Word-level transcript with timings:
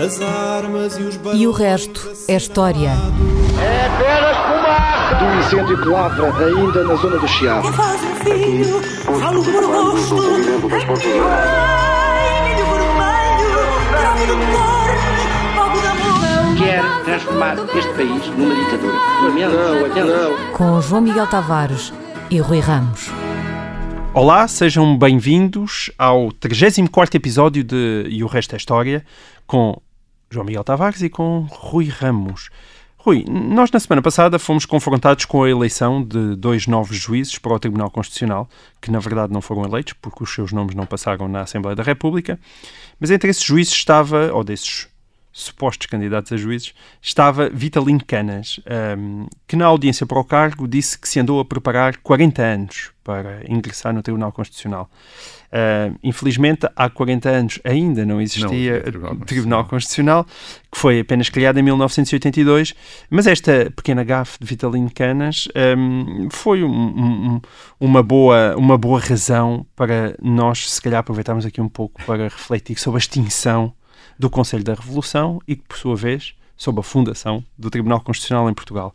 As 0.00 0.18
armas 0.22 0.96
e 0.96 1.02
os 1.02 1.20
E 1.34 1.46
o 1.46 1.52
resto 1.52 2.10
é 2.26 2.34
história. 2.34 2.88
É 3.60 3.86
apenas 3.86 4.36
fumaça! 4.46 5.14
Do 5.16 5.38
incêndio 5.38 5.82
que 5.82 5.88
lavra 5.88 6.46
ainda 6.46 6.84
na 6.84 6.94
zona 6.94 7.18
do 7.18 7.28
Chiado. 7.28 7.70
Faz 7.74 8.00
um 8.02 8.14
filho, 8.14 8.80
falo 9.20 9.44
por 9.44 9.62
amor. 9.62 9.98
quer 16.56 16.82
transformar 17.04 17.56
este 17.76 17.92
país 17.92 18.26
numa 18.38 18.54
ditadura. 18.54 18.94
Não, 19.96 20.06
não. 20.06 20.52
Com 20.54 20.80
João 20.80 21.02
Miguel 21.02 21.26
Tavares 21.26 21.92
e 22.30 22.38
Rui 22.38 22.60
Ramos. 22.60 23.10
Olá, 24.14 24.48
sejam 24.48 24.96
bem-vindos 24.96 25.90
ao 25.98 26.32
34 26.32 27.18
episódio 27.18 27.62
de 27.62 28.06
E 28.08 28.24
o 28.24 28.26
Resto 28.26 28.54
é 28.54 28.56
História, 28.56 29.04
com 29.46 29.78
João 30.32 30.46
Miguel 30.46 30.62
Tavares 30.62 31.02
e 31.02 31.08
com 31.08 31.40
Rui 31.50 31.88
Ramos. 31.88 32.50
Rui, 32.96 33.24
nós 33.28 33.68
na 33.72 33.80
semana 33.80 34.00
passada 34.00 34.38
fomos 34.38 34.64
confrontados 34.64 35.24
com 35.24 35.42
a 35.42 35.50
eleição 35.50 36.04
de 36.04 36.36
dois 36.36 36.68
novos 36.68 36.96
juízes 36.96 37.36
para 37.36 37.52
o 37.52 37.58
Tribunal 37.58 37.90
Constitucional, 37.90 38.48
que 38.80 38.92
na 38.92 39.00
verdade 39.00 39.32
não 39.32 39.40
foram 39.40 39.64
eleitos, 39.64 39.94
porque 39.94 40.22
os 40.22 40.32
seus 40.32 40.52
nomes 40.52 40.76
não 40.76 40.86
passaram 40.86 41.26
na 41.26 41.40
Assembleia 41.40 41.74
da 41.74 41.82
República, 41.82 42.38
mas 43.00 43.10
entre 43.10 43.28
esses 43.28 43.42
juízes 43.42 43.72
estava, 43.72 44.32
ou 44.32 44.44
desses 44.44 44.86
supostos 45.32 45.86
candidatos 45.86 46.32
a 46.32 46.36
juízes, 46.36 46.74
estava 47.00 47.48
Vitalino 47.48 48.04
Canas, 48.04 48.58
ahm, 48.66 49.26
que 49.46 49.56
na 49.56 49.66
audiência 49.66 50.04
para 50.06 50.18
o 50.18 50.24
cargo 50.24 50.66
disse 50.66 50.98
que 50.98 51.08
se 51.08 51.20
andou 51.20 51.38
a 51.40 51.44
preparar 51.44 51.96
40 51.98 52.42
anos 52.42 52.90
para 53.04 53.42
ingressar 53.48 53.92
no 53.94 54.02
Tribunal 54.02 54.30
Constitucional. 54.32 54.88
Ah, 55.52 55.90
infelizmente, 56.02 56.68
há 56.76 56.88
40 56.88 57.28
anos 57.28 57.58
ainda 57.64 58.04
não 58.06 58.20
existia 58.20 58.74
Não, 58.74 58.82
Tribunal 58.82 59.12
o 59.14 59.24
Tribunal 59.24 59.64
Constitucional, 59.64 60.24
que 60.70 60.78
foi 60.78 61.00
apenas 61.00 61.28
criado 61.28 61.58
em 61.58 61.62
1982, 61.62 62.74
mas 63.08 63.26
esta 63.26 63.70
pequena 63.74 64.04
gafe 64.04 64.38
de 64.40 64.46
Vitalino 64.46 64.90
Canas 64.94 65.48
ahm, 65.56 66.28
foi 66.30 66.62
um- 66.62 66.68
um- 66.70 67.30
um- 67.34 67.40
uma, 67.80 68.02
boa, 68.02 68.54
uma 68.56 68.78
boa 68.78 69.00
razão 69.00 69.66
para 69.74 70.14
nós, 70.22 70.70
se 70.70 70.80
calhar, 70.80 71.00
aproveitarmos 71.00 71.44
aqui 71.44 71.60
um 71.60 71.68
pouco 71.68 72.00
para 72.04 72.24
refletir 72.24 72.78
sobre 72.78 72.98
a 72.98 73.00
extinção 73.00 73.72
do 74.20 74.28
Conselho 74.30 74.62
da 74.62 74.74
Revolução 74.74 75.40
e, 75.48 75.56
por 75.56 75.78
sua 75.78 75.96
vez, 75.96 76.34
sobre 76.56 76.80
a 76.80 76.84
fundação 76.84 77.42
do 77.56 77.70
Tribunal 77.70 78.00
Constitucional 78.02 78.50
em 78.50 78.54
Portugal. 78.54 78.94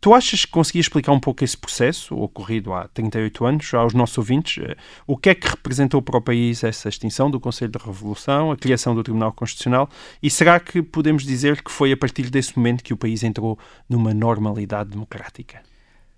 Tu 0.00 0.14
achas 0.14 0.44
que 0.44 0.52
conseguias 0.52 0.84
explicar 0.84 1.10
um 1.10 1.18
pouco 1.18 1.42
esse 1.42 1.56
processo, 1.56 2.14
ocorrido 2.16 2.72
há 2.72 2.86
38 2.86 3.44
anos, 3.46 3.74
aos 3.74 3.94
nossos 3.94 4.16
ouvintes? 4.18 4.62
Eh, 4.62 4.76
O 5.06 5.16
que 5.16 5.30
é 5.30 5.34
que 5.34 5.48
representou 5.48 6.00
para 6.02 6.18
o 6.18 6.20
país 6.22 6.62
essa 6.62 6.88
extinção 6.88 7.30
do 7.30 7.40
Conselho 7.40 7.72
da 7.72 7.80
Revolução, 7.84 8.52
a 8.52 8.56
criação 8.56 8.94
do 8.94 9.02
Tribunal 9.02 9.32
Constitucional? 9.32 9.88
E 10.22 10.30
será 10.30 10.60
que 10.60 10.82
podemos 10.82 11.24
dizer 11.24 11.62
que 11.62 11.70
foi 11.72 11.90
a 11.90 11.96
partir 11.96 12.30
desse 12.30 12.56
momento 12.56 12.84
que 12.84 12.92
o 12.92 12.96
país 12.96 13.24
entrou 13.24 13.58
numa 13.88 14.12
normalidade 14.14 14.90
democrática? 14.90 15.62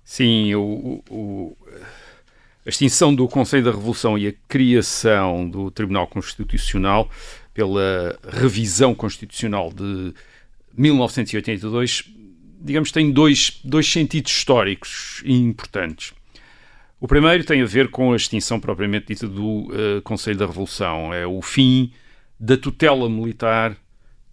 Sim, 0.05 0.55
o- 0.57 1.03
o- 1.09 1.57
a 2.67 2.69
extinção 2.69 3.15
do 3.15 3.27
Conselho 3.29 3.65
da 3.65 3.71
Revolução 3.71 4.19
e 4.19 4.29
a 4.29 4.33
criação 4.47 5.49
do 5.49 5.71
Tribunal 5.71 6.07
Constitucional 6.07 7.09
pela 7.53 8.19
revisão 8.29 8.95
constitucional 8.95 9.73
de 9.73 10.15
1982, 10.77 12.05
digamos, 12.61 12.93
tem 12.93 13.11
dois, 13.11 13.61
dois 13.65 13.91
sentidos 13.91 14.33
históricos 14.33 15.23
importantes. 15.25 16.13
O 17.01 17.09
primeiro 17.09 17.43
tem 17.45 17.63
a 17.63 17.67
ver 17.67 17.89
com 17.89 18.13
a 18.13 18.17
extinção 18.17 18.61
propriamente 18.61 19.07
dita 19.07 19.27
do 19.27 19.73
eh, 19.73 20.03
Conselho 20.03 20.39
da 20.39 20.47
Revolução. 20.47 21.15
É 21.15 21.27
o 21.27 21.41
fim 21.41 21.91
da 22.39 22.59
tutela 22.59 23.09
militar 23.09 23.75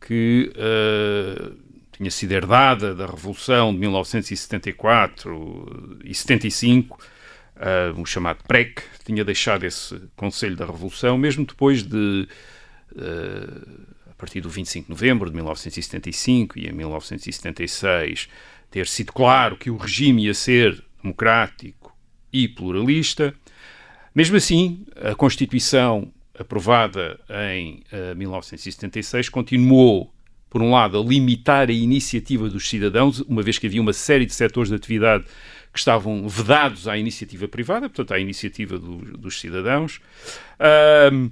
que 0.05 0.52
eh, 0.53 1.52
tinha 1.93 2.11
sido 2.11 2.33
herdada 2.33 2.93
da 2.93 3.05
Revolução 3.05 3.73
de 3.73 3.79
1974 3.79 6.02
e 6.03 6.13
75, 6.13 6.99
eh, 7.55 7.93
o 7.95 8.05
chamado 8.05 8.43
PREC, 8.45 8.81
tinha 9.05 9.23
deixado 9.23 9.63
esse 9.63 9.97
Conselho 10.17 10.58
da 10.58 10.65
Revolução, 10.65 11.17
mesmo 11.17 11.45
depois 11.45 11.83
de, 11.83 12.27
a 14.09 14.14
partir 14.15 14.42
do 14.42 14.49
25 14.49 14.86
de 14.86 14.89
novembro 14.92 15.30
de 15.30 15.36
1975 15.36 16.58
e 16.59 16.67
em 16.67 16.71
1976, 16.73 18.27
ter 18.71 18.87
sido 18.87 19.14
claro 19.14 19.55
que 19.58 19.70
o 19.70 19.77
regime 19.77 20.25
ia 20.25 20.33
ser 20.33 20.83
democrático 21.02 21.95
e 22.31 22.48
pluralista. 22.48 23.33
Mesmo 24.14 24.36
assim, 24.37 24.86
a 24.95 25.15
Constituição 25.15 26.11
aprovada 26.37 27.20
em 27.53 27.83
eh, 27.92 28.14
1976 28.15 29.30
continuou, 29.30 30.14
por 30.49 30.61
um 30.61 30.71
lado, 30.71 30.99
a 30.99 31.04
limitar 31.04 31.69
a 31.69 31.73
iniciativa 31.73 32.49
dos 32.49 32.67
cidadãos, 32.69 33.19
uma 33.21 33.42
vez 33.42 33.58
que 33.58 33.67
havia 33.67 33.81
uma 33.81 33.93
série 33.93 34.25
de 34.25 34.33
setores 34.33 34.69
de 34.69 34.75
atividade 34.75 35.25
que 35.73 35.80
estavam 35.80 36.27
vedados 36.27 36.87
à 36.87 36.98
iniciativa 36.98 37.48
privada, 37.48 37.89
portanto, 37.89 38.14
à 38.14 38.19
iniciativa 38.19 38.77
do- 38.80 39.17
dos 39.17 39.39
cidadãos. 39.39 39.99
Ahm, 40.59 41.30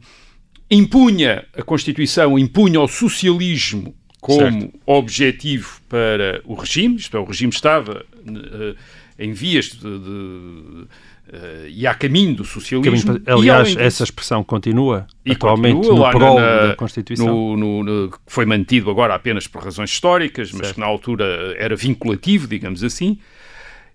impunha, 0.69 1.45
a 1.57 1.61
Constituição 1.63 2.37
impunha 2.39 2.81
o 2.81 2.87
socialismo 2.87 3.95
como 4.19 4.39
Certo. 4.39 4.69
objetivo 4.85 5.79
para 5.87 6.41
o 6.45 6.55
regime, 6.55 6.95
isto 6.95 7.15
é, 7.15 7.19
o 7.19 7.23
regime 7.25 7.53
estava 7.53 8.03
eh, 8.27 8.75
em 9.19 9.31
vias 9.33 9.65
de, 9.67 9.79
de, 9.99 10.87
eh, 11.31 11.67
e 11.69 11.85
a 11.85 11.93
caminho 11.93 12.33
do 12.35 12.43
socialismo. 12.43 13.19
Caminho 13.19 13.37
Aliás, 13.39 13.67
disso, 13.67 13.79
essa 13.79 14.03
expressão 14.03 14.43
continua 14.43 15.05
e 15.23 15.33
atualmente 15.33 15.75
continua 15.75 16.11
no 16.11 16.17
prol 16.17 16.35
da 16.37 16.75
Constituição. 16.75 17.27
no- 17.27 17.55
no- 17.57 17.83
no- 17.83 18.09
que 18.11 18.17
foi 18.25 18.47
mantido 18.47 18.89
agora 18.89 19.13
apenas 19.13 19.45
por 19.45 19.63
razões 19.63 19.91
históricas, 19.91 20.51
mas 20.51 20.61
Certo. 20.61 20.73
que 20.73 20.79
na 20.79 20.87
altura 20.87 21.55
era 21.59 21.75
vinculativo, 21.75 22.47
digamos 22.47 22.83
assim, 22.83 23.19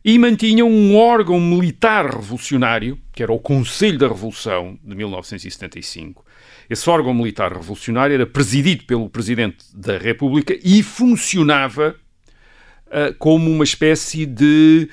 e 0.05 0.17
mantinham 0.17 0.71
um 0.71 0.97
órgão 0.97 1.41
militar 1.41 2.07
revolucionário, 2.07 2.97
que 3.13 3.21
era 3.23 3.33
o 3.33 3.39
Conselho 3.41 3.99
da 3.99 4.07
Revolução 4.07 4.79
de 4.85 4.95
1975. 4.95 6.25
Esse 6.71 6.89
órgão 6.89 7.13
militar 7.13 7.53
revolucionário 7.53 8.15
era 8.15 8.27
presidido 8.27 8.85
pelo 8.85 9.11
Presidente 9.11 9.57
da 9.75 9.99
República 9.99 10.57
e 10.63 10.85
funcionava 10.85 11.97
ah, 12.89 13.13
como 13.19 13.51
uma 13.51 13.65
espécie 13.65 14.25
de 14.25 14.89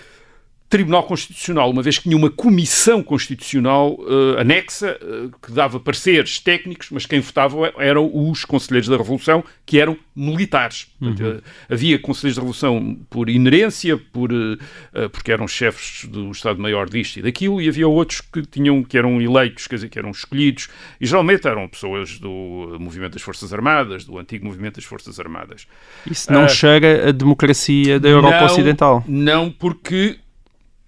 Tribunal 0.69 1.03
Constitucional, 1.03 1.71
uma 1.71 1.81
vez 1.81 1.97
que 1.97 2.03
tinha 2.03 2.17
uma 2.17 2.29
comissão 2.29 3.01
constitucional 3.01 3.97
eh, 4.37 4.41
anexa 4.41 4.97
eh, 5.01 5.29
que 5.41 5.51
dava 5.53 5.79
pareceres 5.79 6.39
técnicos, 6.39 6.89
mas 6.91 7.05
quem 7.05 7.21
votava 7.21 7.71
eram 7.77 8.11
os 8.13 8.43
conselheiros 8.43 8.89
da 8.89 8.97
Revolução, 8.97 9.43
que 9.65 9.79
eram 9.79 9.95
militares. 10.13 10.87
Portanto, 10.99 11.23
eh, 11.23 11.73
havia 11.73 11.97
conselheiros 11.97 12.35
da 12.35 12.41
Revolução 12.41 12.97
por 13.09 13.29
inerência, 13.29 13.97
por, 13.97 14.29
eh, 14.33 15.07
porque 15.07 15.31
eram 15.31 15.47
chefes 15.47 16.03
do 16.09 16.31
Estado-Maior 16.31 16.89
disto 16.89 17.19
e 17.19 17.21
daquilo, 17.21 17.61
e 17.61 17.69
havia 17.69 17.87
outros 17.87 18.19
que 18.19 18.41
tinham 18.41 18.83
que 18.83 18.97
eram 18.97 19.21
eleitos, 19.21 19.67
quer 19.67 19.75
dizer, 19.75 19.87
que 19.87 19.97
eram 19.97 20.11
escolhidos, 20.11 20.67
e 20.99 21.05
geralmente 21.05 21.47
eram 21.47 21.65
pessoas 21.69 22.19
do 22.19 22.75
Movimento 22.77 23.13
das 23.13 23.21
Forças 23.21 23.53
Armadas, 23.53 24.03
do 24.03 24.17
antigo 24.17 24.45
Movimento 24.45 24.75
das 24.75 24.83
Forças 24.83 25.17
Armadas. 25.17 25.65
Isso 26.09 26.29
não 26.29 26.43
Ah, 26.43 26.47
chega 26.49 27.07
à 27.07 27.11
democracia 27.13 27.99
da 28.01 28.09
Europa 28.09 28.39
Não, 28.39 28.45
Ocidental. 28.47 29.03
Não, 29.07 29.49
porque 29.49 30.17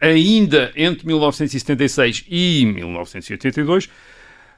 ainda 0.01 0.71
entre 0.75 1.05
1976 1.05 2.25
e 2.29 2.65
1982 2.65 3.89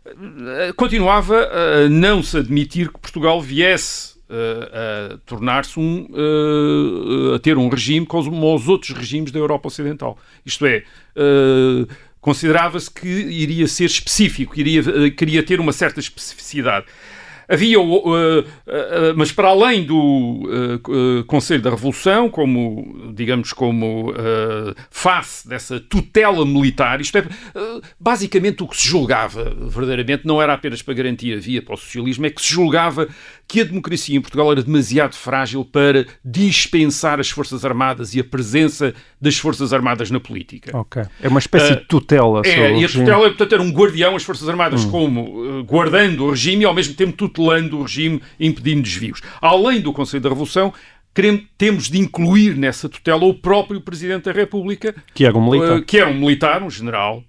eh, 0.04 0.74
continuava 0.76 1.48
a 1.48 1.90
não 1.90 2.24
se 2.24 2.38
admitir 2.38 2.92
que 2.92 3.00
Portugal 3.00 3.40
viesse 3.40 4.16
eh, 4.30 5.14
a 5.14 5.18
tornar-se 5.26 5.80
um 5.80 6.08
eh, 6.12 7.36
a 7.36 7.40
ter 7.40 7.58
um 7.58 7.70
regime 7.70 8.06
como 8.06 8.56
os 8.56 8.68
outros 8.68 8.98
regimes 8.98 9.32
da 9.32 9.38
Europa 9.38 9.68
Ocidental. 9.68 10.18
Isto 10.46 10.66
é, 10.66 10.84
considerava-se 12.20 12.90
que 12.90 13.08
iria 13.08 13.68
ser 13.68 13.86
específico, 13.86 14.60
iria, 14.60 15.12
queria 15.12 15.44
ter 15.44 15.60
uma 15.60 15.72
certa 15.72 16.00
especificidade. 16.00 16.86
Havia, 17.48 17.80
uh, 17.80 17.84
uh, 17.84 18.40
uh, 18.40 18.46
mas 19.16 19.32
para 19.32 19.50
além 19.50 19.86
do 19.86 21.24
Conselho 21.28 21.62
da 21.62 21.70
Revolução, 21.70 22.30
como, 22.30 23.12
digamos, 23.14 23.54
como 23.54 24.14
face 24.90 25.48
dessa 25.48 25.80
tutela 25.80 26.46
militar, 26.46 27.02
isto 27.02 27.18
é, 27.18 27.26
basicamente 28.00 28.64
o 28.64 28.68
que 28.68 28.78
se 28.78 28.88
julgava, 28.88 29.56
verdadeiramente, 29.68 30.26
não 30.26 30.42
era 30.42 30.54
apenas 30.54 30.82
para 30.82 30.94
garantir 30.94 31.36
a 31.36 31.40
via 31.40 31.62
para 31.62 31.74
o 31.74 31.78
socialismo, 31.78 32.26
é 32.26 32.30
que 32.30 32.42
se 32.42 32.52
julgava 32.52 33.08
que 33.48 33.62
a 33.62 33.64
democracia 33.64 34.18
em 34.18 34.22
Portugal 34.22 34.52
era 34.52 34.64
demasiado 34.64 35.14
frágil 35.16 35.66
para 35.66 36.06
dispensar 36.24 37.20
as 37.20 37.30
Forças 37.30 37.64
Armadas 37.66 38.14
e 38.16 38.20
a 38.20 38.24
presença 38.24 38.94
das 39.20 39.38
Forças 39.38 39.74
Armadas 39.74 40.10
na 40.10 40.20
política. 40.20 40.72
É 41.22 41.28
uma 41.28 41.40
espécie 41.40 41.74
Ah, 41.74 41.76
de 41.76 41.86
tutela 41.86 42.44
sobre 42.44 42.52
É, 42.62 42.78
e 42.80 42.86
a 42.86 42.88
tutela, 42.88 43.28
portanto, 43.30 43.54
era 43.54 43.62
um 43.62 43.72
guardião, 43.72 44.16
as 44.16 44.24
Forças 44.24 44.48
Armadas, 44.50 44.86
como 44.86 45.60
eh, 45.60 45.64
guardando 45.64 46.26
o 46.26 46.30
regime 46.32 46.64
e 46.64 46.66
ao 46.66 46.74
mesmo 46.74 46.94
tempo 46.94 47.14
tutelando 47.14 47.78
o 47.80 47.84
regime, 47.84 48.22
impedindo 48.40 48.82
desvios. 48.82 49.22
Além 49.42 49.82
do 49.82 49.92
Conselho 49.94 50.24
da 50.24 50.30
Revolução, 50.30 50.74
querem- 51.14 51.48
temos 51.58 51.90
de 51.90 52.00
incluir 52.00 52.56
nessa 52.56 52.88
tutela 52.88 53.26
o 53.26 53.34
próprio 53.34 53.82
Presidente 53.82 54.24
da 54.26 54.32
República, 54.32 54.96
Que 55.14 55.26
era 55.26 55.38
um 55.38 55.50
militar. 55.52 55.78
eh, 55.78 55.82
que 55.82 55.98
era 55.98 56.10
um 56.10 56.18
militar, 56.20 56.64
um 56.64 56.70
general, 56.70 57.24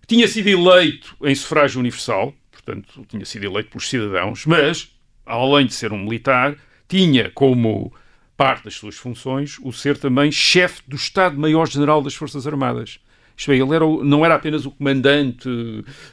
que 0.00 0.06
tinha 0.06 0.28
sido 0.28 0.48
eleito 0.48 1.16
em 1.22 1.34
sufrágio 1.34 1.80
universal, 1.80 2.32
portanto, 2.52 3.04
tinha 3.08 3.24
sido 3.24 3.44
eleito 3.44 3.70
pelos 3.70 3.88
cidadãos, 3.88 4.46
mas 4.46 4.88
além 5.26 5.66
de 5.66 5.74
ser 5.74 5.92
um 5.92 5.98
militar, 5.98 6.54
tinha 6.88 7.30
como 7.34 7.92
parte 8.36 8.64
das 8.64 8.74
suas 8.74 8.96
funções 8.96 9.56
o 9.62 9.72
ser 9.72 9.96
também 9.96 10.30
chefe 10.32 10.82
do 10.88 10.96
Estado-Maior-General 10.96 12.02
das 12.02 12.14
Forças 12.14 12.46
Armadas. 12.46 12.98
Isto 13.36 13.50
é, 13.50 13.56
ele 13.56 13.74
era, 13.74 13.84
não 13.84 14.24
era 14.24 14.36
apenas 14.36 14.64
o 14.64 14.70
comandante 14.70 15.48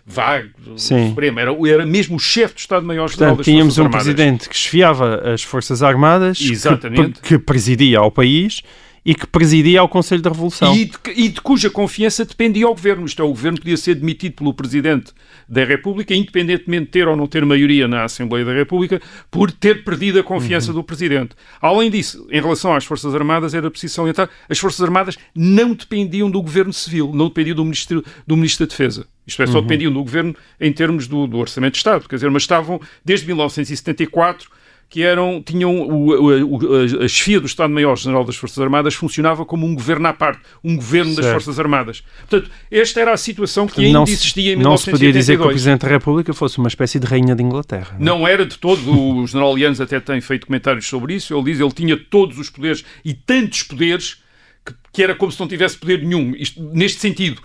vago 0.05 0.49
do 0.57 0.77
Sim. 0.79 1.09
Supremo, 1.09 1.39
era, 1.39 1.51
era 1.69 1.85
mesmo 1.85 2.15
o 2.15 2.19
chefe 2.19 2.55
do 2.55 2.59
Estado-Maior-General 2.59 3.35
das 3.35 3.45
tínhamos 3.45 3.75
Forças 3.75 3.79
um 3.79 3.85
Armadas. 3.85 4.03
presidente 4.07 4.49
que 4.49 4.55
esfiava 4.55 5.15
as 5.33 5.43
Forças 5.43 5.83
Armadas, 5.83 6.39
que- 6.39 7.21
que, 7.21 7.37
presidia 7.39 7.99
ao 7.99 8.11
país 8.11 8.61
e 9.03 9.15
que 9.15 9.25
presidia 9.25 9.79
ao 9.79 9.89
Conselho 9.89 10.21
da 10.21 10.29
Revolução. 10.29 10.75
E 10.75 10.85
de, 10.85 10.93
e 11.15 11.29
de 11.29 11.41
cuja 11.41 11.69
confiança 11.71 12.23
dependia 12.23 12.67
o 12.67 12.73
governo. 12.75 13.05
Isto 13.05 13.21
é, 13.21 13.25
o 13.25 13.29
governo 13.29 13.57
podia 13.57 13.75
ser 13.77 13.95
demitido 13.95 14.33
pelo 14.35 14.53
Presidente 14.53 15.11
da 15.49 15.65
República, 15.65 16.13
independentemente 16.13 16.85
de 16.85 16.91
ter 16.91 17.07
ou 17.07 17.15
não 17.15 17.25
ter 17.25 17.43
maioria 17.43 17.87
na 17.87 18.03
Assembleia 18.03 18.45
da 18.45 18.53
República, 18.53 19.01
por 19.31 19.51
ter 19.51 19.83
perdido 19.83 20.19
a 20.19 20.23
confiança 20.23 20.69
Uhum. 20.69 20.75
do 20.75 20.83
Presidente. 20.83 21.31
Além 21.61 21.89
disso, 21.89 22.27
em 22.31 22.39
relação 22.39 22.73
às 22.75 22.85
Forças 22.85 23.15
Armadas, 23.15 23.53
era 23.55 23.69
preciso 23.71 23.95
salientar, 23.95 24.29
as 24.47 24.59
Forças 24.59 24.81
Armadas 24.81 25.17
não 25.35 25.73
dependiam 25.73 26.29
do 26.29 26.41
Governo 26.41 26.71
Civil, 26.71 27.11
não 27.13 27.27
dependiam 27.27 27.55
do 27.55 27.63
Ministro, 27.63 28.03
do 28.27 28.37
ministro 28.37 28.65
da 28.65 28.69
Defesa. 28.69 29.07
Isto 29.25 29.41
é, 29.41 29.45
Uhum. 29.45 29.51
só 29.51 29.61
dependiam 29.61 29.91
do 29.91 30.03
Governo 30.03 30.35
em 30.59 30.71
termos 30.71 31.07
do, 31.07 31.25
do 31.25 31.37
Orçamento 31.37 31.73
de 31.73 31.77
Estado. 31.79 32.07
Quer 32.07 32.15
dizer, 32.17 32.29
mas 32.29 32.43
estavam, 32.43 32.79
desde 33.03 33.25
1974, 33.27 34.49
que 34.91 35.01
eram, 35.03 35.41
tinham 35.41 35.73
o, 35.73 36.09
o- 36.09 37.03
a 37.03 37.07
chefia 37.07 37.39
do 37.39 37.45
Estado-Maior-General 37.47 38.25
das 38.25 38.35
Forças 38.35 38.59
Armadas 38.59 38.93
funcionava 38.93 39.45
como 39.45 39.65
um 39.65 39.73
governo 39.73 40.05
à 40.09 40.11
parte, 40.13 40.41
um 40.61 40.75
governo 40.75 41.15
das 41.15 41.23
Certo. 41.23 41.33
Forças 41.35 41.57
Armadas. 41.59 42.03
Portanto, 42.29 42.51
esta 42.69 42.99
era 42.99 43.13
a 43.13 43.17
situação 43.17 43.65
que 43.67 43.85
ainda 43.85 43.99
não, 43.99 44.05
se- 44.05 44.11
existia 44.11 44.51
em 44.51 44.57
não 44.57 44.75
se 44.75 44.91
podia 44.91 45.13
dizer 45.13 45.37
que 45.37 45.43
o 45.43 45.47
1982. 45.47 45.53
Presidente 45.53 45.81
da 45.83 45.87
República 45.87 46.33
fosse 46.33 46.57
uma 46.57 46.67
espécie 46.67 46.99
de 46.99 47.07
rainha 47.07 47.33
de 47.33 47.41
Inglaterra. 47.41 47.95
não 47.97 48.15
é? 48.15 48.19
Não 48.19 48.27
era 48.27 48.45
de 48.45 48.57
todo, 48.57 48.91
o 48.91 49.25
general 49.31 49.55
Lianos 49.55 49.79
até 49.79 49.97
tem 50.01 50.19
feito 50.19 50.45
comentários 50.45 50.85
sobre 50.85 51.13
isso, 51.15 51.33
ele 51.33 51.45
diz 51.45 51.57
que 51.57 51.63
ele 51.63 51.71
tinha 51.71 51.95
todos 51.97 52.37
os 52.37 52.49
poderes 52.49 52.83
e 53.05 53.13
tantos 53.13 53.63
poderes 53.63 54.17
que, 54.65 54.73
que 54.91 55.01
era 55.03 55.15
como 55.15 55.31
se 55.31 55.39
não 55.39 55.47
tivesse 55.47 55.77
poder 55.77 56.03
nenhum. 56.03 56.35
Isto, 56.35 56.61
neste 56.61 56.99
sentido, 56.99 57.41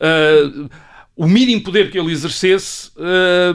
ah, 0.00 0.68
o 1.16 1.26
mínimo 1.28 1.62
poder 1.62 1.90
que 1.92 1.98
ele 1.98 2.10
exercesse 2.12 2.90
ah, 2.98 3.54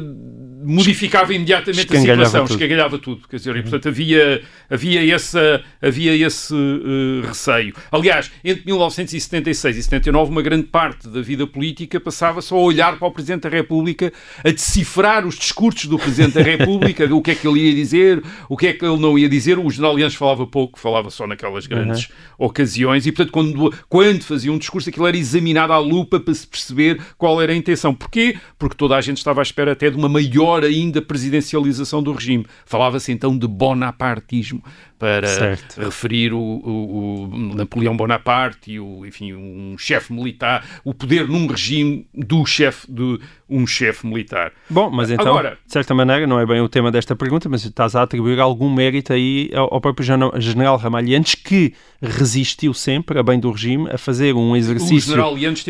modificava 0.64 1.34
imediatamente 1.34 1.96
a 1.96 2.00
situação, 2.00 2.46
tudo. 2.46 2.54
escangalhava 2.54 2.98
tudo. 2.98 3.28
Quer 3.28 3.38
dizer, 3.38 3.56
e, 3.56 3.62
portanto 3.62 3.90
havia, 3.90 4.42
havia, 4.70 5.14
essa, 5.14 5.64
havia 5.82 6.16
esse 6.16 6.54
eh, 6.56 7.28
receio. 7.28 7.74
Aliás, 7.92 8.32
entre 8.44 8.66
1976 8.66 9.78
e 9.78 9.84
79, 9.84 10.32
uma 10.32 10.42
grande 10.42 10.68
parte 10.68 11.08
da 11.08 11.22
vida 11.22 11.46
política 11.46 12.00
passava 12.00 12.42
só 12.42 12.56
a 12.56 12.62
olhar 12.62 12.98
para 12.98 13.08
o 13.08 13.12
Presidente 13.12 13.42
da 13.42 13.50
República, 13.50 14.12
a 14.44 14.50
decifrar 14.50 15.26
os 15.26 15.36
discursos 15.36 15.86
do 15.86 15.98
Presidente 15.98 16.34
da 16.34 16.42
República, 16.42 17.06
o 17.14 17.22
que 17.22 17.32
é 17.32 17.36
que 17.36 17.48
ele 17.48 17.60
ia 17.60 17.76
dizer, 17.76 18.24
o 18.48 18.58
que 18.58 18.68
é 18.68 18.74
que 18.74 18.86
ele 18.86 18.98
não 18.98 19.18
ia 19.18 19.30
dizer. 19.30 19.60
O 19.60 19.70
general 19.70 19.96
Lianos 19.96 20.16
falava 20.16 20.46
pouco, 20.48 20.80
falava 20.80 21.10
só 21.10 21.28
naquelas 21.28 21.68
grandes 21.68 22.10
ocasiões, 22.38 23.06
e 23.06 23.12
portanto, 23.12 23.32
quando, 23.32 23.74
quando 23.90 24.24
fazia 24.24 24.52
um 24.52 24.58
discurso, 24.58 24.90
aquilo 24.90 25.08
era 25.08 25.18
examinado 25.18 25.74
à 25.74 25.78
lupa 25.78 26.20
para 26.20 26.34
se 26.34 26.48
perceber 26.48 27.02
qual 27.18 27.42
era 27.42 27.52
a 27.52 27.56
intenção. 27.56 27.94
Porquê? 27.94 28.38
Porque 28.58 28.76
toda 28.76 28.96
a 28.96 29.02
gente 29.02 29.18
estava 29.18 29.42
à 29.42 29.44
espera 29.44 29.72
até 29.72 29.90
de 29.90 29.98
uma 29.98 30.10
maior 30.10 30.53
ainda 30.62 31.02
presidencialização 31.02 32.04
do 32.04 32.12
regime. 32.12 32.46
Falava-se 32.66 33.12
então 33.12 33.38
de 33.38 33.48
bonapartismo 33.48 34.62
para 35.00 35.28
Certo. 35.28 35.82
referir 35.82 36.32
o, 36.34 36.38
o- 36.40 37.24
o 37.52 37.56
Napoleão 37.56 37.96
Bonaparte 37.98 38.72
e 38.72 38.80
o, 38.80 39.06
enfim, 39.06 39.34
um 39.34 39.76
chefe 39.78 40.14
militar, 40.14 40.66
o 40.84 40.94
poder 40.94 41.28
num 41.28 41.46
regime 41.48 42.08
do 42.14 42.46
chefe 42.46 42.90
de 42.90 43.20
um 43.50 43.68
chefe 43.68 44.08
militar. 44.08 44.54
Bom, 44.70 44.90
mas 44.90 45.12
então, 45.12 45.28
Agora- 45.28 45.58
de 45.66 45.72
certa 45.74 45.94
maneira, 45.94 46.26
não 46.26 46.40
é 46.40 46.46
bem 46.46 46.62
o 46.62 46.70
tema 46.70 46.90
desta 46.90 47.16
pergunta, 47.18 47.50
mas 47.50 47.66
estás 47.66 47.96
a 47.96 48.04
atribuir 48.04 48.40
algum 48.40 48.74
mérito 48.74 49.12
aí 49.12 49.52
ao, 49.54 49.74
ao 49.74 49.82
próprio 49.82 50.06
General 50.40 50.78
Ramalhiantes, 50.78 51.36
que 51.36 51.74
resistiu 52.02 52.74
sempre, 52.74 53.20
a 53.20 53.24
bem 53.24 53.40
do 53.40 53.52
regime, 53.52 53.90
a 53.92 53.98
fazer 53.98 54.34
um 54.34 54.56
exercício 54.56 55.16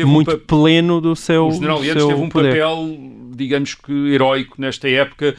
muito 0.06 0.32
um 0.36 0.38
pleno 0.38 1.00
do 1.00 1.16
seu 1.16 1.48
O 1.48 1.52
general 1.52 1.82
seu 1.82 2.08
teve 2.08 2.20
um 2.20 2.28
poder. 2.28 2.50
papel, 2.50 2.96
digamos 3.36 3.74
que 3.74 3.92
heróico 4.12 4.60
nesta 4.60 4.88
época, 4.88 5.34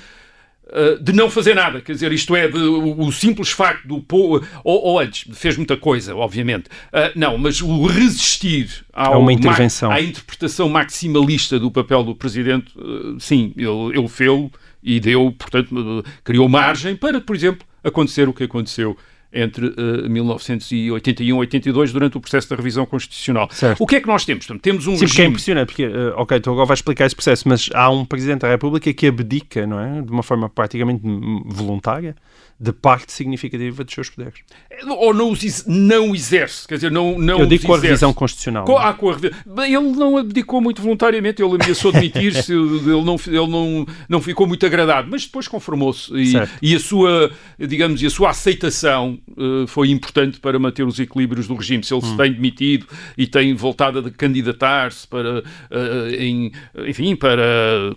uh, 0.68 1.04
de 1.04 1.14
não 1.14 1.30
fazer 1.30 1.56
nada, 1.56 1.82
quer 1.82 1.94
dizer, 1.94 2.12
isto 2.12 2.36
é, 2.36 2.48
de, 2.48 2.58
o, 2.58 3.02
o 3.02 3.12
simples 3.12 3.52
facto 3.52 3.88
do 3.88 4.02
povo, 4.02 4.46
ou, 4.64 4.84
ou 4.84 5.00
antes, 5.00 5.28
fez 5.34 5.58
muita 5.58 5.78
coisa, 5.78 6.16
obviamente, 6.16 6.70
Uh, 6.88 7.12
não, 7.16 7.38
mas 7.38 7.62
o 7.62 7.86
resistir 7.86 8.86
ao 8.94 9.16
A 9.16 9.18
uma 9.18 9.34
intervenção. 9.34 9.92
à 9.92 10.02
interpretação 10.02 10.70
maximalista 10.70 11.60
do 11.60 11.70
papel 11.70 12.04
do 12.04 12.16
Presidente, 12.16 12.72
uh, 12.78 13.20
sim, 13.20 13.54
ele, 13.58 13.98
ele 13.98 14.08
fez 14.08 14.50
e 14.82 15.00
deu, 15.00 15.34
portanto, 15.38 16.06
criou 16.24 16.48
margem 16.48 16.96
para, 16.96 17.20
por 17.20 17.36
exemplo, 17.36 17.68
acontecer 17.84 18.30
o 18.30 18.34
que 18.34 18.44
aconteceu 18.44 18.96
entre 19.36 19.68
uh, 19.68 20.10
1981 20.10 21.28
e 21.28 21.32
82 21.34 21.92
durante 21.92 22.18
o 22.18 22.22
processo 22.22 22.50
da 22.50 22.56
revisão 22.56 22.86
constitucional. 22.86 23.50
Certo. 23.52 23.84
O 23.84 23.86
que 23.86 23.98
é 23.98 24.02
que 24.02 24.08
nós 24.08 24.24
temos? 24.24 24.48
Temos 24.62 24.88
um 24.88 24.96
Sim, 24.96 25.00
porque 25.00 25.04
é 25.04 25.08
regime... 25.08 25.28
impressionante, 25.28 25.68
porque, 25.68 25.84
eh, 25.84 26.14
ok, 26.16 26.40
tu 26.40 26.52
agora 26.52 26.66
vais 26.66 26.80
explicar 26.80 27.06
esse 27.06 27.16
processo, 27.16 27.48
mas 27.48 27.70
há 27.74 27.90
um 27.90 28.06
Presidente 28.06 28.42
da 28.42 28.48
República 28.48 28.92
que 28.94 29.08
abdica, 29.08 29.68
não 29.68 29.80
é? 29.80 30.02
De 30.02 30.12
uma 30.12 30.24
forma 30.24 30.50
praticamente 30.50 31.02
voluntária, 31.46 32.16
de 32.58 32.72
parte 32.72 33.12
significativa 33.12 33.84
dos 33.84 33.94
seus 33.94 34.10
poderes. 34.10 34.40
ou 34.88 35.14
não, 35.14 35.30
os 35.32 35.66
não 35.68 36.16
exerce, 36.16 36.66
quer 36.68 36.76
dizer, 36.76 36.90
não, 36.92 37.20
não 37.20 37.40
Eu 37.40 37.46
digo 37.46 37.66
com 37.66 37.74
a 37.74 37.80
revisão 37.80 38.14
constitucional. 38.14 38.64
Com, 38.66 38.78
ah, 38.78 38.94
com 38.94 39.10
a 39.10 39.68
Ele 39.68 39.92
não 39.92 40.18
abdicou 40.18 40.62
muito 40.62 40.82
voluntariamente, 40.82 41.42
ele 41.44 41.56
ameaçou 41.62 41.92
demitir-se, 41.92 42.54
ele, 42.54 43.04
não, 43.04 43.16
ele 43.28 43.48
não, 43.48 43.86
não 44.08 44.22
ficou 44.22 44.48
muito 44.48 44.66
agradado, 44.66 45.10
mas 45.12 45.26
depois 45.26 45.48
conformou-se 45.50 46.14
e, 46.14 46.34
e 46.62 46.76
a 46.76 46.80
sua, 46.80 47.30
digamos, 47.60 48.02
e 48.02 48.06
a 48.06 48.10
sua 48.10 48.30
aceitação 48.30 49.20
eh, 49.38 49.68
foi 49.68 49.90
importante 49.90 50.40
para 50.40 50.58
manter 50.58 50.84
os 50.86 50.98
equilíbrios 51.00 51.48
do 51.48 51.56
regime. 51.56 51.84
Se 51.84 51.94
ele 51.94 52.06
Hum. 52.06 52.12
se 52.12 52.18
tem 52.18 52.32
demitido 52.32 52.88
e 53.18 53.28
tem 53.28 53.54
voltado 53.54 54.00
a 54.00 54.12
candidatar-se 54.12 55.06
para, 55.08 55.44
eh, 55.72 56.16
em- 56.26 56.52
enfim, 56.88 57.16
para 57.16 57.42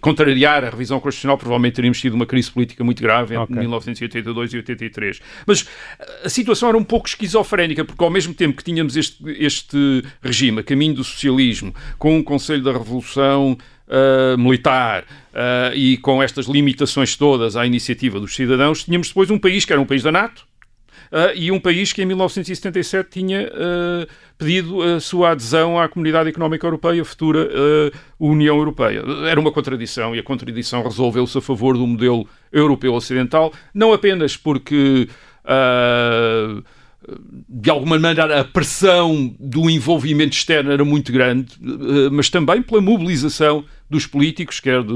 contrariar 0.00 0.64
a 0.64 0.70
revisão 0.70 0.99
constitucional, 1.00 1.38
provavelmente 1.38 1.75
teríamos 1.75 2.00
tido 2.00 2.14
uma 2.14 2.26
crise 2.26 2.50
política 2.50 2.82
muito 2.82 3.00
grave 3.02 3.34
entre 3.34 3.44
Ok. 3.54 3.56
1982 3.58 4.47
e 4.52 4.56
83. 4.56 5.20
Mas 5.46 5.66
a 6.24 6.28
situação 6.28 6.68
era 6.68 6.78
um 6.78 6.84
pouco 6.84 7.08
esquizofrénica, 7.08 7.84
porque 7.84 8.02
ao 8.02 8.10
mesmo 8.10 8.34
tempo 8.34 8.56
que 8.56 8.64
tínhamos 8.64 8.96
este, 8.96 9.22
este 9.38 10.04
regime 10.22 10.60
a 10.60 10.62
caminho 10.62 10.94
do 10.94 11.04
socialismo, 11.04 11.74
com 11.98 12.16
um 12.16 12.22
Conselho 12.22 12.62
da 12.62 12.72
Revolução 12.72 13.56
ah, 13.88 14.36
militar 14.36 15.04
ah, 15.32 15.72
e 15.74 15.96
com 15.96 16.22
estas 16.22 16.46
limitações 16.46 17.16
todas 17.16 17.56
à 17.56 17.66
iniciativa 17.66 18.20
dos 18.20 18.34
cidadãos, 18.34 18.84
tínhamos 18.84 19.08
depois 19.08 19.30
um 19.30 19.38
país 19.38 19.64
que 19.64 19.72
era 19.72 19.80
um 19.80 19.86
país 19.86 20.02
da 20.02 20.12
NATO, 20.12 20.46
ah, 21.10 21.32
e 21.34 21.50
um 21.50 21.60
país 21.60 21.92
que 21.92 22.02
em 22.02 22.06
1977 22.06 23.11
tinha 23.11 23.50
ah, 23.52 24.06
pedido 24.37 24.82
a 24.82 25.00
sua 25.00 25.30
adesão 25.30 25.78
à 25.78 25.88
Comunidade 25.88 26.28
Económica 26.28 26.66
Europeia, 26.66 27.04
futura 27.04 27.49
ah, 27.50 27.97
União 28.18 28.56
Europeia. 28.56 29.02
Era 29.26 29.40
uma 29.40 29.52
contradição 29.52 30.14
e 30.14 30.18
a 30.18 30.23
contradição 30.23 30.82
resolveu-se 30.82 31.37
a 31.38 31.40
favor 31.40 31.76
do 31.76 31.87
modelo 31.87 32.28
europeu 32.52 32.94
ocidental, 32.94 33.52
não 33.75 33.92
apenas 33.92 34.37
porque. 34.37 35.09
de 37.49 37.71
alguma 37.71 37.99
maneira 37.99 38.40
a 38.40 38.44
pressão 38.44 39.35
do 39.40 39.71
envolvimento 39.71 40.37
externo 40.37 40.71
era 40.71 40.85
muito 40.85 41.11
grande, 41.11 41.56
mas 42.12 42.28
também 42.28 42.61
pela 42.61 42.82
mobilização 42.82 43.64
dos 43.88 44.06
políticos, 44.06 44.61
quer 44.61 44.82
de 44.82 44.92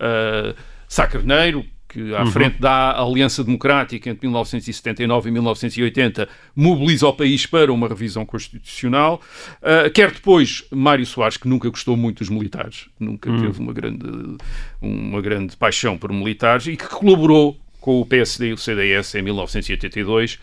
uh, 0.00 0.54
Sá 0.88 1.06
Carneiro, 1.06 1.64
que 1.90 2.14
à 2.14 2.24
frente 2.26 2.60
da 2.60 2.98
Aliança 3.00 3.42
Democrática 3.42 4.08
entre 4.08 4.26
1979 4.26 5.28
e 5.28 5.32
1980 5.32 6.28
mobiliza 6.54 7.08
o 7.08 7.12
país 7.12 7.46
para 7.46 7.72
uma 7.72 7.88
revisão 7.88 8.24
constitucional, 8.24 9.20
uh, 9.56 9.90
quer 9.90 10.12
depois 10.12 10.64
Mário 10.70 11.04
Soares, 11.04 11.36
que 11.36 11.48
nunca 11.48 11.68
gostou 11.68 11.96
muito 11.96 12.18
dos 12.18 12.28
militares, 12.28 12.88
nunca 12.98 13.28
teve 13.32 13.60
uma 13.60 13.72
grande, 13.72 14.36
uma 14.80 15.20
grande 15.20 15.56
paixão 15.56 15.98
por 15.98 16.12
militares 16.12 16.68
e 16.68 16.76
que 16.76 16.88
colaborou 16.88 17.58
com 17.80 18.00
o 18.00 18.06
PSD 18.06 18.48
e 18.48 18.52
o 18.52 18.58
CDS 18.58 19.14
em 19.16 19.22
1982 19.22 20.34
uh, 20.34 20.38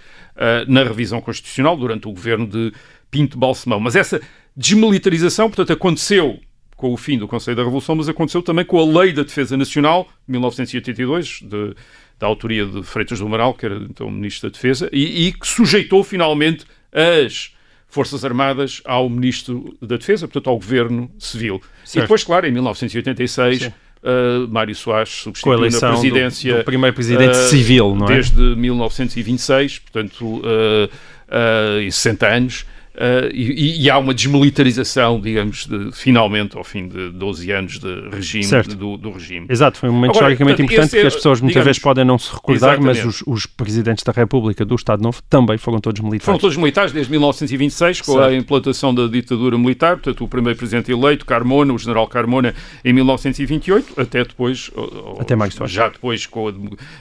na 0.68 0.84
revisão 0.84 1.22
constitucional 1.22 1.78
durante 1.78 2.08
o 2.08 2.12
governo 2.12 2.46
de 2.46 2.74
Pinto 3.10 3.38
Balsemão. 3.38 3.80
Mas 3.80 3.96
essa 3.96 4.20
desmilitarização, 4.56 5.48
portanto, 5.48 5.72
aconteceu 5.72 6.40
com 6.78 6.94
o 6.94 6.98
fim 6.98 7.18
do 7.18 7.28
Conselho 7.28 7.58
da 7.58 7.64
Revolução, 7.64 7.96
mas 7.96 8.08
aconteceu 8.08 8.42
também 8.44 8.64
com 8.64 8.80
a 8.80 9.02
Lei 9.02 9.12
da 9.12 9.24
Defesa 9.24 9.58
Nacional, 9.58 10.08
de 10.26 10.32
1982, 10.32 11.40
de, 11.42 11.76
da 12.20 12.28
autoria 12.28 12.66
de 12.66 12.84
Freitas 12.84 13.20
do 13.20 13.26
Amaral, 13.26 13.56
que 13.56 13.66
era 13.66 13.76
então 13.78 14.10
Ministro 14.12 14.48
da 14.48 14.54
Defesa, 14.54 14.88
e, 14.94 15.28
e 15.28 15.34
que 15.34 15.48
sujeitou 15.48 16.04
finalmente 16.04 16.66
as 16.94 17.52
Forças 17.90 18.24
Armadas 18.24 18.82
ao 18.86 19.10
Ministro 19.10 19.76
da 19.82 19.98
Defesa, 19.98 20.28
portanto, 20.28 20.50
ao 20.50 20.58
Governo 20.58 21.10
Civil. 21.18 21.60
Certo. 21.84 21.98
E 21.98 22.02
depois, 22.02 22.24
claro, 22.24 22.46
em 22.46 22.52
1986, 22.52 23.66
uh, 23.66 24.48
Mário 24.50 24.76
Soares 24.76 25.10
a 25.10 25.24
substituiu 25.24 25.54
na 25.54 25.60
eleição 25.60 25.90
do- 25.90 26.00
presidência 26.00 26.58
do, 26.58 26.64
primeiro 26.64 26.94
Presidente 26.96 27.38
uh, 27.38 27.50
civil, 27.50 27.96
não 27.96 28.06
é? 28.06 28.16
desde 28.16 28.56
1926, 28.56 29.80
portanto, 29.80 30.26
uh, 30.26 31.82
em 31.82 31.90
60 31.90 32.28
anos, 32.28 32.66
Uh, 32.98 33.30
e, 33.32 33.84
e, 33.84 33.90
há 33.92 33.98
uma 34.00 34.12
desmilitarização, 34.12 35.22
digamos, 35.22 35.68
de, 35.68 35.92
finalmente, 35.92 36.58
ao 36.58 36.64
fim 36.64 36.88
de 36.88 37.12
12 37.12 37.52
anos 37.52 37.78
de 37.78 38.10
regime, 38.10 38.64
do, 38.76 38.98
do, 38.98 39.12
regime. 39.12 39.46
Exato, 39.48 39.78
foi 39.78 39.90
um 39.90 39.94
momento 39.94 40.18
Agora, 40.18 40.34
historicamente 40.34 40.64
portanto, 40.64 40.74
importante 40.74 40.98
é, 40.98 41.02
que 41.02 41.08
as 41.08 41.14
pessoas 41.14 41.40
muitas 41.40 41.54
digamos, 41.62 41.66
vezes 41.66 41.80
podem 41.80 42.04
não 42.04 42.18
se 42.18 42.34
recordar, 42.34 42.74
exatamente. 42.74 43.06
mas 43.06 43.22
os, 43.22 43.24
os, 43.28 43.46
presidentes 43.46 44.04
da 44.04 44.12
República 44.12 44.66
do 44.66 44.74
Estado 44.74 45.04
Novo 45.04 45.22
também 45.30 45.60
foram 45.60 45.80
todos 45.80 46.02
militares. 46.02 46.26
Foram 46.26 46.40
todos 46.40 46.58
militares 46.58 46.92
desde 46.92 47.12
1926, 47.12 48.02
com 48.02 48.14
certo. 48.14 48.30
a 48.30 48.36
implantação 48.36 48.96
da 48.96 49.06
ditadura 49.06 49.60
militar, 49.60 49.98
portanto, 49.98 50.24
o 50.24 50.28
primeiro 50.28 50.58
presidente 50.58 50.92
eleito, 50.92 51.24
Carmona, 51.24 51.74
o 51.74 51.78
general 51.78 52.08
Carmona, 52.08 52.56
em 52.84 52.94
1928, 52.94 54.02
até 54.02 54.24
depois, 54.24 54.72
até 55.20 55.36
mais 55.36 55.54
já 55.68 55.88
depois, 55.88 56.26
com 56.26 56.48
a, 56.48 56.54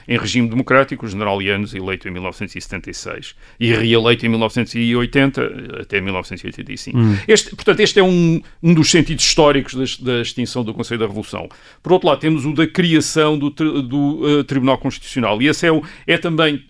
em 0.07 0.17
regime 0.19 0.47
democrático, 0.47 1.07
o 1.07 1.09
general 1.09 1.41
Yanes, 1.41 1.73
eleito 1.73 2.07
em 2.07 2.11
1976, 2.11 3.33
e 3.59 3.73
reeleito 3.73 4.27
em 4.27 4.29
1980 4.29 5.86
até 5.87 6.01
1985. 6.01 6.97
Hum. 6.97 7.17
Este, 7.27 7.55
portanto, 7.55 7.79
este 7.79 7.99
é 7.99 8.03
um, 8.03 8.41
um 8.61 8.73
dos 8.73 8.91
sentidos 8.91 9.23
históricos 9.23 9.73
da, 9.73 10.13
da, 10.13 10.21
extinção 10.21 10.63
do 10.63 10.73
Conselho 10.73 10.99
da 10.99 11.07
Revolução. 11.07 11.49
Por 11.81 11.93
outro 11.93 12.07
lado, 12.07 12.19
temos 12.19 12.45
o 12.45 12.53
da 12.53 12.67
criação 12.67 13.39
do, 13.39 13.49
do 13.49 14.21
uh, 14.21 14.43
Tribunal 14.43 14.77
Constitucional. 14.77 15.41
E 15.41 15.47
esse 15.47 15.65
é, 15.65 15.71
o, 15.71 15.81
é 16.05 16.17
também. 16.17 16.63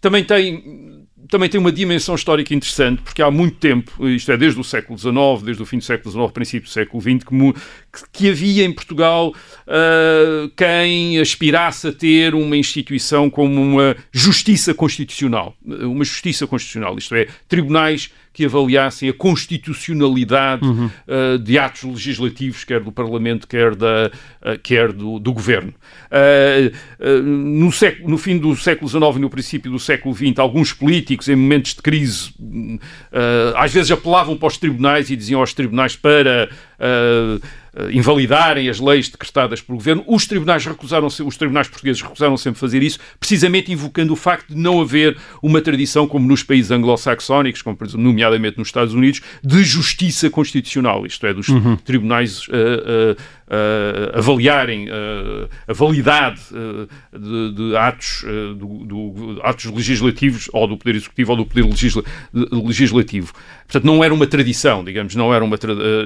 Também 0.00 0.24
tem 0.24 0.92
também 1.28 1.48
tem 1.48 1.58
uma 1.58 1.72
dimensão 1.72 2.14
histórica 2.14 2.52
interessante, 2.54 3.00
porque 3.00 3.22
há 3.22 3.30
muito 3.30 3.56
tempo, 3.56 4.06
isto 4.08 4.30
é, 4.30 4.36
desde 4.36 4.60
o 4.60 4.64
século 4.64 4.98
XIX, 4.98 5.14
desde 5.42 5.62
o 5.62 5.66
fim 5.66 5.78
do 5.78 5.84
século 5.84 6.10
XIX, 6.10 6.30
princípio 6.30 6.68
do 6.68 6.72
século 6.72 7.00
XX, 7.00 7.24
que, 7.24 7.34
que 8.12 8.30
havia 8.30 8.64
em 8.64 8.72
Portugal 8.72 9.34
uh, 9.66 10.48
quem 10.56 11.18
aspirasse 11.18 11.88
a 11.88 11.92
ter 11.92 12.34
uma 12.34 12.56
instituição 12.56 13.28
como 13.28 13.60
uma 13.60 13.96
justiça 14.10 14.72
constitucional. 14.72 15.54
Uma 15.64 16.04
justiça 16.04 16.46
constitucional, 16.46 16.96
isto 16.96 17.14
é, 17.14 17.28
tribunais 17.48 18.10
que 18.32 18.46
avaliassem 18.46 19.10
a 19.10 19.12
constitucionalidade 19.12 20.64
uhum. 20.64 20.86
uh, 20.86 21.38
de 21.38 21.58
atos 21.58 21.82
legislativos, 21.82 22.64
quer 22.64 22.80
do 22.80 22.90
Parlamento, 22.90 23.46
quer, 23.46 23.74
da, 23.76 24.10
uh, 24.40 24.58
quer 24.62 24.90
do, 24.90 25.18
do 25.18 25.34
Governo. 25.34 25.74
No, 27.22 27.70
século, 27.70 28.08
no, 28.08 28.16
fim 28.16 28.38
do 28.38 28.56
século 28.56 28.88
XIX 28.88 29.16
e 29.16 29.18
no 29.18 29.28
princípio 29.28 29.70
do 29.70 29.78
século 29.78 30.14
XX, 30.14 30.38
alguns 30.38 30.72
políticos, 30.72 31.28
em 31.28 31.36
momentos 31.36 31.74
de 31.74 31.82
crise, 31.82 32.32
às 33.54 33.72
vezes 33.72 33.90
apelavam 33.90 34.36
para 34.36 34.48
os 34.48 34.56
tribunais 34.56 35.10
e 35.10 35.16
diziam 35.16 35.40
aos 35.40 35.52
tribunais 35.52 35.96
para 35.96 36.48
uh, 36.82 37.40
invalidarem 37.90 38.68
as 38.68 38.78
leis 38.78 39.08
decretadas 39.08 39.60
pelo 39.60 39.78
governo. 39.78 40.04
Os 40.06 40.26
tribunais 40.26 40.64
recusaram 40.66 41.06
os 41.06 41.36
tribunais 41.36 41.68
portugueses 41.68 42.02
recusaram 42.02 42.36
sempre 42.36 42.60
fazer 42.60 42.82
isso, 42.82 42.98
precisamente 43.18 43.72
invocando 43.72 44.12
o 44.12 44.16
facto 44.16 44.48
de 44.48 44.56
não 44.56 44.80
haver 44.80 45.16
uma 45.42 45.60
tradição 45.60 46.06
como 46.06 46.26
nos 46.26 46.42
países 46.42 46.70
anglo-saxónicos, 46.70 47.62
como 47.62 47.78
nomeadamente 47.94 48.58
nos 48.58 48.68
Estados 48.68 48.92
Unidos, 48.92 49.22
de 49.42 49.64
justiça 49.64 50.28
constitucional, 50.28 51.06
isto 51.06 51.26
é, 51.26 51.32
dos 51.32 51.48
uhum. 51.48 51.76
tribunais 51.76 52.46
uh, 52.48 52.52
uh, 52.52 53.16
uh, 53.48 54.18
avaliarem 54.18 54.88
uh, 54.88 55.48
a 55.66 55.72
validade 55.72 56.40
uh, 56.52 56.88
de, 57.18 57.54
de, 57.54 57.76
atos, 57.76 58.24
do, 58.56 58.84
do, 58.84 59.40
atos 59.42 59.66
legislativos 59.66 60.48
ou 60.52 60.66
do 60.66 60.76
Poder 60.76 60.96
Executivo 60.96 61.32
ou 61.32 61.36
do 61.38 61.46
Poder 61.46 61.64
legisla, 61.64 62.02
Legislativo. 62.32 63.32
Portanto, 63.66 63.84
não 63.84 64.04
era 64.04 64.12
uma 64.12 64.26
tradição, 64.26 64.84
digamos, 64.84 65.14
não 65.14 65.32
era 65.32 65.44
uma, 65.44 65.58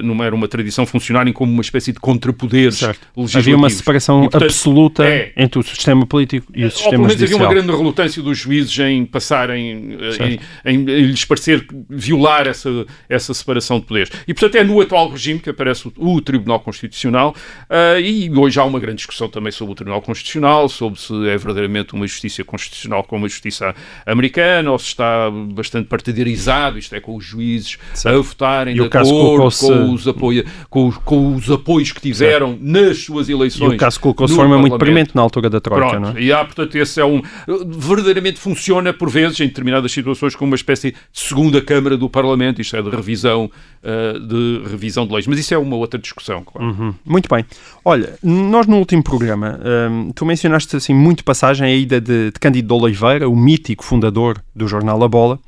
não 0.03 0.23
era 0.23 0.33
uma 0.33 0.47
tradição 0.47 0.85
funcionarem 0.85 1.33
como 1.33 1.51
uma 1.51 1.61
espécie 1.61 1.91
de 1.91 1.99
contrapoderes 1.99 2.81
legislativos. 2.81 3.35
Havia 3.35 3.55
uma 3.57 3.69
separação 3.69 4.19
e, 4.19 4.29
portanto, 4.29 4.43
absoluta 4.43 5.05
é, 5.05 5.33
entre 5.35 5.59
o 5.59 5.63
sistema 5.63 6.05
político 6.05 6.51
e 6.55 6.65
o 6.65 6.71
sistema 6.71 7.09
judicial. 7.09 7.25
havia 7.25 7.37
uma 7.37 7.53
grande 7.53 7.71
relutância 7.71 8.21
dos 8.21 8.37
juízes 8.37 8.77
em 8.79 9.05
passarem, 9.05 9.97
em, 10.19 10.39
em, 10.65 10.75
em, 10.75 10.85
lhes 10.85 11.25
parecer 11.25 11.65
violar 11.89 12.47
essa, 12.47 12.85
essa 13.09 13.33
separação 13.33 13.79
de 13.79 13.85
poderes. 13.85 14.11
E, 14.27 14.33
portanto, 14.33 14.55
é 14.55 14.63
no 14.63 14.79
atual 14.79 15.09
regime 15.09 15.39
que 15.39 15.49
aparece 15.49 15.87
o, 15.87 15.93
o 15.97 16.21
Tribunal 16.21 16.59
Constitucional 16.61 17.26
Uh, 17.29 17.99
e 17.99 18.31
hoje 18.35 18.59
há 18.59 18.63
uma 18.63 18.79
grande 18.79 18.97
discussão 18.97 19.27
também 19.27 19.51
sobre 19.51 19.71
o 19.73 19.75
Tribunal 19.75 20.01
Constitucional, 20.01 20.69
sobre 20.69 20.99
se 20.99 21.13
é 21.27 21.37
verdadeiramente 21.37 21.93
uma 21.93 22.07
justiça 22.07 22.43
constitucional 22.43 23.03
como 23.03 23.25
a 23.25 23.29
justiça 23.29 23.73
americana, 24.05 24.71
ou 24.71 24.79
se 24.79 24.87
está 24.87 25.29
bastante 25.31 25.87
partidarizado, 25.87 26.77
isto 26.77 26.95
é, 26.95 26.99
com 26.99 27.15
os 27.15 27.23
juízes 27.23 27.77
certo. 27.93 28.17
a 28.17 28.21
votarem 28.21 28.75
e 28.75 28.79
de 28.79 28.85
acordo 28.85 29.37
com 29.57 29.93
os, 29.93 30.07
apoio, 30.07 30.45
com, 30.69 30.91
com, 30.91 31.35
os 31.35 31.49
apoios 31.49 31.91
que 31.91 32.01
tiveram 32.01 32.49
certo. 32.49 32.63
nas 32.63 32.97
suas 32.97 33.29
eleições. 33.29 33.73
E 33.73 33.75
o 33.75 33.77
caso 33.77 33.99
colocou-se 33.99 34.33
de 34.33 34.39
forma 34.39 34.57
muito 34.57 34.77
premente 34.77 35.15
na 35.15 35.21
altura 35.21 35.49
da 35.49 35.59
Troika, 35.59 35.89
Pronto, 35.89 35.99
não 35.99 36.17
é? 36.17 36.21
E 36.21 36.31
há, 36.31 36.43
portanto, 36.43 36.75
esse 36.75 36.99
é 36.99 37.05
um... 37.05 37.21
verdadeiramente 37.67 38.39
funciona, 38.39 38.93
por 38.93 39.09
vezes, 39.09 39.39
em 39.39 39.47
determinadas 39.47 39.91
situações, 39.91 40.35
como 40.35 40.51
uma 40.51 40.55
espécie 40.55 40.91
de 40.91 40.97
segunda 41.11 41.61
Câmara 41.61 41.97
do 41.97 42.09
Parlamento, 42.09 42.61
isto 42.61 42.75
é, 42.75 42.81
de 42.81 42.89
revisão, 42.89 43.51
uh, 43.83 44.19
de 44.19 44.69
revisão 44.69 45.05
de 45.05 45.13
leis. 45.13 45.27
Mas 45.27 45.39
isso 45.39 45.53
é 45.53 45.57
uma 45.57 45.75
outra 45.75 45.99
discussão, 45.99 46.43
claro. 46.43 46.67
Uhum. 46.67 46.95
Muito 47.17 47.33
bem. 47.33 47.43
Olha, 47.83 48.13
nós 48.21 48.67
no 48.67 48.77
último 48.77 49.01
programa, 49.01 49.59
um, 49.89 50.11
tu 50.11 50.23
mencionaste 50.23 50.75
assim 50.75 50.93
muito 50.93 51.23
passagem 51.23 51.65
a 51.65 51.71
ida 51.71 51.99
de, 51.99 52.29
de 52.29 52.39
Cândido 52.39 52.67
de 52.67 52.83
Oliveira, 52.83 53.27
o 53.27 53.35
mítico 53.35 53.83
fundador 53.83 54.39
do 54.55 54.67
jornal 54.67 55.03
A 55.03 55.07
Bola, 55.07 55.39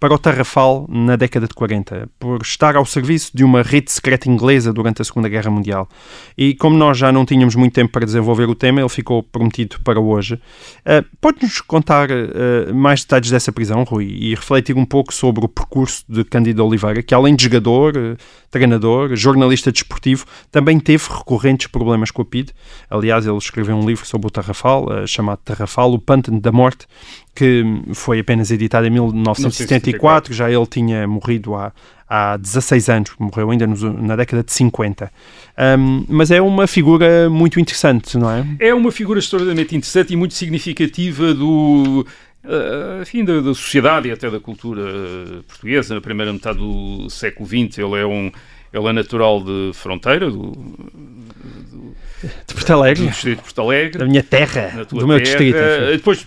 para 0.00 0.14
o 0.14 0.18
Tarrafal 0.18 0.86
na 0.88 1.16
década 1.16 1.46
de 1.46 1.54
40, 1.54 2.08
por 2.18 2.40
estar 2.42 2.76
ao 2.76 2.86
serviço 2.86 3.30
de 3.34 3.42
uma 3.42 3.62
rede 3.62 3.90
secreta 3.90 4.28
inglesa 4.28 4.72
durante 4.72 5.02
a 5.02 5.04
Segunda 5.04 5.28
Guerra 5.28 5.50
Mundial. 5.50 5.88
E 6.36 6.54
como 6.54 6.76
nós 6.76 6.96
já 6.98 7.10
não 7.10 7.26
tínhamos 7.26 7.54
muito 7.54 7.72
tempo 7.72 7.92
para 7.92 8.06
desenvolver 8.06 8.48
o 8.48 8.54
tema, 8.54 8.80
ele 8.80 8.88
ficou 8.88 9.22
prometido 9.22 9.76
para 9.82 10.00
hoje. 10.00 10.34
Uh, 10.34 11.04
Pode-nos 11.20 11.60
contar 11.60 12.10
uh, 12.10 12.72
mais 12.74 13.02
detalhes 13.02 13.30
dessa 13.30 13.50
prisão, 13.50 13.82
Rui, 13.82 14.06
e 14.06 14.34
refletir 14.34 14.76
um 14.76 14.84
pouco 14.84 15.12
sobre 15.12 15.44
o 15.44 15.48
percurso 15.48 16.04
de 16.08 16.24
Cândido 16.24 16.64
Oliveira, 16.64 17.02
que 17.02 17.14
além 17.14 17.34
de 17.34 17.44
jogador, 17.44 17.96
uh, 17.96 18.16
treinador, 18.50 19.16
jornalista 19.16 19.72
desportivo, 19.72 20.24
também 20.50 20.78
teve 20.78 21.04
recorrentes 21.08 21.66
problemas 21.66 22.10
com 22.10 22.22
a 22.22 22.24
PID. 22.24 22.50
Aliás, 22.88 23.26
ele 23.26 23.36
escreveu 23.36 23.76
um 23.76 23.86
livro 23.86 24.06
sobre 24.06 24.28
o 24.28 24.30
Tarrafal, 24.30 25.06
chamado 25.06 25.40
Tarrafal, 25.44 25.92
o 25.92 25.98
Pântano 25.98 26.40
da 26.40 26.50
Morte, 26.50 26.86
que 27.38 27.62
foi 27.94 28.18
apenas 28.18 28.50
editado 28.50 28.86
em 28.86 28.90
1974, 29.92 30.34
já 30.34 30.50
ele 30.50 30.66
tinha 30.66 31.06
morrido 31.06 31.54
há, 31.54 31.72
há 32.08 32.36
16 32.36 32.88
anos, 32.88 33.10
morreu 33.18 33.50
ainda 33.50 33.66
nos, 33.66 33.82
na 33.82 34.16
década 34.16 34.42
de 34.42 34.52
50. 34.52 35.10
Um, 35.78 36.04
mas 36.08 36.30
é 36.30 36.40
uma 36.40 36.66
figura 36.66 37.28
muito 37.28 37.60
interessante, 37.60 38.16
não 38.16 38.30
é? 38.30 38.46
É 38.60 38.74
uma 38.74 38.92
figura 38.92 39.18
extraordinariamente 39.18 39.76
interessante 39.76 40.12
e 40.12 40.16
muito 40.16 40.34
significativa 40.34 41.34
do. 41.34 42.06
Uh, 42.44 43.24
da, 43.24 43.40
da, 43.40 43.52
sociedade 43.54 44.08
e 44.08 44.12
até 44.12 44.30
da 44.30 44.40
cultura 44.40 44.82
portuguesa. 45.46 45.94
Na 45.94 46.00
primeira 46.00 46.32
metade 46.32 46.58
do 46.58 47.10
século 47.10 47.46
XX, 47.46 47.78
ele 47.78 48.00
é 48.00 48.06
um. 48.06 48.30
Ele 48.72 48.86
é 48.86 48.92
natural 48.92 49.42
de 49.42 49.70
Fronteira, 49.74 50.30
do, 50.30 50.52
de 52.22 52.54
Porto 52.54 52.72
Alegre. 52.72 53.04
Do 53.04 53.10
distrito 53.10 53.38
de 53.38 53.42
Porto 53.42 53.60
Alegre. 53.60 53.98
Da 53.98 54.06
minha 54.06 54.22
terra, 54.22 54.84
do 54.84 55.06
meu 55.06 55.20
distrito. 55.20 55.56
Enfim. 55.56 55.92
Depois, 55.92 56.26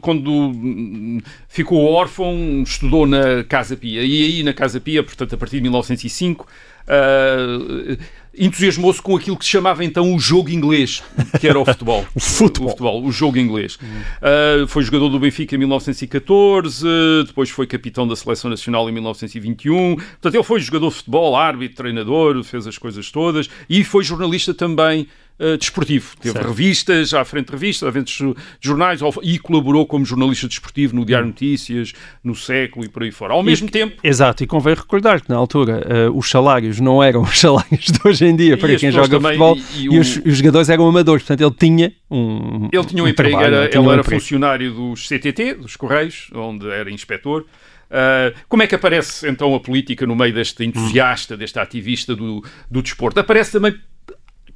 quando 0.00 1.22
ficou 1.48 1.84
órfão, 1.92 2.62
estudou 2.62 3.06
na 3.06 3.44
Casa 3.44 3.76
Pia. 3.76 4.02
E 4.02 4.24
aí, 4.24 4.42
na 4.42 4.52
Casa 4.52 4.80
Pia, 4.80 5.02
portanto, 5.02 5.34
a 5.34 5.38
partir 5.38 5.56
de 5.56 5.62
1905, 5.62 6.46
uh, 6.86 7.98
entusiasmou-se 8.36 9.00
com 9.00 9.16
aquilo 9.16 9.36
que 9.36 9.44
se 9.44 9.50
chamava 9.50 9.84
então 9.84 10.14
o 10.14 10.18
jogo 10.18 10.50
inglês, 10.50 11.02
que 11.40 11.46
era 11.46 11.58
o 11.58 11.64
futebol. 11.64 12.04
o 12.14 12.20
futebol. 12.20 12.68
O, 12.68 12.70
futebol, 12.70 13.04
o 13.04 13.12
jogo 13.12 13.38
inglês. 13.38 13.76
Uh, 13.76 14.66
foi 14.66 14.82
jogador 14.82 15.08
do 15.08 15.18
Benfica 15.18 15.54
em 15.54 15.58
1914, 15.58 16.86
depois 17.26 17.50
foi 17.50 17.66
capitão 17.66 18.06
da 18.06 18.16
Seleção 18.16 18.50
Nacional 18.50 18.88
em 18.88 18.92
1921. 18.92 19.96
Portanto, 19.96 20.34
ele 20.34 20.44
foi 20.44 20.60
jogador 20.60 20.88
de 20.88 20.94
futebol, 20.96 21.36
árbitro, 21.36 21.76
treinador, 21.76 22.42
fez 22.44 22.66
as 22.66 22.78
coisas 22.78 23.10
todas 23.10 23.48
e 23.68 23.84
foi 23.84 24.04
jornalista 24.04 24.54
também 24.54 25.06
uh, 25.42 25.58
desportivo. 25.58 26.14
Teve 26.20 26.34
certo. 26.34 26.46
revistas, 26.46 27.12
à 27.12 27.24
frente 27.24 27.46
de 27.46 27.52
revistas, 27.52 27.88
eventos 27.88 28.14
de 28.14 28.34
jornais 28.60 29.00
e 29.22 29.38
colaborou 29.38 29.84
como 29.86 30.04
jornalista 30.04 30.46
desportivo 30.46 30.94
no 30.94 31.04
Diário 31.04 31.26
Notícias, 31.26 31.92
no 32.22 32.34
Século 32.34 32.84
e 32.84 32.88
por 32.88 33.02
aí 33.02 33.10
fora. 33.10 33.34
Ao 33.34 33.42
mesmo 33.42 33.68
tempo... 33.68 33.96
Exato, 34.02 34.44
e 34.44 34.46
convém 34.46 34.74
recordar 34.74 35.20
que 35.20 35.28
na 35.28 35.36
altura 35.36 36.08
uh, 36.08 36.16
os 36.16 36.30
salários 36.30 36.78
não 36.78 37.02
eram 37.02 37.22
os 37.26 37.38
salários 37.38 37.86
de 37.86 37.98
hoje 38.04 38.24
em 38.24 38.36
dia 38.36 38.56
para 38.56 38.76
quem 38.76 38.92
joga 38.92 39.08
também, 39.08 39.32
futebol 39.32 39.56
e, 39.56 39.82
e, 39.82 39.88
o... 39.88 39.92
e 39.94 39.98
os, 39.98 40.16
os, 40.24 40.36
jogadores 40.36 40.68
eram 40.68 40.86
amadores, 40.86 41.24
portanto 41.24 41.40
ele 41.40 41.56
tinha 41.58 41.92
um 42.10 42.68
Ele 42.72 42.84
tinha 42.84 43.02
um, 43.02 43.06
um 43.06 43.08
emprego, 43.08 43.36
trabalho, 43.36 43.54
era, 43.54 43.64
ele, 43.64 43.74
ele 43.74 43.78
um 43.78 43.90
era 43.90 44.00
emprego. 44.00 44.20
funcionário 44.20 44.72
dos 44.72 45.08
CTT, 45.08 45.54
dos 45.54 45.76
Correios, 45.76 46.28
onde 46.34 46.68
era 46.70 46.90
inspetor. 46.90 47.44
Uh, 47.92 48.34
como 48.48 48.62
é 48.62 48.66
que 48.66 48.74
aparece 48.74 49.28
então 49.28 49.54
a 49.54 49.60
política 49.60 50.06
no 50.06 50.16
meio 50.16 50.32
deste 50.32 50.64
entusiasta, 50.64 51.36
deste 51.36 51.58
ativista 51.58 52.16
do, 52.16 52.42
do 52.70 52.80
desporto? 52.80 53.20
Aparece 53.20 53.52
também 53.52 53.74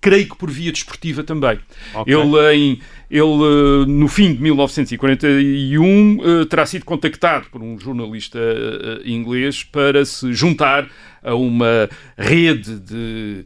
creio 0.01 0.29
que 0.29 0.37
por 0.37 0.51
via 0.51 0.73
desportiva 0.73 1.23
também. 1.23 1.59
Okay. 1.95 2.15
Ele, 2.15 2.55
em, 2.55 2.81
ele, 3.11 3.23
eh, 3.23 3.87
no 3.87 4.09
fim 4.09 4.35
de 4.35 4.43
1941, 4.43 6.19
eh, 6.21 6.45
terá 6.47 6.67
sido 6.67 6.85
contactado 6.85 7.47
por 7.51 7.63
um 7.63 7.79
jornalista 7.79 8.39
eh, 8.39 9.09
inglês 9.09 9.63
para 9.63 10.05
se 10.05 10.33
juntar 10.33 10.89
a 11.23 11.35
uma 11.35 11.89
rede 12.17 12.79
de 12.79 13.45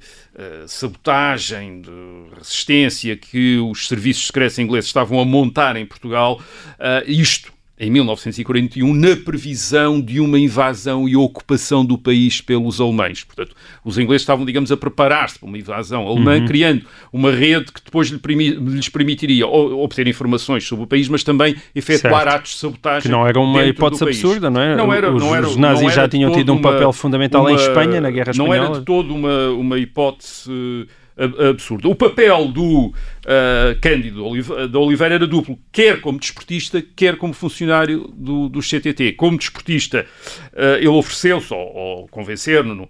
sabotagem, 0.66 1.80
de 1.80 1.90
resistência 2.36 3.16
que 3.16 3.58
os 3.58 3.88
serviços 3.88 4.26
secretos 4.26 4.58
ingleses 4.58 4.88
estavam 4.88 5.18
a 5.18 5.24
montar 5.24 5.76
em 5.76 5.86
Portugal. 5.86 6.42
isto 7.06 7.50
em 7.80 7.90
1941, 7.90 8.94
na 8.94 9.16
previsão 9.16 10.02
de 10.02 10.20
uma 10.20 10.38
invasão 10.38 11.08
e 11.08 11.16
ocupação 11.16 11.82
do 11.82 11.96
país 11.96 12.42
pelos 12.42 12.78
alemães. 12.78 13.24
Portanto, 13.24 13.56
os 13.82 13.96
ingleses 13.96 14.20
estavam, 14.20 14.44
digamos, 14.44 14.70
a 14.70 14.76
preparar-se 14.76 15.38
para 15.38 15.48
uma 15.48 15.56
invasão 15.56 16.06
alemã, 16.06 16.36
uhum. 16.36 16.46
criando 16.46 16.84
uma 17.10 17.32
rede 17.32 17.72
que 17.72 17.82
depois 17.82 18.08
lhes 18.08 18.88
permitiria 18.90 19.46
obter 19.46 20.06
informações 20.06 20.62
sobre 20.66 20.84
o 20.84 20.86
país, 20.86 21.08
mas 21.08 21.24
também 21.24 21.56
efetuar 21.74 22.24
certo. 22.24 22.36
atos 22.36 22.50
de 22.52 22.58
sabotagem. 22.58 23.02
Que 23.02 23.08
não 23.08 23.26
era 23.26 23.40
uma 23.40 23.64
hipótese 23.64 24.04
absurda, 24.04 24.50
não 24.50 24.60
é? 24.60 24.76
Não 24.76 24.92
era, 24.92 25.10
os, 25.10 25.22
não 25.22 25.34
era, 25.34 25.46
os 25.48 25.56
nazis 25.56 25.84
não 25.84 25.90
já 25.90 26.06
tinham 26.06 26.30
tido 26.32 26.52
um 26.52 26.60
papel 26.60 26.92
fundamental 26.92 27.40
uma, 27.40 27.52
em 27.52 27.54
Espanha, 27.54 27.98
na 27.98 28.10
Guerra 28.10 28.32
Espanhola. 28.32 28.56
Não 28.58 28.64
era 28.66 28.78
de 28.78 28.84
todo 28.84 29.14
uma, 29.14 29.48
uma 29.52 29.78
hipótese 29.78 30.86
absurda. 31.50 31.88
O 31.88 31.94
papel 31.94 32.48
do 32.48 32.86
uh, 32.86 32.92
Cândido 33.80 34.24
da 34.68 34.78
Oliveira 34.78 35.16
era 35.16 35.26
duplo, 35.26 35.58
quer 35.70 36.00
como 36.00 36.18
desportista, 36.18 36.82
quer 36.96 37.16
como 37.16 37.32
funcionário 37.32 38.12
do, 38.14 38.48
do 38.48 38.60
CTT. 38.60 39.12
Como 39.12 39.38
desportista, 39.38 40.06
uh, 40.52 40.76
ele 40.78 40.88
ofereceu-se, 40.88 41.52
ou, 41.52 41.60
ou 41.60 42.08
convencer-no, 42.08 42.84
uh, 42.84 42.88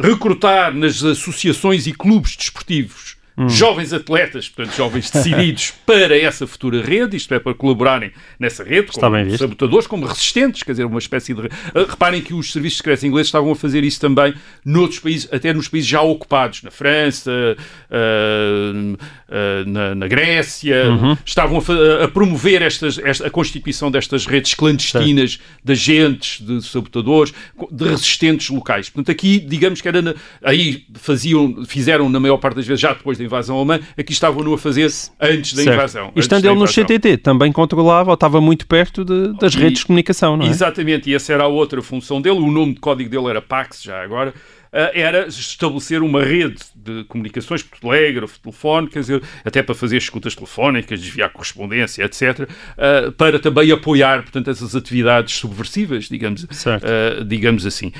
recrutar 0.00 0.74
nas 0.74 1.02
associações 1.02 1.86
e 1.86 1.92
clubes 1.92 2.36
desportivos 2.36 3.15
hum. 3.36 3.48
jovens 3.48 3.92
atletas, 3.92 4.48
portanto, 4.48 4.76
jovens 4.76 5.10
decididos 5.10 5.72
para 5.84 6.16
essa 6.16 6.46
futura 6.46 6.82
rede, 6.82 7.16
isto 7.16 7.32
é, 7.34 7.38
para 7.38 7.54
colaborarem 7.54 8.12
nessa 8.38 8.64
rede, 8.64 8.90
Está 8.90 9.10
como 9.10 9.38
sabotadores, 9.38 9.86
como 9.86 10.06
resistentes, 10.06 10.62
quer 10.62 10.72
dizer, 10.72 10.84
uma 10.84 10.98
espécie 10.98 11.34
de. 11.34 11.40
Uh, 11.40 11.50
reparem 11.88 12.22
que 12.22 12.32
os 12.34 12.52
serviços 12.52 12.78
secretos 12.78 13.04
ingleses 13.04 13.28
estavam 13.28 13.52
a 13.52 13.56
fazer 13.56 13.84
isso 13.84 14.00
também 14.00 14.34
noutros 14.64 15.00
países, 15.00 15.28
até 15.32 15.52
nos 15.52 15.68
países 15.68 15.88
já 15.88 16.00
ocupados, 16.00 16.62
na 16.62 16.70
França, 16.70 17.30
uh, 17.30 18.94
uh, 18.94 19.68
na, 19.68 19.94
na, 19.94 20.08
Grécia, 20.08 20.90
uhum. 20.90 21.16
estavam 21.24 21.58
a, 21.58 22.04
a 22.04 22.08
promover 22.08 22.62
estas, 22.62 22.98
esta, 22.98 23.26
a 23.26 23.30
constituição 23.30 23.90
destas 23.90 24.26
redes 24.26 24.54
clandestinas 24.54 25.32
certo. 25.32 25.44
de 25.64 25.72
agentes, 25.72 26.46
de 26.46 26.62
sabotadores, 26.62 27.34
de 27.70 27.84
resistentes 27.84 28.48
locais. 28.48 28.88
Portanto, 28.88 29.10
aqui, 29.10 29.38
digamos 29.38 29.80
que 29.80 29.88
era. 29.88 30.00
Na, 30.00 30.14
aí 30.42 30.84
faziam, 30.94 31.64
fizeram, 31.66 32.08
na 32.08 32.20
maior 32.20 32.38
parte 32.38 32.56
das 32.56 32.66
vezes, 32.66 32.80
já 32.80 32.92
depois 32.92 33.18
da 33.18 33.25
invasão 33.26 33.56
alemã, 33.56 33.80
aqui 33.96 34.12
estavam-no 34.12 34.54
a 34.54 34.58
fazer 34.58 34.90
antes 35.20 35.52
da 35.52 35.62
certo. 35.62 35.74
invasão. 35.74 36.12
E 36.14 36.20
estando 36.20 36.44
ele 36.44 36.54
no 36.54 36.66
CTT, 36.66 37.18
também 37.18 37.52
controlava 37.52 38.10
ou 38.10 38.14
estava 38.14 38.40
muito 38.40 38.66
perto 38.66 39.04
de, 39.04 39.38
das 39.38 39.54
e, 39.54 39.58
redes 39.58 39.80
de 39.80 39.86
comunicação, 39.86 40.36
não 40.36 40.46
é? 40.46 40.48
Exatamente, 40.48 41.10
e 41.10 41.14
essa 41.14 41.32
era 41.32 41.44
a 41.44 41.48
outra 41.48 41.82
função 41.82 42.20
dele. 42.20 42.38
O 42.38 42.50
nome 42.50 42.74
de 42.74 42.80
código 42.80 43.10
dele 43.10 43.26
era 43.28 43.42
Pax, 43.42 43.82
já 43.82 44.02
agora. 44.02 44.32
Eh, 44.76 45.00
era 45.00 45.26
estabelecer 45.26 46.02
uma 46.02 46.22
rede 46.22 46.58
de 46.74 47.04
comunicações 47.04 47.62
por 47.62 47.78
telégrafo, 47.78 48.38
telefone, 48.38 48.88
quer 48.88 49.00
dizer, 49.00 49.22
até 49.42 49.62
para 49.62 49.74
fazer 49.74 49.96
escutas 49.96 50.34
telefónicas, 50.34 51.00
desviar 51.00 51.30
correspondência, 51.30 52.04
etc., 52.04 52.46
eh, 52.76 53.10
para 53.16 53.38
também 53.38 53.72
apoiar, 53.72 54.22
portanto, 54.22 54.50
essas 54.50 54.76
atividades 54.76 55.34
subversivas, 55.36 56.04
digamos, 56.10 56.42
uh, 56.44 57.24
digamos 57.24 57.64
assim. 57.64 57.90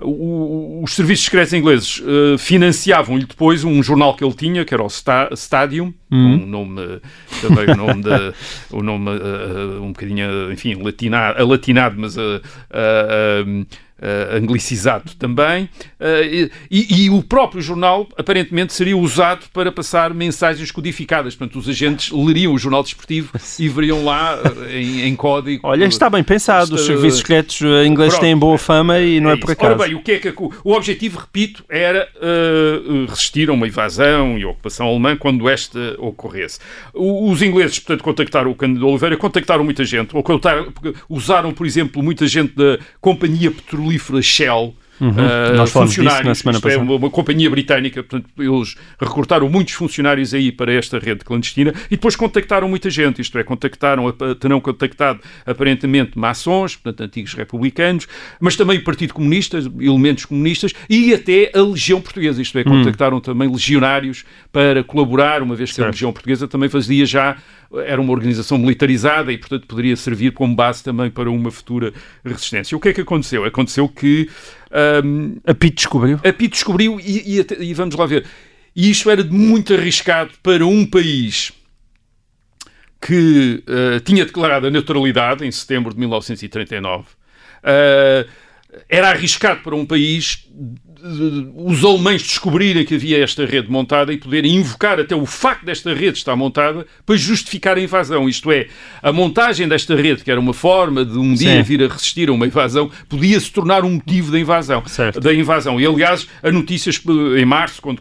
Uh, 0.00 0.82
os 0.82 0.94
serviços 0.94 1.26
secretos 1.26 1.52
ingleses 1.52 2.00
uh, 2.00 2.36
financiavam-lhe 2.38 3.24
depois 3.24 3.62
um 3.62 3.80
jornal 3.80 4.16
que 4.16 4.24
ele 4.24 4.34
tinha, 4.34 4.64
que 4.64 4.74
era 4.74 4.82
o 4.82 4.88
Sta 4.88 5.28
Stadium, 5.32 5.94
hum. 6.10 6.34
um 6.34 6.46
nome, 6.46 7.00
também 7.40 7.70
o 7.70 7.76
nome, 7.76 8.02
de, 8.02 8.34
o 8.72 8.82
nome 8.82 9.10
um 9.80 9.88
bocadinho, 9.88 10.52
enfim, 10.52 10.74
latinado, 10.82 11.46
latinado 11.46 11.94
mas 11.98 12.16
uh, 12.16 12.40
anglicizado 14.36 15.14
também, 15.16 15.64
uh, 15.64 16.50
e, 16.70 17.04
e, 17.04 17.10
o 17.10 17.22
próprio 17.22 17.60
jornal 17.60 18.08
aparentemente 18.16 18.72
seria 18.72 18.96
usado 18.96 19.46
para 19.52 19.72
passar 19.72 20.14
mensagens 20.14 20.70
codificadas. 20.70 21.34
Portanto, 21.34 21.58
os 21.58 21.68
agentes 21.68 22.10
leriam 22.12 22.54
o 22.54 22.58
jornal 22.58 22.82
desportivo 22.82 23.32
e 23.58 23.68
veriam 23.68 24.04
lá 24.04 24.38
uh, 24.40 24.70
em, 24.70 25.02
em, 25.02 25.16
código. 25.16 25.66
Olha, 25.66 25.84
está 25.84 26.08
bem 26.08 26.22
pensado. 26.22 26.76
Os 26.76 26.86
serviços 26.86 27.20
secretos 27.20 27.60
ingleses 27.84 28.18
têm 28.18 28.36
boa 28.36 28.56
fama 28.56 29.00
e 29.00 29.20
não 29.20 29.30
é, 29.30 29.34
é 29.34 29.36
por 29.36 29.50
acaso. 29.50 29.74
Ora 29.74 29.88
bem, 29.88 29.94
o 29.96 30.02
que 30.02 30.12
é 30.12 30.18
que 30.18 30.28
o 30.38 30.72
objetivo, 30.72 31.18
repito, 31.18 31.64
era 31.68 32.08
resistir 33.08 33.50
a 33.50 33.52
uma 33.52 33.66
invasão 33.66 34.38
e 34.38 34.44
ocupação 34.44 34.86
alemã 34.86 35.16
quando 35.16 35.48
esta 35.48 35.96
ocorresse. 35.98 36.60
os 36.94 37.42
ingleses, 37.42 37.78
portanto, 37.78 38.04
contactaram 38.04 38.50
o 38.50 38.54
Cândido 38.54 38.86
Oliveira, 38.86 39.16
contactaram 39.16 39.64
muita 39.64 39.84
gente, 39.84 40.16
ou 40.16 40.24
usaram, 41.08 41.52
por 41.52 41.66
exemplo, 41.66 42.02
muita 42.02 42.26
gente 42.26 42.54
da 42.54 42.78
Companhia 43.00 43.50
Petrolífera 43.50 43.87
petrolífera 43.88 44.22
Shell. 44.22 44.74
Uhum. 45.00 45.10
Uh, 45.10 45.56
Nós 45.56 45.70
funcionários, 45.70 46.26
na 46.26 46.34
semana 46.34 46.58
é 46.58 46.60
passada. 46.60 46.80
É 46.80 46.82
uma, 46.82 46.96
uma, 46.96 47.08
companhia 47.08 47.48
britânica, 47.48 48.02
portanto, 48.02 48.28
eles 48.36 48.74
recrutaram 49.00 49.48
muitos 49.48 49.74
funcionários 49.74 50.34
aí 50.34 50.50
para 50.50 50.72
esta 50.72 50.98
rede 50.98 51.24
clandestina 51.24 51.72
e 51.86 51.90
depois 51.90 52.16
contactaram 52.16 52.68
muita 52.68 52.90
gente, 52.90 53.22
isto 53.22 53.38
é, 53.38 53.44
contactaram, 53.44 54.10
terão 54.40 54.60
contactado 54.60 55.20
aparentemente 55.46 56.18
maçons, 56.18 56.74
portanto, 56.74 57.06
antigos 57.06 57.32
republicanos, 57.34 58.08
mas 58.40 58.56
também 58.56 58.78
o 58.78 58.82
Partido 58.82 59.14
Comunista, 59.14 59.58
elementos 59.58 60.24
comunistas 60.24 60.72
e 60.90 61.14
até 61.14 61.52
a 61.54 61.62
Legião 61.62 62.00
Portuguesa, 62.00 62.42
isto 62.42 62.58
é, 62.58 62.62
hum. 62.62 62.64
contactaram 62.64 63.20
também 63.20 63.48
legionários 63.48 64.24
para 64.50 64.82
colaborar, 64.82 65.44
uma 65.44 65.54
vez 65.54 65.70
que 65.70 65.76
certo. 65.76 65.86
a 65.86 65.90
Legião 65.92 66.12
Portuguesa 66.12 66.48
também 66.48 66.68
fazia 66.68 67.06
já 67.06 67.36
era 67.84 68.00
uma 68.00 68.12
organização 68.12 68.56
militarizada 68.56 69.32
e, 69.32 69.38
portanto, 69.38 69.66
poderia 69.66 69.94
servir 69.96 70.32
como 70.32 70.54
base 70.54 70.82
também 70.82 71.10
para 71.10 71.30
uma 71.30 71.50
futura 71.50 71.92
resistência. 72.24 72.76
O 72.76 72.80
que 72.80 72.88
é 72.88 72.92
que 72.92 73.00
aconteceu? 73.00 73.44
Aconteceu 73.44 73.88
que. 73.88 74.30
Um, 75.04 75.36
a 75.46 75.54
PIT 75.54 75.76
descobriu. 75.76 76.20
A 76.24 76.32
PIT 76.32 76.50
descobriu 76.50 77.00
e, 77.00 77.38
e, 77.38 77.46
e 77.70 77.74
vamos 77.74 77.94
lá 77.94 78.06
ver. 78.06 78.24
E 78.74 78.90
isto 78.90 79.10
era 79.10 79.22
muito 79.24 79.74
arriscado 79.74 80.30
para 80.42 80.64
um 80.64 80.86
país 80.86 81.52
que 83.00 83.62
uh, 83.66 84.00
tinha 84.00 84.24
declarado 84.24 84.66
a 84.66 84.70
neutralidade 84.70 85.44
em 85.44 85.50
setembro 85.50 85.92
de 85.92 86.00
1939. 86.00 87.04
Uh, 87.04 88.28
era 88.88 89.10
arriscado 89.10 89.62
para 89.62 89.74
um 89.74 89.86
país 89.86 90.46
os 91.54 91.84
alemães 91.84 92.22
descobrirem 92.22 92.84
que 92.84 92.94
havia 92.94 93.22
esta 93.22 93.46
rede 93.46 93.70
montada 93.70 94.12
e 94.12 94.18
poderem 94.18 94.56
invocar 94.56 94.98
até 94.98 95.14
o 95.14 95.24
facto 95.24 95.64
desta 95.64 95.94
rede 95.94 96.18
estar 96.18 96.34
montada 96.34 96.86
para 97.06 97.16
justificar 97.16 97.76
a 97.76 97.80
invasão. 97.80 98.28
Isto 98.28 98.50
é, 98.50 98.66
a 99.02 99.12
montagem 99.12 99.68
desta 99.68 99.94
rede, 99.94 100.24
que 100.24 100.30
era 100.30 100.40
uma 100.40 100.52
forma 100.52 101.04
de 101.04 101.16
um 101.16 101.34
dia 101.34 101.56
Sim. 101.56 101.62
vir 101.62 101.84
a 101.84 101.88
resistir 101.88 102.28
a 102.28 102.32
uma 102.32 102.46
invasão, 102.46 102.90
podia 103.08 103.38
se 103.38 103.50
tornar 103.50 103.84
um 103.84 103.90
motivo 103.90 104.32
da 104.32 104.38
invasão. 104.40 104.82
Certo. 104.86 105.20
Da 105.20 105.32
invasão. 105.32 105.80
E, 105.80 105.86
aliás, 105.86 106.26
a 106.42 106.50
notícia, 106.50 106.90
em 107.38 107.44
março, 107.44 107.80
quando 107.80 108.00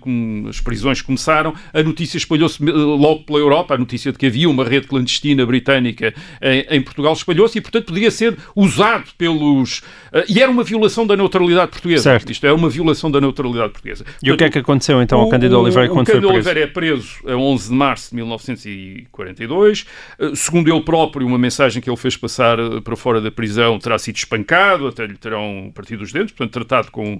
as 0.49 0.59
prisões 0.59 1.01
começaram, 1.01 1.53
a 1.73 1.83
notícia 1.83 2.17
espalhou-se 2.17 2.63
eh, 2.63 2.71
logo 2.71 3.23
pela 3.23 3.39
Europa, 3.39 3.75
a 3.75 3.77
notícia 3.77 4.11
de 4.11 4.17
que 4.17 4.25
havia 4.25 4.49
uma 4.49 4.63
rede 4.63 4.87
clandestina 4.87 5.45
britânica 5.45 6.13
em, 6.41 6.77
em 6.77 6.81
Portugal 6.81 7.13
espalhou-se 7.13 7.57
e, 7.57 7.61
portanto, 7.61 7.85
podia 7.85 8.09
ser 8.09 8.37
usado 8.55 9.05
pelos... 9.17 9.79
Uh, 10.11 10.23
e 10.27 10.41
era 10.41 10.49
uma 10.51 10.63
violação 10.63 11.05
da 11.05 11.15
neutralidade 11.15 11.71
portuguesa. 11.71 12.03
Certo. 12.03 12.31
Isto 12.31 12.47
é 12.47 12.53
uma 12.53 12.69
violação 12.69 12.86
violação 12.87 13.11
da 13.11 13.19
neutralidade 13.19 13.71
portuguesa. 13.71 14.05
E 14.23 14.31
o 14.31 14.37
que 14.37 14.43
é 14.43 14.49
que 14.49 14.59
aconteceu 14.59 15.01
então 15.01 15.19
ao 15.19 15.29
Cândido 15.29 15.59
Oliveira 15.59 15.89
quando 15.89 16.07
foi 16.07 16.15
preso? 16.15 16.27
O 16.27 16.29
Cândido 16.29 16.49
Oliveira 16.49 16.61
é 16.61 16.67
preso 16.67 17.17
a 17.25 17.35
11 17.35 17.69
de 17.69 17.75
março 17.75 18.11
de 18.11 18.15
1942. 18.15 19.85
Eh, 20.19 20.31
segundo 20.35 20.71
ele 20.71 20.81
próprio, 20.81 21.27
uma 21.27 21.37
mensagem 21.37 21.81
que 21.81 21.89
ele 21.89 21.97
fez 21.97 22.15
passar 22.15 22.57
eh, 22.59 22.79
para 22.81 22.95
fora 22.95 23.19
da 23.19 23.31
prisão 23.31 23.77
terá 23.79 23.97
sido 23.99 24.15
espancado, 24.15 24.87
até 24.87 25.05
lhe 25.05 25.17
terão 25.17 25.69
partido 25.73 26.03
os 26.03 26.11
dentes, 26.11 26.33
portanto 26.33 26.53
tratado 26.53 26.91
com 26.91 27.15
uh, 27.15 27.19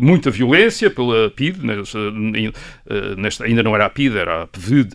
muita 0.00 0.30
violência 0.30 0.90
pela 0.90 1.30
PID, 1.30 1.58
nesta, 1.62 1.98
nesta, 3.16 3.44
ainda 3.44 3.62
não 3.62 3.72
era 3.74 3.86
a 3.86 3.90
PID, 3.90 4.16
era 4.16 4.42
a 4.42 4.46
PVD, 4.46 4.90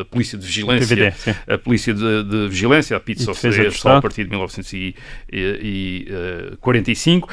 a, 0.00 0.04
Polícia 0.04 0.38
de 0.38 0.46
Vigilância, 0.46 0.96
PVD, 0.96 1.14
a 1.46 1.58
Polícia 1.58 1.92
de, 1.94 2.24
de, 2.24 2.48
Vigilância, 2.48 2.96
a 2.96 3.00
PID 3.00 3.22
só, 3.22 3.32
só 3.34 3.96
a 3.96 4.02
partir 4.02 4.24
de 4.24 4.30
1945. 4.30 7.28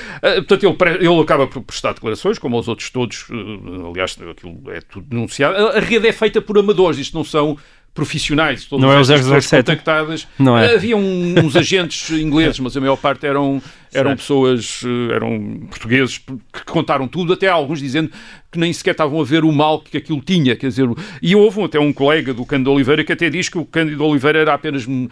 Portanto, 0.47 0.65
ele, 0.65 0.75
ele 1.07 1.21
acaba 1.21 1.47
por 1.47 1.63
prestar 1.63 1.92
declarações, 1.93 2.37
como 2.37 2.57
os 2.59 2.67
outros 2.67 2.89
todos, 2.89 3.25
eh, 3.29 3.89
aliás, 3.89 4.17
aquilo 4.29 4.61
é 4.71 4.81
tudo 4.81 5.05
denunciado. 5.07 5.55
A, 5.55 5.79
rede 5.79 6.07
é 6.07 6.11
feita 6.11 6.41
por 6.41 6.57
amadores, 6.57 6.99
isto 6.99 7.15
não 7.15 7.23
são 7.23 7.57
profissionais, 7.93 8.65
todas 8.65 8.83
não 8.83 8.91
é 8.91 8.99
o 8.99 9.03
007. 9.03 9.57
contactadas. 9.57 10.27
Não 10.39 10.57
é. 10.57 10.73
Havia 10.73 10.97
uns 10.97 11.55
agentes 11.55 12.09
ingleses, 12.09 12.59
mas 12.59 12.75
a 12.75 12.79
maior 12.79 12.97
parte 12.97 13.25
eram, 13.25 13.61
eram 13.93 14.15
pessoas, 14.15 14.81
eh, 14.85 15.15
eram 15.15 15.67
portugueses 15.69 16.17
que 16.17 16.65
contaram 16.65 17.07
tudo, 17.07 17.33
até 17.33 17.47
alguns 17.47 17.79
dizendo 17.79 18.11
que 18.53 18.59
nem 18.59 18.71
sequer 18.71 18.91
estavam 18.91 19.19
a 19.19 19.23
ver 19.23 19.43
o 19.43 19.51
mal 19.51 19.81
que 19.81 19.97
aquilo 19.97 20.21
tinha, 20.21 20.55
quer 20.55 20.67
dizer, 20.67 20.87
e 21.21 21.35
houve 21.35 21.63
até 21.63 21.79
um 21.79 21.91
colega 21.91 22.33
do 22.33 22.45
Cândido 22.45 22.71
Oliveira 22.71 23.03
que 23.03 23.11
até 23.11 23.27
diz 23.27 23.49
que 23.49 23.57
o 23.57 23.65
Cândido 23.65 24.05
Oliveira 24.05 24.39
era 24.39 24.53
apenas, 24.53 24.85
uh, 24.85 25.09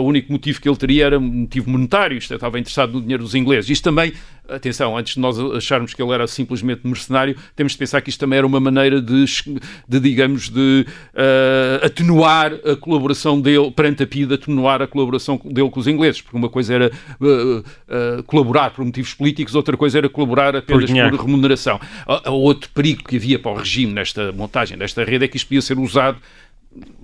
o 0.00 0.02
único 0.02 0.32
motivo 0.32 0.60
que 0.60 0.68
ele 0.68 0.76
teria 0.76 1.06
era 1.06 1.20
motivo 1.20 1.70
monetário, 1.70 2.18
isto 2.18 2.32
é, 2.32 2.34
estava 2.34 2.58
interessado 2.58 2.94
no 2.94 3.00
dinheiro 3.00 3.22
dos 3.22 3.36
ingleses. 3.36 3.70
Isto 3.70 3.84
também, 3.84 4.12
atenção, 4.48 4.96
antes 4.96 5.14
de 5.14 5.20
nós 5.20 5.38
acharmos 5.38 5.94
que 5.94 6.02
ele 6.02 6.10
era 6.10 6.26
simplesmente 6.26 6.80
mercenário, 6.84 7.36
temos 7.54 7.72
de 7.72 7.78
pensar 7.78 8.00
que 8.00 8.10
isto 8.10 8.18
também 8.18 8.38
era 8.38 8.46
uma 8.46 8.58
maneira 8.58 9.00
de, 9.00 9.24
de 9.88 10.00
digamos, 10.00 10.48
de 10.48 10.84
uh, 11.14 11.86
atenuar 11.86 12.52
a 12.54 12.74
colaboração 12.74 13.40
dele, 13.40 13.70
perante 13.70 14.02
a 14.02 14.06
PIDE, 14.06 14.34
atenuar 14.34 14.82
a 14.82 14.88
colaboração 14.88 15.40
dele 15.44 15.70
com 15.70 15.78
os 15.78 15.86
ingleses, 15.86 16.20
porque 16.20 16.36
uma 16.36 16.48
coisa 16.48 16.74
era 16.74 16.90
uh, 17.20 18.19
colaborar 18.26 18.70
por 18.70 18.84
motivos 18.84 19.14
políticos, 19.14 19.54
outra 19.54 19.76
coisa 19.76 19.98
era 19.98 20.08
colaborar 20.08 20.54
apenas 20.56 20.90
por, 20.90 21.10
por 21.10 21.24
remuneração. 21.26 21.80
A 22.06 22.30
outro 22.30 22.70
perigo 22.74 23.04
que 23.04 23.16
havia 23.16 23.38
para 23.38 23.52
o 23.52 23.56
regime 23.56 23.92
nesta 23.92 24.32
montagem 24.32 24.76
desta 24.78 25.04
rede 25.04 25.24
é 25.24 25.28
que 25.28 25.36
isto 25.36 25.46
podia 25.48 25.62
ser 25.62 25.78
usado 25.78 26.18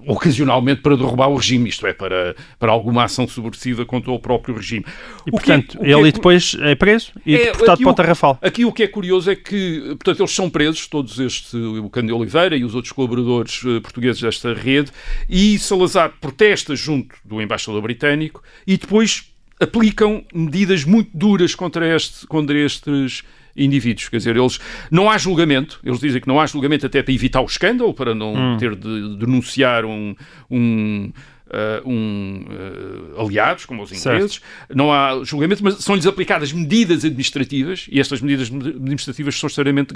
ocasionalmente 0.07 0.81
para 0.81 0.97
derrubar 0.97 1.27
o 1.29 1.37
regime, 1.37 1.69
isto 1.69 1.85
é, 1.87 1.93
para, 1.93 2.37
para 2.59 2.71
alguma 2.71 3.03
ação 3.05 3.27
subversiva 3.27 3.85
contra 3.85 4.13
o 4.13 4.19
próprio 4.21 4.55
regime. 4.55 4.85
E, 4.87 4.91
O 5.25 5.29
é- 5.29 5.31
portanto, 5.33 5.79
o 5.81 5.85
é 5.85 5.89
ele 5.91 6.13
cu- 6.13 6.19
depois 6.19 6.57
é 6.61 6.75
preso 6.77 7.11
e 7.27 7.35
É, 7.35 7.45
deportado 7.47 7.81
para 7.81 7.89
o 7.89 7.93
o- 7.93 7.95
Tarrafal. 7.95 8.39
Aqui 8.41 8.65
o 8.65 8.73
que 8.73 8.85
é 8.85 8.87
curioso 8.87 9.29
é 9.31 9.35
que, 9.35 9.81
portanto, 9.99 10.21
eles 10.21 10.31
são 10.33 10.49
presos, 10.49 10.87
todos 10.87 11.19
estes, 11.19 11.53
o 11.53 11.91
Cândido 11.91 12.17
Oliveira 12.17 12.57
e 12.57 12.65
os 12.65 12.75
outros 12.77 12.93
colaboradores 12.93 13.61
eh, 13.67 13.81
portugueses 13.81 14.21
desta 14.23 14.55
rede, 14.55 14.93
e 15.29 15.59
Salazar 15.59 16.13
protesta 16.21 16.77
junto 16.77 17.17
do 17.25 17.43
embaixador 17.43 17.83
britânico 17.83 18.43
e 18.65 18.77
depois 18.77 19.25
aplicam 19.61 20.25
medidas 20.35 20.85
muito 20.85 21.11
duras 21.15 21.55
contra, 21.55 21.95
este, 21.95 22.27
contra 22.27 22.59
estes 22.59 23.23
indivíduos. 23.57 24.09
Quer 24.09 24.19
dizer, 24.19 24.37
eles 24.37 24.61
não 24.91 25.11
há 25.11 25.17
julgamento, 25.17 25.81
eles 25.83 26.01
dizem 26.01 26.21
que 26.21 26.29
não 26.29 26.39
há 26.41 26.47
julgamento 26.47 26.87
até 26.87 27.03
para 27.03 27.13
evitar 27.13 27.41
o 27.41 27.47
escândalo, 27.47 27.95
para 27.95 28.15
não 28.15 28.57
ter 28.59 28.75
de 28.75 29.17
denunciar 29.17 29.85
um. 29.85 30.15
um 30.51 31.11
eh, 31.49 31.81
um, 31.87 32.45
eh, 32.51 33.23
aliados, 33.23 33.67
como 33.67 33.85
os 33.85 33.91
Certo. 33.91 34.17
ingleses, 34.17 34.41
não 34.75 34.93
há 34.93 35.23
julgamento, 35.23 35.63
mas 35.63 35.77
são-lhes 35.77 36.05
aplicadas 36.05 36.53
medidas 36.53 37.05
administrativas 37.05 37.87
e 37.89 38.01
estas 38.01 38.21
medidas 38.21 38.49
administrativas 38.49 39.39
são 39.39 39.47
extremamente 39.47 39.95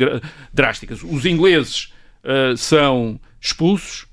drásticas. 0.55 1.03
Os 1.03 1.27
ingleses 1.27 1.93
ah, 2.23 2.55
são 2.57 3.19
expulsos 3.41 4.07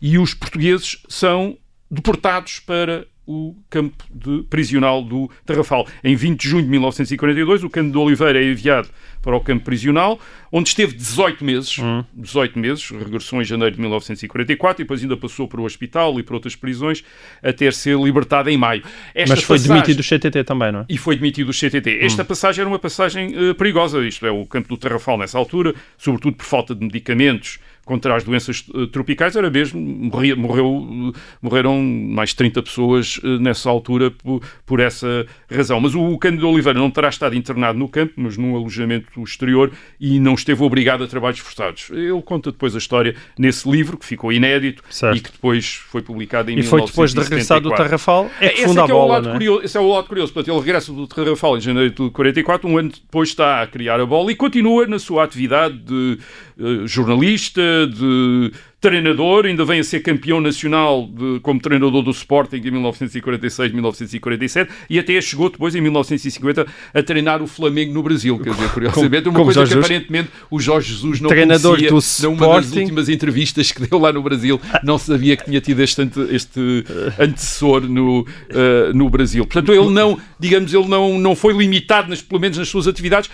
e 0.00 0.18
os 0.18 0.34
portugueses 0.34 0.98
são 1.08 1.56
deportados 1.90 2.60
para 2.60 3.06
o 3.26 3.54
campo 3.70 4.04
de 4.12 4.42
prisional 4.50 5.02
do 5.02 5.30
Tarrafal. 5.46 5.86
Em 6.02 6.14
20 6.16 6.40
de 6.40 6.48
junho 6.48 6.64
de 6.64 6.68
1942, 6.70 7.62
o 7.64 7.70
Cândido 7.70 8.00
Oliveira 8.00 8.42
é 8.42 8.50
enviado 8.50 8.88
para 9.22 9.36
o 9.36 9.40
campo 9.40 9.64
prisional, 9.64 10.18
onde 10.50 10.68
esteve 10.70 10.94
18 10.94 11.44
meses, 11.44 11.76
18 12.12 12.58
meses, 12.58 12.90
regressou 12.90 13.40
em 13.40 13.44
janeiro 13.44 13.76
de 13.76 13.80
1944 13.80 14.82
e 14.82 14.84
depois 14.84 15.00
ainda 15.00 15.16
passou 15.16 15.46
para 15.46 15.60
o 15.60 15.64
hospital 15.64 16.18
e 16.18 16.24
para 16.24 16.34
outras 16.34 16.56
prisões 16.56 17.04
até 17.40 17.70
ser 17.70 17.96
libertado 17.98 18.50
em 18.50 18.56
maio. 18.56 18.82
Esta 19.14 19.36
Mas 19.36 19.44
foi 19.44 19.56
passagem- 19.58 19.74
demitido 19.82 19.96
do 19.98 20.02
CTT 20.02 20.42
também, 20.44 20.72
não 20.72 20.80
é? 20.80 20.86
e 20.88 20.98
foi 20.98 21.14
demitido 21.14 21.46
do 21.46 21.52
CTT. 21.52 21.98
Esta 22.00 22.24
passagem 22.24 22.62
era 22.62 22.68
uma 22.68 22.78
passagem 22.80 23.32
eh, 23.50 23.54
perigosa, 23.54 24.04
isto 24.04 24.26
é, 24.26 24.30
o 24.32 24.44
campo 24.44 24.68
do 24.68 24.76
Tarrafal 24.76 25.16
nessa 25.16 25.38
altura, 25.38 25.72
sobretudo 25.96 26.36
por 26.36 26.44
falta 26.44 26.74
de 26.74 26.84
medicamentos 26.84 27.60
contra 27.84 28.14
as 28.16 28.24
doenças 28.24 28.64
eh, 28.74 28.86
tropicais, 28.86 29.34
era 29.34 29.50
mesmo, 29.50 29.80
morria, 29.80 30.36
morreu, 30.36 31.12
morreram 31.40 31.82
mais 31.82 32.30
de 32.30 32.36
30 32.36 32.62
pessoas 32.62 33.20
eh, 33.22 33.38
nessa 33.38 33.68
altura 33.68 34.10
por, 34.10 34.40
por 34.64 34.80
essa 34.80 35.26
razão. 35.50 35.80
Mas 35.80 35.94
o 35.94 36.16
Cândido 36.18 36.48
Oliveira 36.48 36.78
não 36.78 36.90
terá 36.90 37.08
estado 37.08 37.34
internado 37.34 37.78
no 37.78 37.88
campo, 37.88 38.14
mas 38.16 38.36
num 38.36 38.56
alojamento 38.56 39.22
exterior 39.22 39.72
e 40.00 40.20
não 40.20 40.34
esteve 40.34 40.62
obrigado 40.62 41.02
a 41.02 41.06
trabalhos 41.06 41.40
forçados. 41.40 41.90
Ele 41.90 42.22
conta 42.22 42.52
depois 42.52 42.74
a 42.74 42.78
história 42.78 43.16
nesse 43.38 43.68
livro, 43.68 43.96
que 43.96 44.06
ficou 44.06 44.32
inédito 44.32 44.82
Certo. 44.88 45.16
e 45.16 45.20
que 45.20 45.32
depois 45.32 45.74
foi 45.74 46.02
publicado 46.02 46.50
em 46.50 46.58
E 46.58 46.62
foi 46.62 46.84
depois 46.84 47.12
de 47.12 47.20
regressar 47.20 47.60
do 47.60 47.68
1974. 47.68 47.82
Tarrafal 47.82 48.30
é 48.40 48.48
que 48.48 48.54
Esse 48.54 48.64
funda 48.66 48.82
é 48.82 48.84
que 48.84 48.90
é 48.90 48.94
bola, 48.94 49.28
é? 49.28 49.32
curioso, 49.32 49.64
esse 49.64 49.76
é 49.76 49.80
o 49.80 49.88
lado 49.88 50.06
curioso. 50.06 50.32
Portanto, 50.32 50.54
ele 50.54 50.60
regressa 50.60 50.92
do 50.92 51.06
Tarrafal 51.06 51.56
em 51.56 51.60
janeiro 51.60 51.90
de 51.90 52.10
44, 52.10 52.68
um 52.68 52.78
ano 52.78 52.90
depois 52.90 53.28
está 53.28 53.62
a 53.62 53.66
criar 53.66 54.00
a 54.00 54.06
bola 54.06 54.30
e 54.30 54.36
continua 54.36 54.86
na 54.86 54.98
sua 54.98 55.24
atividade 55.24 55.78
de 55.78 56.18
eh, 56.58 56.86
jornalista, 56.86 57.60
de 57.86 58.52
treinador, 58.80 59.46
ainda 59.46 59.64
vem 59.64 59.78
a 59.78 59.84
ser 59.84 60.00
campeão 60.00 60.40
nacional 60.40 61.06
de- 61.06 61.38
como 61.40 61.60
treinador 61.60 62.02
do 62.02 62.10
Sporting 62.10 62.56
em 62.56 62.70
1946, 62.72 63.70
1947 63.72 64.70
e 64.90 64.98
até 64.98 65.20
chegou 65.20 65.48
depois, 65.48 65.74
em 65.76 65.80
1950, 65.80 66.66
a 66.92 67.02
treinar 67.02 67.40
o 67.40 67.46
Flamengo 67.46 67.94
no 67.94 68.02
Brasil. 68.02 68.38
Quer 68.40 68.50
dizer, 68.50 68.70
curiosamente, 68.70 69.28
uma 69.28 69.34
como 69.34 69.44
coisa 69.44 69.60
Jorge 69.60 69.72
que 69.74 69.78
aparentemente 69.78 70.28
o 70.50 70.58
Jorge 70.58 70.92
Jesus 70.94 71.20
não 71.20 71.28
Treinador 71.28 71.76
conhecia 71.76 71.88
do 71.90 71.94
numa 72.36 72.46
das 72.56 72.64
Sporting. 72.64 72.80
últimas 72.80 73.08
entrevistas 73.08 73.70
que 73.70 73.86
deu 73.86 73.98
lá 74.00 74.12
no 74.12 74.20
Brasil, 74.22 74.60
não 74.82 74.98
sabia 74.98 75.36
que 75.36 75.44
tinha 75.44 75.60
tido 75.60 75.78
este, 75.80 76.02
ante- 76.02 76.34
este 76.34 76.84
antecessor 77.20 77.82
no, 77.82 78.26
eh, 78.50 78.92
no 78.92 79.08
Brasil. 79.08 79.46
Portanto, 79.46 79.72
ele 79.72 79.90
não, 79.90 80.18
digamos, 80.40 80.74
ele 80.74 80.88
não, 80.88 81.18
não 81.20 81.36
foi 81.36 81.52
limitado, 81.56 82.08
nas, 82.10 82.20
pelo 82.20 82.40
menos 82.40 82.58
nas 82.58 82.68
suas 82.68 82.88
atividades. 82.88 83.30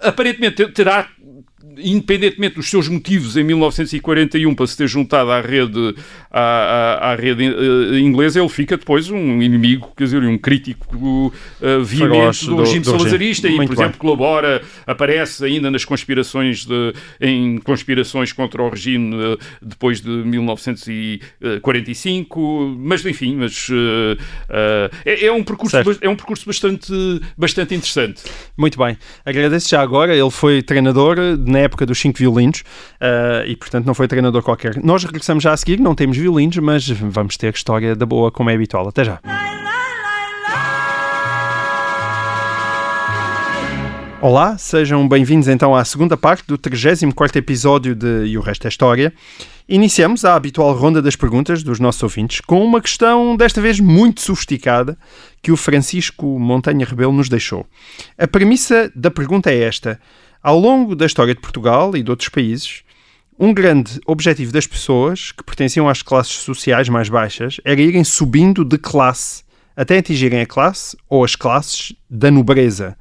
Aparentemente 0.00 0.66
terá, 0.72 1.08
independentemente 1.78 2.56
dos 2.56 2.68
seus 2.68 2.88
motivos 2.88 3.36
em 3.36 3.44
1941 3.44 4.54
para 4.54 4.66
se 4.66 4.76
ter 4.76 4.86
juntado 4.88 5.30
à 5.30 5.40
rede, 5.40 5.94
à, 6.30 6.98
à, 7.00 7.12
à 7.12 7.16
rede 7.16 7.44
eh, 7.44 7.98
inglesa, 8.00 8.40
ele 8.40 8.48
fica 8.48 8.76
depois 8.76 9.08
um 9.10 9.40
inimigo, 9.42 9.92
quer 9.96 10.04
dizer, 10.04 10.22
um 10.22 10.36
crítico 10.38 11.32
eh, 11.60 11.78
veemente 11.82 12.46
do, 12.46 12.56
do- 12.56 12.62
regime 12.62 12.80
do 12.80 12.92
regime. 12.92 12.94
salazarista 12.98 13.48
e, 13.48 13.56
Muito 13.56 13.68
por 13.70 13.76
bem. 13.76 13.84
exemplo, 13.84 13.98
colabora, 14.00 14.62
aparece 14.86 15.44
ainda 15.44 15.70
nas 15.70 15.84
conspirações 15.84 16.64
de, 16.66 16.92
em 17.20 17.58
conspirações 17.58 18.32
contra 18.32 18.62
o 18.62 18.68
regime 18.68 19.14
eh, 19.16 19.36
depois 19.62 20.00
de 20.00 20.10
1945, 20.10 22.76
mas 22.78 23.04
enfim, 23.06 23.36
mas 23.36 23.68
eh, 24.50 24.90
é, 25.04 25.26
é 25.26 25.32
um 25.32 25.42
percurso 25.42 25.76
é 26.00 26.08
um 26.08 26.16
percurso 26.16 26.46
bastante 26.46 26.92
bastante 27.36 27.74
interessante. 27.74 28.22
Muito 28.56 28.78
bem. 28.78 28.96
Agradeço 29.24 29.68
já 29.68 29.80
agora. 29.80 30.14
Ele 30.16 30.30
foi 30.30 30.62
treinador 30.62 31.16
na 31.38 31.61
época 31.62 31.86
dos 31.86 31.98
cinco 31.98 32.18
violinos 32.18 32.62
eh, 33.00 33.44
e, 33.48 33.56
portanto, 33.56 33.86
não 33.86 33.94
foi 33.94 34.06
treinador 34.08 34.42
qualquer. 34.42 34.82
Nós 34.82 35.04
regressamos 35.04 35.42
já 35.42 35.52
a 35.52 35.56
seguir. 35.56 35.80
Não 35.80 35.94
temos 35.94 36.16
violinos, 36.16 36.58
mas 36.58 36.88
vamos 36.88 37.36
ter 37.36 37.54
história 37.54 37.96
da 37.96 38.04
boa, 38.04 38.30
como 38.30 38.50
é 38.50 38.54
habitual. 38.54 38.88
Até 38.88 39.04
já. 39.04 39.20
Olá, 44.22 44.56
sejam 44.56 45.08
bem-vindos 45.08 45.48
então 45.48 45.74
à 45.74 45.84
segunda 45.84 46.16
parte 46.16 46.46
do 46.46 46.56
34 46.56 47.40
episódio 47.40 47.92
de 47.92 48.26
E 48.26 48.38
o 48.38 48.40
Resto 48.40 48.66
é 48.66 48.68
História. 48.68 49.12
Iniciamos 49.68 50.24
a 50.24 50.36
habitual 50.36 50.72
ronda 50.74 51.02
das 51.02 51.16
perguntas 51.16 51.64
dos 51.64 51.80
nossos 51.80 52.00
ouvintes 52.04 52.40
com 52.40 52.64
uma 52.64 52.80
questão, 52.80 53.36
desta 53.36 53.60
vez 53.60 53.80
muito 53.80 54.20
sofisticada, 54.20 54.96
que 55.42 55.50
o 55.50 55.56
Francisco 55.56 56.38
Montanha 56.38 56.86
Rebelo 56.86 57.12
nos 57.12 57.28
deixou. 57.28 57.66
A 58.16 58.28
premissa 58.28 58.92
da 58.94 59.10
pergunta 59.10 59.50
é 59.50 59.58
esta: 59.58 59.98
Ao 60.42 60.58
longo 60.58 60.96
da 60.96 61.06
história 61.06 61.34
de 61.34 61.40
Portugal 61.40 61.96
e 61.96 62.02
de 62.02 62.10
outros 62.10 62.28
países, 62.28 62.82
um 63.38 63.54
grande 63.54 64.00
objetivo 64.06 64.52
das 64.52 64.66
pessoas 64.66 65.32
que 65.32 65.42
pertenciam 65.42 65.88
às 65.88 66.02
classes 66.02 66.32
sociais 66.32 66.88
mais 66.88 67.08
baixas 67.08 67.60
era 67.64 67.80
irem 67.80 68.04
subindo 68.04 68.64
de 68.64 68.78
classe 68.78 69.44
até 69.76 69.98
atingirem 69.98 70.40
a 70.40 70.46
classe 70.46 70.96
ou 71.08 71.24
as 71.24 71.34
classes 71.34 71.94
da 72.10 72.30
nobreza 72.30 72.96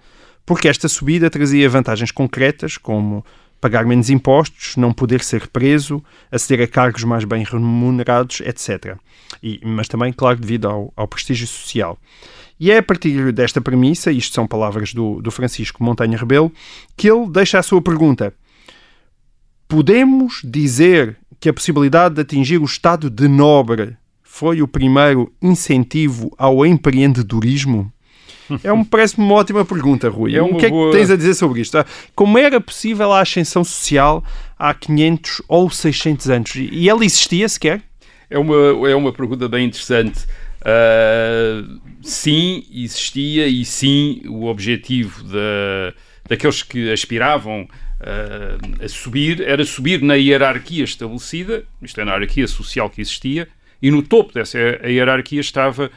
porque 0.45 0.67
esta 0.67 0.87
subida 0.87 1.29
trazia 1.29 1.69
vantagens 1.69 2.11
concretas, 2.11 2.77
como 2.77 3.25
pagar 3.61 3.85
menos 3.85 4.09
impostos, 4.09 4.75
não 4.75 4.91
poder 4.91 5.23
ser 5.23 5.47
preso, 5.47 6.03
aceder 6.31 6.65
a 6.65 6.67
cargos 6.67 7.03
mais 7.03 7.23
bem 7.23 7.43
remunerados, 7.43 8.41
etc. 8.41 8.97
E, 9.41 9.61
mas 9.63 9.87
também, 9.87 10.11
claro, 10.11 10.39
devido 10.39 10.67
ao, 10.67 10.91
ao 10.95 11.07
prestígio 11.07 11.45
social. 11.45 11.97
E 12.59 12.71
é 12.71 12.79
a 12.79 12.83
partir 12.83 13.31
desta 13.31 13.61
premissa, 13.61 14.11
isto 14.11 14.33
são 14.33 14.47
palavras 14.47 14.93
do, 14.93 15.21
do 15.21 15.31
Francisco 15.31 15.83
Montanha 15.83 16.17
Rebelo, 16.17 16.51
que 16.97 17.09
ele 17.09 17.29
deixa 17.29 17.59
a 17.59 17.63
sua 17.63 17.81
pergunta. 17.81 18.33
Podemos 19.67 20.41
dizer 20.43 21.17
que 21.39 21.49
a 21.49 21.53
possibilidade 21.53 22.15
de 22.15 22.21
atingir 22.21 22.59
o 22.59 22.65
estado 22.65 23.09
de 23.09 23.27
nobre 23.27 23.95
foi 24.21 24.61
o 24.61 24.67
primeiro 24.67 25.31
incentivo 25.41 26.33
ao 26.37 26.65
empreendedorismo? 26.65 27.91
É 28.63 28.71
um, 28.73 28.83
parece-me 28.83 29.25
uma 29.25 29.35
ótima 29.35 29.63
pergunta, 29.65 30.09
Rui. 30.09 30.35
É 30.35 30.41
o 30.41 30.55
que 30.55 30.65
é 30.65 30.69
boa- 30.69 30.91
que 30.91 30.97
tens 30.97 31.09
a 31.09 31.15
dizer 31.15 31.33
sobre 31.35 31.61
isto? 31.61 31.77
Ah, 31.77 31.85
Como 32.15 32.37
era 32.37 32.59
possível 32.61 33.11
a 33.11 33.21
ascensão 33.21 33.63
social 33.63 34.23
há 34.57 34.73
500 34.73 35.41
ou 35.47 35.69
600 35.69 36.29
anos? 36.29 36.51
E 36.55 36.89
ela 36.89 37.03
existia 37.05 37.47
sequer? 37.49 37.81
É 38.29 38.37
uma, 38.39 38.89
é 38.89 38.95
uma 38.95 39.11
pergunta 39.11 39.47
bem 39.49 39.65
interessante. 39.67 40.25
Ah, 40.63 41.63
sim, 42.01 42.63
existia 42.73 43.47
e 43.47 43.63
sim 43.65 44.21
o 44.27 44.45
objetivo 44.45 45.23
da, 45.23 45.93
daqueles 46.29 46.63
que 46.63 46.91
aspiravam 46.91 47.67
ah, 47.99 48.83
a 48.83 48.87
subir 48.87 49.41
era 49.41 49.63
subir 49.65 50.01
na 50.01 50.15
hierarquia 50.15 50.83
estabelecida, 50.83 51.63
isto 51.81 51.99
é, 51.99 52.05
na 52.05 52.11
hierarquia 52.13 52.47
social 52.47 52.89
que 52.89 53.01
existia, 53.01 53.47
e 53.81 53.89
no 53.89 54.01
topo 54.03 54.33
dessa 54.33 54.57
hierarquia 54.87 55.41
estava 55.41 55.89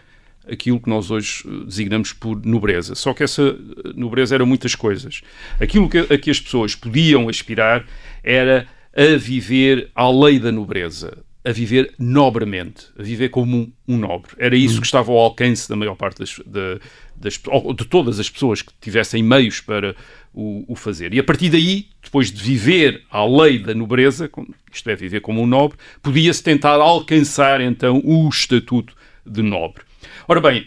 aquilo 0.50 0.80
que 0.80 0.88
nós 0.88 1.11
hoje 1.11 1.44
eh, 1.46 1.64
designamos 1.66 2.12
por 2.12 2.44
nobreza. 2.44 2.94
Só 2.94 3.12
que 3.14 3.22
essa 3.22 3.42
eh, 3.42 3.92
nobreza 3.94 4.35
era 4.35 4.44
muitas 4.46 4.74
coisas. 4.74 5.20
Aquilo 5.61 5.88
que, 5.88 5.98
a 5.98 6.18
que 6.18 6.30
as 6.30 6.40
pessoas 6.40 6.74
podiam 6.74 7.28
aspirar 7.28 7.85
era 8.22 8.66
a 8.96 9.16
viver 9.16 9.90
à 9.94 10.09
lei 10.11 10.38
da 10.38 10.52
nobreza, 10.52 11.18
a 11.44 11.50
viver 11.52 11.92
nobremente, 11.98 12.87
a 12.98 13.02
viver 13.02 13.28
como 13.28 13.57
um, 13.57 13.72
um 13.88 13.98
nobre. 13.98 14.33
Era 14.38 14.57
isso 14.57 14.80
que 14.80 14.87
estava 14.87 15.11
ao 15.12 15.18
alcance 15.18 15.68
da 15.68 15.76
maior 15.76 15.94
parte 15.96 16.18
das, 16.20 16.38
da- 16.46 16.78
das, 17.16 17.35
de 17.76 17.85
todas 17.87 18.18
as 18.18 18.28
pessoas 18.28 18.61
que 18.62 18.72
tivessem 18.80 19.22
meios 19.22 19.61
para 19.61 19.94
o, 20.33 20.64
o 20.66 20.74
fazer. 20.74 21.14
E 21.14 21.18
a 21.18 21.22
partir 21.24 21.48
daí, 21.48 21.87
depois 22.02 22.30
de 22.33 22.42
viver 22.42 23.02
à 23.11 23.24
lei 23.24 23.59
da 23.59 23.72
nobreza, 23.74 24.28
isto 24.72 24.90
é, 24.90 24.96
viver 24.96 25.20
como 25.20 25.40
um 25.40 25.46
nobre, 25.46 25.78
podia-se 26.02 26.42
tentar 26.42 26.74
alcançar 26.74 27.61
então 27.61 28.00
o 28.04 28.28
estatuto 28.28 28.94
de 29.24 29.42
nobre. 29.42 29.83
Ora 30.26 30.40
bem, 30.40 30.66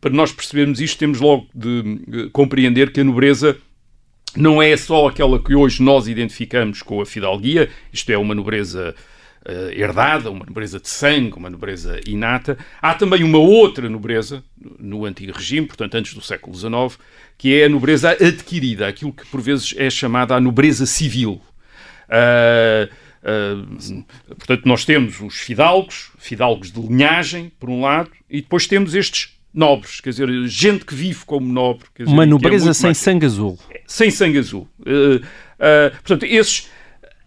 para 0.00 0.12
nós 0.12 0.32
percebermos 0.32 0.80
isto, 0.80 0.98
temos 0.98 1.20
logo 1.20 1.46
de 1.54 2.00
eh, 2.12 2.28
compreender 2.32 2.92
que 2.92 3.00
a 3.00 3.04
nobreza 3.04 3.56
não 4.36 4.60
é 4.60 4.76
só 4.76 5.08
aquela 5.08 5.38
que 5.38 5.54
hoje 5.54 5.82
nós 5.82 6.08
identificamos 6.08 6.82
com 6.82 7.00
a 7.00 7.06
fidalguia, 7.06 7.68
isto 7.92 8.10
é, 8.10 8.18
uma 8.18 8.34
nobreza 8.34 8.94
uh, 9.46 9.70
herdada, 9.70 10.30
uma 10.30 10.44
nobreza 10.44 10.80
de 10.80 10.88
sangue, 10.88 11.36
uma 11.36 11.50
nobreza 11.50 12.00
inata. 12.06 12.56
Há 12.80 12.94
também 12.94 13.22
uma 13.22 13.38
outra 13.38 13.88
nobreza 13.88 14.42
no 14.78 15.04
antigo 15.04 15.32
regime, 15.36 15.66
portanto, 15.66 15.94
antes 15.96 16.14
do 16.14 16.22
século 16.22 16.56
XIX, 16.56 16.98
que 17.36 17.60
é 17.60 17.66
a 17.66 17.68
nobreza 17.68 18.10
adquirida, 18.10 18.88
aquilo 18.88 19.12
que 19.12 19.26
por 19.26 19.40
vezes 19.40 19.74
é 19.76 19.90
chamada 19.90 20.34
a 20.34 20.40
nobreza 20.40 20.86
civil. 20.86 21.40
Uh, 22.08 22.90
uh, 23.22 24.04
portanto, 24.28 24.66
nós 24.66 24.84
temos 24.84 25.20
os 25.20 25.36
fidalgos, 25.36 26.10
fidalgos 26.18 26.72
de 26.72 26.80
linhagem, 26.80 27.52
por 27.58 27.70
um 27.70 27.80
lado, 27.80 28.10
e 28.28 28.40
depois 28.40 28.66
temos 28.66 28.94
estes 28.94 29.36
nobres, 29.52 30.00
quer 30.00 30.10
dizer, 30.10 30.28
gente 30.46 30.84
que 30.84 30.94
vive 30.94 31.24
como 31.24 31.52
nobre. 31.52 31.86
Dizer, 31.98 32.10
Uma 32.10 32.24
nobreza 32.24 32.70
é 32.70 32.74
sem 32.74 32.88
mais... 32.88 32.98
sangue 32.98 33.26
azul. 33.26 33.58
Sem 33.86 34.10
sangue 34.10 34.38
azul. 34.38 34.68
Uh, 34.80 35.16
uh, 35.16 35.90
portanto, 35.90 36.24
esses, 36.24 36.68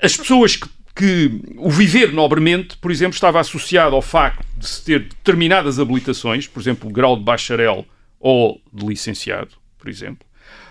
as 0.01 0.17
pessoas 0.17 0.55
que, 0.55 0.67
que, 0.95 1.41
o 1.57 1.69
viver 1.69 2.11
nobremente, 2.11 2.77
por 2.77 2.91
exemplo, 2.91 3.13
estava 3.13 3.39
associado 3.39 3.95
ao 3.95 4.01
facto 4.01 4.45
de 4.57 4.67
se 4.67 4.83
ter 4.83 4.99
determinadas 5.01 5.79
habilitações, 5.79 6.47
por 6.47 6.59
exemplo, 6.59 6.89
o 6.89 6.93
grau 6.93 7.15
de 7.15 7.23
bacharel 7.23 7.85
ou 8.19 8.59
de 8.73 8.85
licenciado, 8.85 9.51
por 9.77 9.89
exemplo, 9.89 10.25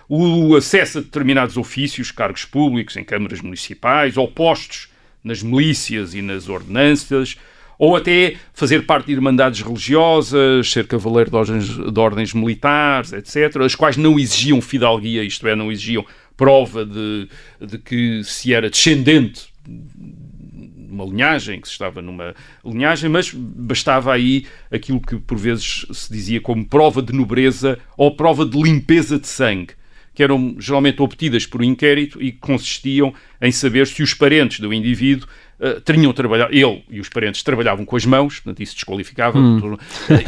o 0.09 0.55
acesso 0.55 0.99
a 0.99 1.01
determinados 1.01 1.57
ofícios, 1.57 2.11
cargos 2.11 2.45
públicos 2.45 2.97
em 2.97 3.05
câmaras 3.05 3.41
municipais 3.41 4.17
ou 4.17 4.29
postos 4.29 4.89
nas 5.25 5.43
milícias 5.43 6.15
e 6.15 6.21
nas 6.21 6.49
ordenanças, 6.49 7.37
ou 7.79 7.97
até 7.97 8.37
fazer 8.53 8.87
parte 8.87 9.07
de 9.07 9.13
irmandades 9.13 9.63
religiosas, 9.63 10.71
ser 10.71 10.87
cavaleiro 10.87 11.31
de 11.31 11.37
ordens, 11.37 11.93
de 11.93 12.01
ordens 12.01 12.35
militares, 12.35 13.13
etc., 13.13 13.57
as 13.63 13.75
quais 13.75 13.97
não 13.97 14.19
exigiam 14.19 14.61
fidalguia, 14.61 15.25
isto 15.25 15.49
é, 15.49 15.57
não 15.57 15.73
exigiam 15.73 16.05
prova 16.37 16.85
de, 16.85 17.29
de 17.61 17.79
que 17.79 18.23
se 18.25 18.53
era 18.53 18.69
descendente 18.69 19.49
de 19.67 20.93
uma 20.93 21.05
linhagem, 21.05 21.61
que 21.61 21.67
se 21.67 21.73
estava 21.73 22.01
numa 22.01 22.35
linhagem, 22.65 23.11
mas 23.11 23.33
bastava 23.35 24.13
aí 24.13 24.47
aquilo 24.71 25.01
que 25.01 25.17
por 25.17 25.37
vezes 25.37 25.87
se 25.93 26.13
dizia 26.13 26.41
como 26.41 26.65
prova 26.65 27.03
de 27.03 27.13
nobreza 27.13 27.79
ou 27.97 28.15
prova 28.15 28.47
de 28.47 28.61
limpeza 28.61 29.19
de 29.19 29.27
sangue 29.27 29.75
que 30.15 30.23
eram 30.23 30.57
geralmente 30.59 31.03
obtidas 31.03 31.47
por 31.47 31.61
um 31.61 31.65
inquérito 31.65 32.23
e 32.23 32.33
que 32.33 32.39
consistiam 32.39 33.13
em 33.41 33.51
saber 33.51 33.87
se 33.87 34.03
os 34.03 34.15
parentes 34.15 34.61
do 34.61 34.73
indivíduo 34.73 35.29
uh, 35.59 35.81
tinham 35.81 36.13
trabalhado, 36.13 36.55
ele 36.55 36.85
e 36.89 37.01
os 37.01 37.09
parentes 37.09 37.43
trabalhavam 37.43 37.85
com 37.85 37.97
as 37.97 38.07
mãos, 38.07 38.41
portanto 38.41 38.63
isso 38.63 38.75
desqualificava, 38.75 39.39
hum. 39.39 39.77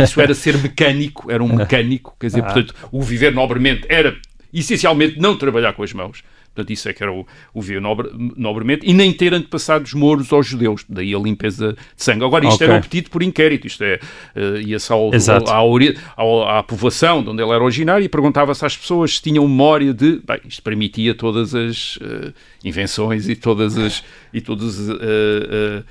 isso 0.02 0.20
era 0.20 0.34
ser 0.34 0.58
mecânico, 0.58 1.30
era 1.30 1.42
um 1.42 1.54
mecânico, 1.54 2.16
quer 2.18 2.26
dizer, 2.26 2.40
ah. 2.40 2.44
portanto, 2.44 2.74
o 2.90 3.00
viver 3.02 3.32
nobremente 3.32 3.86
era 3.88 4.16
essencialmente 4.52 5.18
não 5.18 5.36
trabalhar 5.36 5.72
com 5.72 5.82
as 5.82 5.92
mãos. 5.92 6.22
Portanto, 6.56 6.72
isso 6.72 6.88
é 6.88 6.94
que 6.94 7.02
era 7.02 7.12
o, 7.12 7.26
o 7.52 7.60
ver 7.60 7.82
nobre, 7.82 8.10
nobremente, 8.34 8.88
e 8.88 8.94
nem 8.94 9.12
ter 9.12 9.34
antepassados 9.34 9.92
mouros 9.92 10.32
aos 10.32 10.46
judeus, 10.46 10.86
daí 10.88 11.14
a 11.14 11.18
limpeza 11.18 11.74
de 11.74 12.02
sangue. 12.02 12.24
Agora, 12.24 12.46
isto 12.46 12.56
okay. 12.56 12.66
era 12.66 12.78
obtido 12.78 13.10
por 13.10 13.22
inquérito, 13.22 13.66
isto 13.66 13.84
é, 13.84 14.00
uh, 14.34 14.56
ia-se 14.66 14.90
à 14.90 16.62
povoação 16.62 17.22
de 17.22 17.28
onde 17.28 17.42
ele 17.42 17.52
era 17.52 17.62
originário 17.62 18.04
e 18.04 18.08
perguntava-se 18.08 18.64
às 18.64 18.74
pessoas 18.74 19.16
se 19.16 19.22
tinham 19.22 19.46
memória 19.46 19.92
de. 19.92 20.22
Bem, 20.26 20.40
isto 20.48 20.62
permitia 20.62 21.14
todas 21.14 21.54
as 21.54 21.96
uh, 21.96 22.32
invenções 22.64 23.28
e 23.28 23.36
todas 23.36 23.76
as. 23.76 24.02
E 24.32 24.40
todas, 24.40 24.78
uh, 24.78 25.84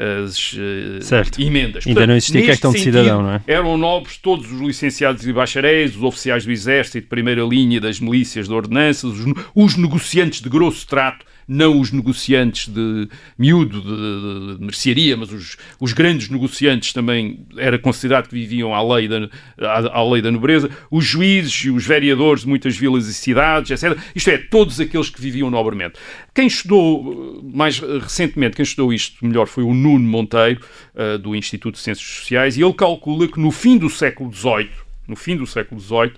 as 0.00 0.52
uh, 0.54 1.02
certo. 1.02 1.40
emendas. 1.40 1.86
Ainda 1.86 2.00
Portanto, 2.00 2.08
não 2.08 2.16
existia 2.16 2.42
questão 2.42 2.72
de 2.72 2.80
cidadão, 2.80 3.22
não 3.22 3.32
é? 3.32 3.42
Eram 3.46 3.76
nobres 3.76 4.16
todos 4.16 4.50
os 4.50 4.60
licenciados 4.60 5.26
e 5.26 5.32
bacharéis, 5.32 5.94
os 5.94 6.02
oficiais 6.02 6.44
do 6.44 6.50
exército 6.50 7.00
de 7.00 7.06
primeira 7.06 7.42
linha, 7.42 7.80
das 7.80 8.00
milícias 8.00 8.48
de 8.48 8.54
ordenanças, 8.54 9.04
os, 9.04 9.34
os 9.54 9.76
negociantes 9.76 10.40
de 10.40 10.48
grosso 10.48 10.86
trato, 10.86 11.26
não 11.46 11.80
os 11.80 11.90
negociantes 11.92 12.68
de 12.68 13.08
miúdo, 13.38 13.80
de, 13.80 14.56
de, 14.56 14.64
mercearia, 14.64 15.16
mas 15.16 15.32
os, 15.32 15.56
os, 15.78 15.92
grandes 15.92 16.28
negociantes 16.28 16.92
também 16.92 17.46
era 17.56 17.78
considerado 17.78 18.28
que 18.28 18.34
viviam 18.34 18.74
à 18.74 18.82
lei, 18.82 19.08
da, 19.08 19.28
à, 19.58 19.98
à, 19.98 20.10
lei 20.10 20.22
da 20.22 20.30
nobreza, 20.30 20.70
os 20.90 21.04
juízes 21.04 21.64
e 21.64 21.70
os 21.70 21.86
vereadores 21.86 22.42
de 22.42 22.48
muitas 22.48 22.76
vilas 22.76 23.06
e 23.06 23.14
cidades, 23.14 23.70
etc. 23.70 23.98
Isto 24.14 24.30
é, 24.30 24.38
todos 24.38 24.80
aqueles 24.80 25.10
que 25.10 25.20
viviam 25.20 25.50
nobremente. 25.50 25.94
Quem 26.34 26.46
estudou 26.46 27.42
mais 27.42 27.78
recentemente, 27.78 28.56
quem 28.56 28.62
estudou 28.62 28.92
isto 28.92 29.24
melhor 29.24 29.46
foi 29.46 29.64
o 29.64 29.74
Nuno 29.74 30.08
Monteiro, 30.08 30.60
uh, 30.94 31.18
do 31.18 31.34
Instituto 31.34 31.74
de 31.74 31.80
Ciências 31.80 32.06
Sociais, 32.06 32.56
e 32.56 32.62
ele 32.62 32.74
calcula 32.74 33.26
que 33.26 33.40
no 33.40 33.50
fim 33.50 33.76
do 33.76 33.88
século 33.88 34.32
XVIII, 34.32 34.70
no 35.06 35.16
fim 35.16 35.36
do 35.36 35.46
século 35.46 35.80
XVIII, 35.80 36.12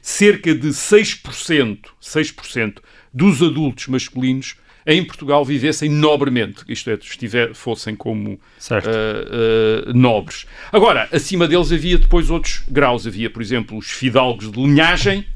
cerca 0.00 0.54
de 0.54 0.68
6%, 0.68 1.78
6% 2.00 2.78
dos 3.12 3.42
adultos 3.42 3.88
masculinos 3.88 4.56
em 4.86 5.04
Portugal 5.04 5.44
vivessem 5.44 5.90
nobremente, 5.90 6.62
isto 6.68 6.88
é, 6.88 6.94
estiver, 6.94 7.52
fossem 7.54 7.96
como 7.96 8.34
uh, 8.34 9.88
uh, 9.88 9.92
nobres. 9.92 10.46
Agora, 10.70 11.08
acima 11.12 11.48
deles 11.48 11.72
havia 11.72 11.98
depois 11.98 12.30
outros 12.30 12.62
graus. 12.68 13.04
Havia, 13.04 13.28
por 13.28 13.42
exemplo, 13.42 13.76
os 13.76 13.90
fidalgos 13.90 14.50
de 14.50 14.60
linhagem, 14.60 15.26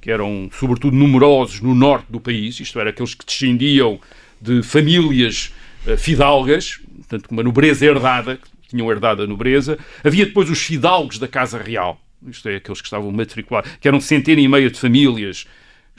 que 0.00 0.10
eram 0.10 0.48
sobretudo 0.50 0.96
numerosos 0.96 1.60
no 1.60 1.74
norte 1.74 2.06
do 2.08 2.18
país, 2.18 2.58
isto 2.58 2.80
era, 2.80 2.88
aqueles 2.88 3.12
que 3.12 3.26
descendiam 3.26 4.00
de 4.40 4.62
famílias 4.62 5.52
uh, 5.86 5.96
fidalgas, 5.98 6.80
portanto, 6.96 7.26
uma 7.30 7.42
nobreza 7.42 7.84
herdada, 7.84 8.38
que 8.38 8.70
tinham 8.70 8.90
herdado 8.90 9.22
a 9.22 9.26
nobreza. 9.26 9.78
Havia 10.02 10.24
depois 10.24 10.48
os 10.48 10.62
fidalgos 10.62 11.18
da 11.18 11.28
Casa 11.28 11.58
Real, 11.58 12.00
isto 12.26 12.48
é, 12.48 12.56
aqueles 12.56 12.80
que 12.80 12.86
estavam 12.86 13.12
matriculados, 13.12 13.70
que 13.78 13.86
eram 13.86 14.00
centena 14.00 14.40
e 14.40 14.48
meia 14.48 14.70
de 14.70 14.80
famílias 14.80 15.46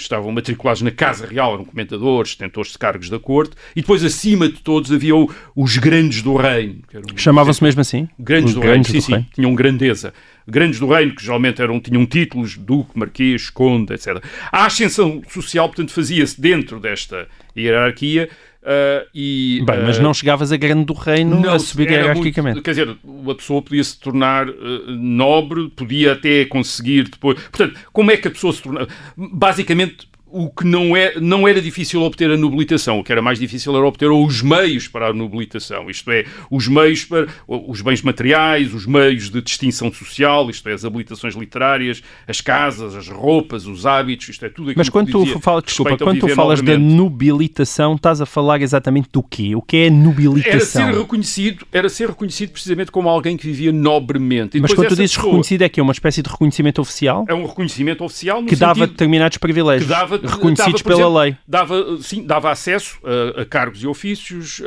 estavam 0.02 0.32
matriculados 0.32 0.82
na 0.82 0.92
Casa 0.92 1.26
Real, 1.26 1.54
eram 1.54 1.66
comentadores, 1.66 2.36
detentores 2.36 2.72
de 2.72 2.78
cargos 2.78 3.10
da 3.10 3.20
corte, 3.20 3.56
e 3.76 3.82
depois, 3.82 4.04
acima 4.04 4.48
de 4.48 4.60
todos, 4.60 4.92
havia 4.92 5.16
o, 5.16 5.30
os 5.56 5.78
grandes 5.78 6.22
do 6.22 6.36
reino. 6.36 6.82
Chamavam-se 7.16 7.64
mesmo 7.64 7.82
assim? 7.82 8.08
Grandes 8.20 8.50
os 8.50 8.56
do 8.56 8.62
grandes 8.62 8.92
reino, 8.92 9.02
sim, 9.02 9.06
do 9.06 9.06
sim, 9.06 9.12
reino. 9.14 9.28
tinham 9.34 9.56
grandeza. 9.56 10.14
Grandes 10.48 10.80
do 10.80 10.88
reino, 10.88 11.16
que 11.16 11.24
geralmente 11.24 11.62
eram, 11.62 11.80
tinham 11.80 12.06
títulos, 12.06 12.58
duque, 12.58 12.98
marquês, 12.98 13.50
conde, 13.50 13.94
etc. 13.94 14.24
A 14.52 14.66
ascensão 14.66 15.22
social, 15.30 15.68
portanto, 15.68 15.92
fazia-se 15.92 16.40
dentro 16.40 16.80
desta 16.80 17.28
hierarquia, 17.56 18.30
Uh, 18.62 19.08
e, 19.13 19.63
Bem, 19.65 19.84
mas 19.84 19.97
não 19.97 20.13
chegavas 20.13 20.52
a 20.52 20.58
grande 20.58 20.86
do 20.86 20.93
reino 20.93 21.39
não, 21.39 21.54
a 21.54 21.60
subir 21.60 21.89
hierarquicamente. 21.89 22.56
Muito, 22.56 22.63
quer 22.63 22.71
dizer, 22.71 22.95
uma 23.04 23.34
pessoa 23.34 23.60
podia 23.60 23.84
se 23.84 24.00
tornar 24.00 24.47
uh, 24.47 24.54
nobre, 24.88 25.69
podia 25.69 26.13
até 26.13 26.45
conseguir 26.45 27.10
depois. 27.10 27.41
Portanto, 27.41 27.80
como 27.91 28.12
é 28.12 28.17
que 28.17 28.28
a 28.28 28.32
pessoa 28.32 28.54
se 28.54 28.62
torna. 28.62 28.88
Basicamente, 29.17 30.08
o 30.32 30.50
que 30.50 30.65
não, 30.65 30.96
é, 30.96 31.20
não 31.20 31.48
era 31.48 31.62
difícil 31.62 32.02
obter 32.02 32.32
a 32.32 32.38
nobilitação, 32.38 33.00
o 33.00 33.04
que 33.04 33.12
era 33.12 33.22
mais 33.22 33.38
difícil 33.38 33.76
era 33.76 33.86
obter 33.86 34.10
os 34.10 34.41
meios 34.41 34.88
para 34.88 35.08
a 35.08 35.13
nobilitação, 35.13 35.89
isto 35.89 36.10
é, 36.12 36.26
os 36.50 36.67
meios 36.67 37.06
para 37.06 37.28
os 37.48 37.82
bens 37.82 38.02
materiais, 38.02 38.74
os 38.74 38.86
meios 38.86 39.30
de 39.30 39.41
distinção 39.41 39.91
social, 39.91 40.50
isto 40.50 40.67
é, 40.70 40.74
as 40.74 40.86
habilitações 40.86 41.36
literárias, 41.36 42.02
as 42.28 42.39
casas, 42.39 42.96
as 42.96 43.08
roupas, 43.08 43.65
os 43.65 43.86
hábitos, 43.86 44.30
isto 44.30 44.46
é 44.46 44.50
tudo 44.50 44.70
aquilo 44.70 44.80
Mas 44.80 44.89
quando 44.89 45.08
que 45.08 45.34
tu, 45.34 45.39
fala, 45.39 45.62
desculpa, 45.62 45.98
quando 45.98 46.20
tu 46.20 46.30
falas 46.30 46.62
da 46.62 46.78
nobilitação, 46.78 47.96
estás 47.96 48.22
a 48.22 48.26
falar 48.26 48.62
exatamente 48.62 49.10
do 49.12 49.22
quê? 49.22 49.56
O 49.56 49.62
que 49.62 49.78
é 49.78 49.89
nobilitação? 49.89 50.82
Era 50.84 50.94
ser 50.94 51.00
reconhecido, 51.00 51.65
era 51.72 51.89
ser 51.89 52.08
reconhecido 52.10 52.52
precisamente 52.52 52.91
como 52.91 53.10
alguém 53.10 53.36
que 53.36 53.46
vivia 53.46 53.72
nobremente. 53.72 54.58
E 54.58 54.62
Mas 54.62 54.74
quando 54.74 54.88
tu 54.88 54.96
dizes 54.96 55.15
pessoa, 55.15 55.32
reconhecido 55.32 55.62
é 55.63 55.70
que 55.70 55.80
é 55.80 55.84
uma 55.84 55.94
espécie 55.94 56.22
de 56.22 56.30
reconhecimento 56.30 56.82
oficial? 56.82 57.26
É 57.28 57.34
um 57.34 57.46
reconhecimento 57.46 58.04
oficial 58.04 58.44
que 58.44 58.56
dava 58.56 58.88
determinados 58.88 59.38
privilégios. 59.38 59.84
Que 59.84 59.89
dava 59.89 60.21
reconhecidos 60.24 60.82
dava, 60.82 60.84
pela 60.84 61.02
exemplo, 61.02 61.18
lei. 61.20 61.38
Dava, 61.48 61.98
sim, 62.02 62.26
dava 62.26 62.52
acesso 62.52 63.00
a, 63.04 63.42
a 63.42 63.46
cargos 63.46 63.84
e 63.84 63.88
ofícios, 63.88 64.62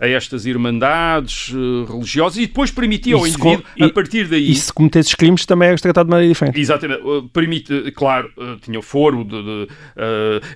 a, 0.00 0.04
a 0.04 0.08
estas 0.08 0.46
irmandades 0.46 1.50
uh, 1.50 1.84
religiosas 1.84 2.38
e 2.38 2.46
depois 2.46 2.70
permitia 2.70 3.14
ao 3.14 3.26
indivíduo, 3.26 3.62
com, 3.78 3.84
a 3.84 3.90
partir 3.90 4.28
daí... 4.28 4.50
E 4.50 4.54
se 4.54 4.72
cometesses 4.72 5.14
crimes 5.14 5.46
também 5.46 5.68
eras 5.68 5.80
tratado 5.80 6.06
de 6.06 6.10
maneira 6.10 6.32
diferente. 6.32 6.60
Exatamente. 6.60 7.02
Uh, 7.02 7.28
permite, 7.28 7.90
claro, 7.92 8.30
uh, 8.36 8.56
tinha 8.60 8.80
foro 8.82 9.24
de... 9.24 9.42
de 9.42 9.68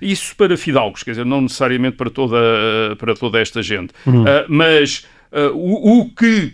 isso 0.01 0.35
para 0.35 0.55
fidalgos, 0.57 1.03
quer 1.03 1.11
dizer, 1.11 1.25
não 1.25 1.41
necessariamente 1.41 1.97
para 1.97 2.09
toda, 2.09 2.37
para 2.97 3.13
toda 3.15 3.39
esta 3.39 3.61
gente. 3.61 3.93
Uhum. 4.05 4.23
mas... 4.47 5.05
Uh, 5.29 5.53
o, 5.53 5.99
o, 5.99 6.09
que 6.09 6.53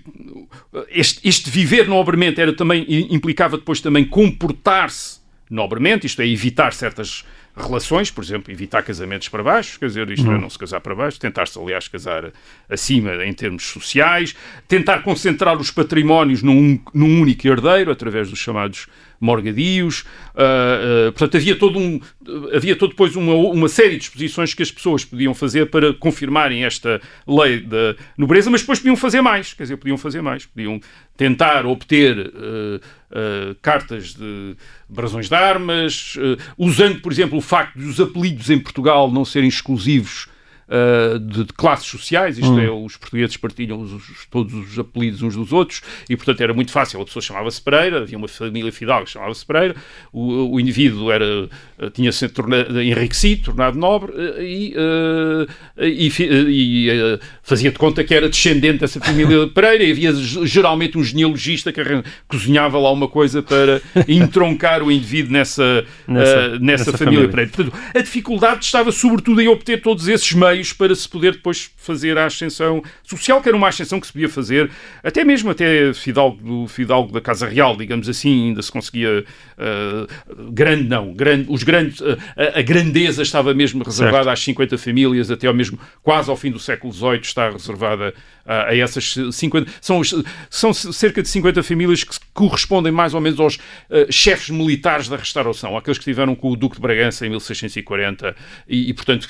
este, 0.89 1.27
este, 1.27 1.47
viver 1.47 1.87
nobremente 1.87 2.41
era 2.41 2.51
também 2.53 2.83
implicava 3.11 3.55
depois 3.55 3.79
também 3.79 4.03
comportar-se 4.03 5.19
nobremente, 5.47 6.07
isto 6.07 6.21
é, 6.23 6.27
evitar 6.27 6.73
certas 6.73 7.23
relações, 7.55 8.09
por 8.09 8.23
exemplo, 8.23 8.51
evitar 8.51 8.81
casamentos 8.81 9.29
para 9.29 9.43
baixo, 9.43 9.79
quer 9.79 9.85
dizer, 9.85 10.09
isto 10.09 10.25
é, 10.25 10.29
uhum. 10.29 10.37
é 10.37 10.41
não 10.41 10.49
se 10.49 10.57
casar 10.57 10.81
para 10.81 10.95
baixo, 10.95 11.19
tentar-se, 11.19 11.57
aliás, 11.59 11.87
casar 11.87 12.31
acima 12.69 13.23
em 13.23 13.33
termos 13.33 13.63
sociais, 13.63 14.35
tentar 14.67 15.03
concentrar 15.03 15.57
os 15.57 15.69
patrimónios 15.69 16.41
num, 16.41 16.79
num 16.93 17.21
único 17.21 17.47
herdeiro, 17.47 17.91
através 17.91 18.29
dos 18.29 18.39
chamados 18.39 18.87
morgadios, 19.23 20.01
uh, 20.35 21.07
uh, 21.07 21.11
portanto 21.13 21.37
havia 21.37 21.55
todo 21.55 21.79
um, 21.79 21.99
havia 22.53 22.75
todo 22.75 22.89
depois 22.89 23.15
uma, 23.15 23.33
uma 23.33 23.69
série 23.69 23.91
de 23.91 23.99
disposições 23.99 24.53
que 24.53 24.61
as 24.61 24.69
pessoas 24.69 25.05
podiam 25.05 25.33
fazer 25.33 25.69
para 25.69 25.93
confirmarem 25.93 26.65
esta 26.65 27.01
lei 27.25 27.61
da 27.61 27.95
nobreza, 28.17 28.49
mas 28.49 28.61
depois 28.61 28.79
podiam 28.79 28.97
fazer 28.97 29.21
mais, 29.21 29.53
quer 29.53 29.63
dizer, 29.63 29.77
podiam 29.77 29.97
fazer 29.97 30.21
mais, 30.21 30.45
podiam 30.45 30.81
tentar 31.15 31.65
obter 31.65 32.19
uh, 32.19 32.81
cartas 33.61 34.13
de 34.13 34.55
brasões 34.89 35.29
de 35.29 35.35
armas, 35.35 36.15
usando, 36.57 36.99
por 36.99 37.11
exemplo, 37.11 37.37
o 37.37 37.41
facto 37.41 37.77
de 37.77 37.85
os 37.85 37.99
apelidos 37.99 38.49
em 38.49 38.59
Portugal 38.59 39.11
não 39.11 39.23
serem 39.23 39.47
exclusivos 39.47 40.27
uh, 40.67 41.19
de, 41.19 41.45
de, 41.45 41.53
classes 41.53 41.87
sociais, 41.87 42.37
isto 42.37 42.51
hum. 42.51 42.59
é, 42.59 42.69
os 42.69 42.97
portugueses 42.97 43.37
partilham 43.37 43.81
os, 43.81 43.91
os, 43.93 44.25
todos 44.29 44.53
os 44.53 44.79
apelidos 44.79 45.21
uns 45.21 45.35
dos 45.35 45.51
outros, 45.51 45.81
e 46.09 46.15
portanto 46.15 46.41
era 46.41 46.53
muito 46.53 46.71
fácil. 46.71 47.01
A 47.01 47.05
pessoa 47.05 47.21
chamava-se 47.21 47.61
Pereira, 47.61 48.01
havia 48.01 48.17
uma 48.17 48.27
família 48.27 48.71
fidalga 48.71 49.05
que 49.05 49.11
chamava-se 49.11 49.45
Pereira, 49.45 49.75
o, 50.11 50.53
o 50.55 50.59
indivíduo 50.59 51.11
era, 51.11 51.49
tinha-se 51.93 52.29
enriquecido, 52.83 53.43
tornado 53.43 53.77
nobre, 53.77 54.13
e, 54.39 54.73
e, 55.77 56.11
e 56.17 57.19
fazia 57.41 57.71
de 57.71 57.77
conta 57.77 58.03
que 58.03 58.13
era 58.13 58.29
descendente 58.29 58.79
dessa 58.79 58.99
família 58.99 59.47
Pereira, 59.47 59.83
e 59.83 59.91
havia 59.91 60.13
geralmente 60.13 60.97
um 60.97 61.03
genealogista 61.03 61.71
que 61.71 61.81
cozinhava 62.27 62.79
lá 62.79 62.91
uma 62.91 63.07
coisa 63.07 63.41
para 63.41 63.81
entroncar 64.07 64.81
o 64.83 64.91
indivíduo 64.91 65.33
nessa, 65.33 65.85
nessa, 66.07 66.37
uh, 66.37 66.59
nessa, 66.59 66.59
nessa 66.59 66.97
família. 66.97 67.29
família. 67.29 67.49
Portanto, 67.49 67.73
a 67.95 67.99
dificuldade 67.99 68.65
estava 68.65 68.91
sobretudo 68.91 69.41
em 69.41 69.47
obter 69.47 69.81
todos 69.81 70.07
esses 70.07 70.31
meios 70.33 70.52
para 70.73 70.93
se 70.93 71.07
poder 71.07 71.33
depois 71.33 71.71
fazer 71.77 72.17
a 72.17 72.25
ascensão 72.25 72.83
social, 73.03 73.41
que 73.41 73.49
era 73.49 73.57
uma 73.57 73.67
ascensão 73.67 73.99
que 73.99 74.05
se 74.05 74.13
podia 74.13 74.29
fazer, 74.29 74.69
até 75.03 75.23
mesmo 75.23 75.49
até 75.49 75.93
Fidalgo, 75.93 76.67
Fidalgo 76.67 77.11
da 77.11 77.21
Casa 77.21 77.47
Real, 77.47 77.75
digamos 77.75 78.07
assim, 78.09 78.49
ainda 78.49 78.61
se 78.61 78.71
conseguia 78.71 79.25
uh, 79.57 80.51
grande, 80.51 80.83
não, 80.83 81.13
grande, 81.13 81.45
os 81.49 81.63
grandes, 81.63 81.99
uh, 82.01 82.17
a, 82.37 82.59
a, 82.59 82.61
grandeza 82.61 83.21
estava 83.21 83.53
mesmo 83.53 83.83
reservada 83.83 84.25
certo. 84.25 84.29
às 84.33 84.43
50 84.43 84.77
famílias, 84.77 85.31
até 85.31 85.47
ao 85.47 85.53
mesmo, 85.53 85.79
quase 86.01 86.29
ao 86.29 86.37
fim 86.37 86.51
do 86.51 86.59
século 86.59 86.93
XVIII 86.93 87.19
está 87.21 87.49
reservada 87.49 88.13
a, 88.45 88.69
a 88.69 88.77
essas 88.77 89.15
50, 89.31 89.71
são, 89.81 90.01
são 90.49 90.73
cerca 90.73 91.21
de 91.21 91.29
50 91.29 91.63
famílias 91.63 92.03
que 92.03 92.15
correspondem 92.33 92.91
mais 92.91 93.13
ou 93.13 93.21
menos 93.21 93.39
aos 93.39 93.55
uh, 93.55 94.11
chefes 94.11 94.49
militares 94.49 95.07
da 95.07 95.15
restauração, 95.15 95.77
aqueles 95.77 95.97
que 95.97 96.03
estiveram 96.03 96.35
com 96.35 96.51
o 96.51 96.55
Duque 96.55 96.75
de 96.75 96.81
Bragança 96.81 97.25
em 97.25 97.29
1640 97.29 98.35
e, 98.67 98.89
e 98.89 98.93
portanto, 98.93 99.27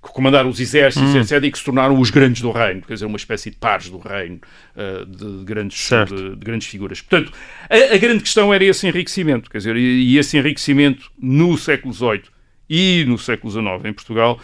comandaram 0.00 0.50
os 0.56 0.60
exércitos, 0.60 1.14
hum. 1.14 1.20
etc., 1.20 1.42
e 1.44 1.50
que 1.50 1.58
se 1.58 1.64
tornaram 1.64 1.98
os 1.98 2.10
grandes 2.10 2.42
do 2.42 2.50
reino, 2.50 2.82
quer 2.82 2.94
dizer, 2.94 3.06
uma 3.06 3.16
espécie 3.16 3.50
de 3.50 3.56
pares 3.56 3.88
do 3.88 3.98
reino, 3.98 4.40
uh, 4.74 5.06
de, 5.06 5.44
grandes, 5.44 5.88
de, 5.88 6.30
de, 6.30 6.44
grandes 6.44 6.68
figuras. 6.68 7.00
Portanto, 7.00 7.32
a, 7.68 7.94
a, 7.94 7.98
grande 7.98 8.22
questão 8.22 8.52
era 8.52 8.64
esse 8.64 8.86
enriquecimento, 8.86 9.50
quer 9.50 9.58
dizer, 9.58 9.76
e, 9.76 10.12
e 10.12 10.18
esse 10.18 10.36
enriquecimento 10.36 11.10
no 11.20 11.56
século 11.56 11.92
XVIII 11.92 12.22
e 12.68 13.04
no 13.06 13.18
século 13.18 13.52
XIX 13.52 13.84
em 13.84 13.92
Portugal 13.92 14.40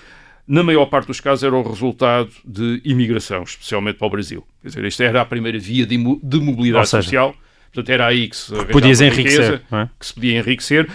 na 0.47 0.63
maior 0.63 0.87
parte 0.87 1.07
dos 1.07 1.21
casos, 1.21 1.45
era 1.45 1.55
o 1.55 1.63
resultado 1.63 2.31
de 2.45 2.81
imigração, 2.85 3.43
especialmente 3.43 3.97
para 3.97 4.07
o 4.07 4.11
Brasil. 4.11 4.45
Quer 4.61 4.69
dizer, 4.69 4.85
esta 4.85 5.05
era 5.05 5.21
a 5.21 5.25
primeira 5.25 5.59
via 5.59 5.87
de, 5.87 5.97
de 5.97 6.41
mobilidade 6.41 6.89
seja, 6.89 7.03
social. 7.03 7.35
Portanto, 7.73 7.89
era 7.89 8.07
aí 8.07 8.29
que 8.29 8.37
se 8.37 8.53
Podias 8.67 9.01
enriquecer, 9.01 9.63
é? 9.73 9.89
que 9.99 10.05
se 10.05 10.13
podia 10.13 10.39
enriquecer. 10.39 10.91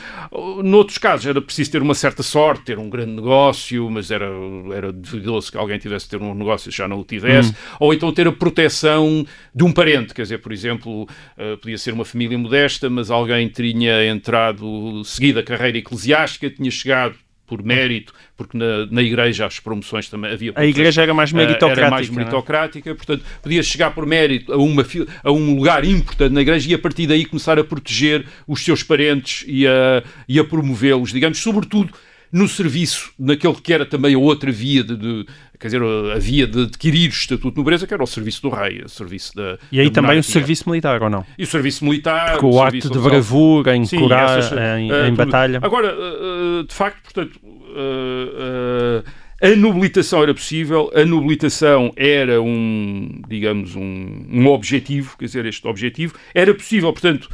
Noutros 0.63 0.99
casos 0.99 1.25
era 1.25 1.41
preciso 1.41 1.71
ter 1.71 1.81
uma 1.81 1.95
certa 1.95 2.21
sorte, 2.21 2.65
ter 2.65 2.77
um 2.77 2.87
grande 2.87 3.13
negócio, 3.13 3.89
mas 3.89 4.11
era, 4.11 4.29
era 4.75 4.91
duvidoso 4.91 5.51
que 5.51 5.57
alguém 5.57 5.79
tivesse 5.79 6.07
ter 6.07 6.21
um 6.21 6.35
negócio 6.35 6.69
e 6.69 6.71
já 6.71 6.87
não 6.87 6.99
o 6.99 7.03
tivesse. 7.03 7.49
Hum. 7.49 7.55
Ou 7.79 7.93
então 7.95 8.13
ter 8.13 8.27
a 8.27 8.31
proteção 8.31 9.25
de 9.55 9.63
um 9.63 9.73
parente, 9.73 10.13
quer 10.13 10.21
dizer, 10.21 10.37
por 10.37 10.53
exemplo, 10.53 11.03
uh, 11.03 11.57
podia 11.57 11.79
ser 11.79 11.93
uma 11.93 12.05
família 12.05 12.37
modesta, 12.37 12.87
mas 12.91 13.09
alguém 13.09 13.49
tinha 13.49 14.05
entrado, 14.05 15.03
seguido 15.03 15.39
a 15.39 15.43
carreira 15.43 15.79
eclesiástica, 15.79 16.47
tinha 16.47 16.69
chegado 16.69 17.15
por 17.47 17.63
mérito, 17.63 18.13
porque 18.35 18.57
na, 18.57 18.85
na 18.87 19.01
igreja 19.01 19.45
as 19.45 19.59
promoções 19.59 20.09
também 20.09 20.31
havia. 20.31 20.51
A 20.53 20.65
igreja 20.65 21.01
era 21.01 21.13
mais 21.13 21.31
meritocrática. 21.31 21.81
Era 21.81 21.89
mais 21.89 22.09
é? 22.09 22.11
meritocrática, 22.11 22.93
portanto, 22.93 23.23
podia 23.41 23.63
chegar 23.63 23.91
por 23.91 24.05
mérito 24.05 24.51
a, 24.51 24.57
uma, 24.57 24.85
a 25.23 25.31
um 25.31 25.55
lugar 25.55 25.85
importante 25.85 26.33
na 26.33 26.41
igreja 26.41 26.69
e 26.69 26.73
a 26.73 26.79
partir 26.79 27.07
daí 27.07 27.25
começar 27.25 27.57
a 27.57 27.63
proteger 27.63 28.25
os 28.45 28.63
seus 28.63 28.83
parentes 28.83 29.45
e 29.47 29.65
a, 29.65 30.03
e 30.27 30.37
a 30.37 30.43
promovê-los, 30.43 31.11
digamos, 31.13 31.37
sobretudo 31.37 31.93
no 32.31 32.47
serviço, 32.47 33.11
naquele 33.17 33.55
que 33.55 33.73
era 33.73 33.85
também 33.85 34.15
a 34.15 34.17
outra 34.17 34.51
via 34.51 34.83
de, 34.83 34.95
de 34.95 35.25
quer 35.59 35.67
dizer, 35.67 35.81
a 35.81 36.19
via 36.19 36.45
de 36.45 36.63
adquirir 36.63 37.09
o 37.09 37.13
estatuto 37.13 37.51
de 37.51 37.57
nobreza, 37.57 37.87
que 37.87 37.93
era 37.93 38.03
o 38.03 38.07
serviço 38.07 38.41
do 38.43 38.49
rei, 38.49 38.81
o 38.81 38.89
serviço 38.89 39.35
da 39.35 39.57
E 39.71 39.79
aí 39.79 39.89
da 39.89 40.01
também 40.01 40.19
o 40.19 40.23
serviço 40.23 40.69
militar, 40.69 41.01
ou 41.01 41.09
não? 41.09 41.25
E 41.37 41.43
o 41.43 41.47
serviço 41.47 41.83
militar... 41.83 42.33
Porque 42.33 42.45
o, 42.45 42.61
ato 42.61 42.89
de 42.89 42.99
bravura, 42.99 43.75
em 43.75 43.85
Sim, 43.85 43.99
curar, 43.99 44.39
essas, 44.39 44.51
em, 44.51 44.91
uh, 44.91 45.05
em 45.07 45.13
batalha... 45.13 45.59
Agora, 45.61 45.93
uh, 45.95 46.63
de 46.63 46.73
facto, 46.73 47.01
portanto, 47.01 47.39
uh, 47.43 49.03
a 49.41 49.55
nobilitação 49.55 50.23
era 50.23 50.33
possível, 50.33 50.91
a 50.95 51.05
nobilitação 51.05 51.91
era 51.95 52.41
um, 52.41 53.21
digamos, 53.27 53.75
um, 53.75 54.25
um 54.29 54.47
objetivo, 54.47 55.15
quer 55.17 55.25
dizer, 55.25 55.45
este 55.45 55.67
objetivo, 55.67 56.13
era 56.33 56.53
possível, 56.53 56.91
portanto, 56.91 57.29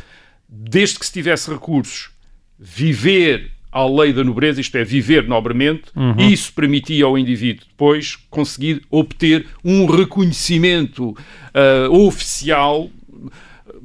desde 0.47 0.99
que 0.99 1.05
se 1.05 1.13
tivesse 1.13 1.49
recursos, 1.49 2.09
viver 2.59 3.52
à 3.73 3.85
lei 3.85 4.13
da 4.13 4.23
nobreza, 4.23 4.61
isto 4.61 4.77
é, 4.77 4.83
viver 4.83 5.27
nobremente, 5.27 5.85
uhum. 5.95 6.15
isso 6.19 6.53
permitia 6.53 7.05
ao 7.05 7.17
indivíduo 7.17 7.65
depois 7.67 8.15
conseguir 8.29 8.83
obter 8.89 9.47
um 9.63 9.85
reconhecimento 9.87 11.09
uh, 11.09 12.05
oficial, 12.05 12.89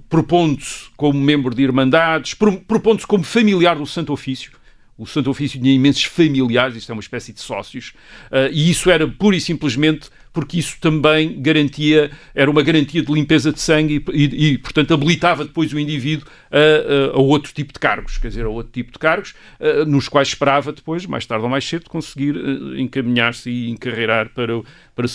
propondo-se 0.09 0.85
como 0.96 1.18
membro 1.18 1.55
de 1.55 1.62
irmandades, 1.62 2.35
propondo-se 2.35 3.07
como 3.07 3.24
familiar 3.24 3.77
do 3.77 3.87
Santo 3.87 4.12
Ofício. 4.12 4.53
O 4.96 5.07
Santo 5.07 5.31
Ofício 5.31 5.61
tinha 5.61 5.72
imensos 5.72 6.05
familiares, 6.05 6.77
isto 6.77 6.90
é 6.90 6.92
uma 6.92 7.01
espécie 7.01 7.33
de 7.33 7.40
sócios, 7.40 7.94
uh, 8.31 8.53
e 8.53 8.70
isso 8.70 8.90
era 8.90 9.09
pura 9.09 9.37
e 9.37 9.40
simplesmente 9.40 10.11
porque 10.38 10.61
isso 10.61 10.77
também 10.81 11.42
garantia, 11.42 12.12
era 12.33 12.48
uma 12.48 12.62
garantia 12.62 13.03
de 13.03 13.12
limpeza 13.12 13.53
de 13.53 13.61
sangue 13.61 14.05
e, 14.12 14.24
e, 14.24 14.53
e 14.53 14.59
portanto, 14.59 14.94
habilitava 14.94 15.44
depois 15.44 15.72
o 15.72 15.81
indivíduo 15.81 16.29
a, 16.48 16.57
a, 16.57 17.16
a, 17.16 17.18
outro 17.18 17.53
tipo 17.53 17.72
de 17.72 17.81
cargos, 17.81 18.18
quer 18.18 18.29
dizer, 18.29 18.46
a 18.46 18.48
outro 18.48 18.70
tipo 18.72 18.92
de 18.92 19.01
cargos, 19.01 19.35
a, 19.59 19.85
nos 19.85 20.09
quais 20.09 20.29
esperava 20.29 20.72
depois, 20.72 21.05
mais 21.07 21.27
tarde 21.27 21.42
ou 21.42 21.51
mais 21.51 21.66
cedo, 21.66 21.90
conseguir 21.90 22.37
eh, 22.37 22.81
encaminhar-se 22.81 23.51
e 23.51 23.68
encarreirar 23.68 24.29
para, 24.29 24.62
para 24.98 25.06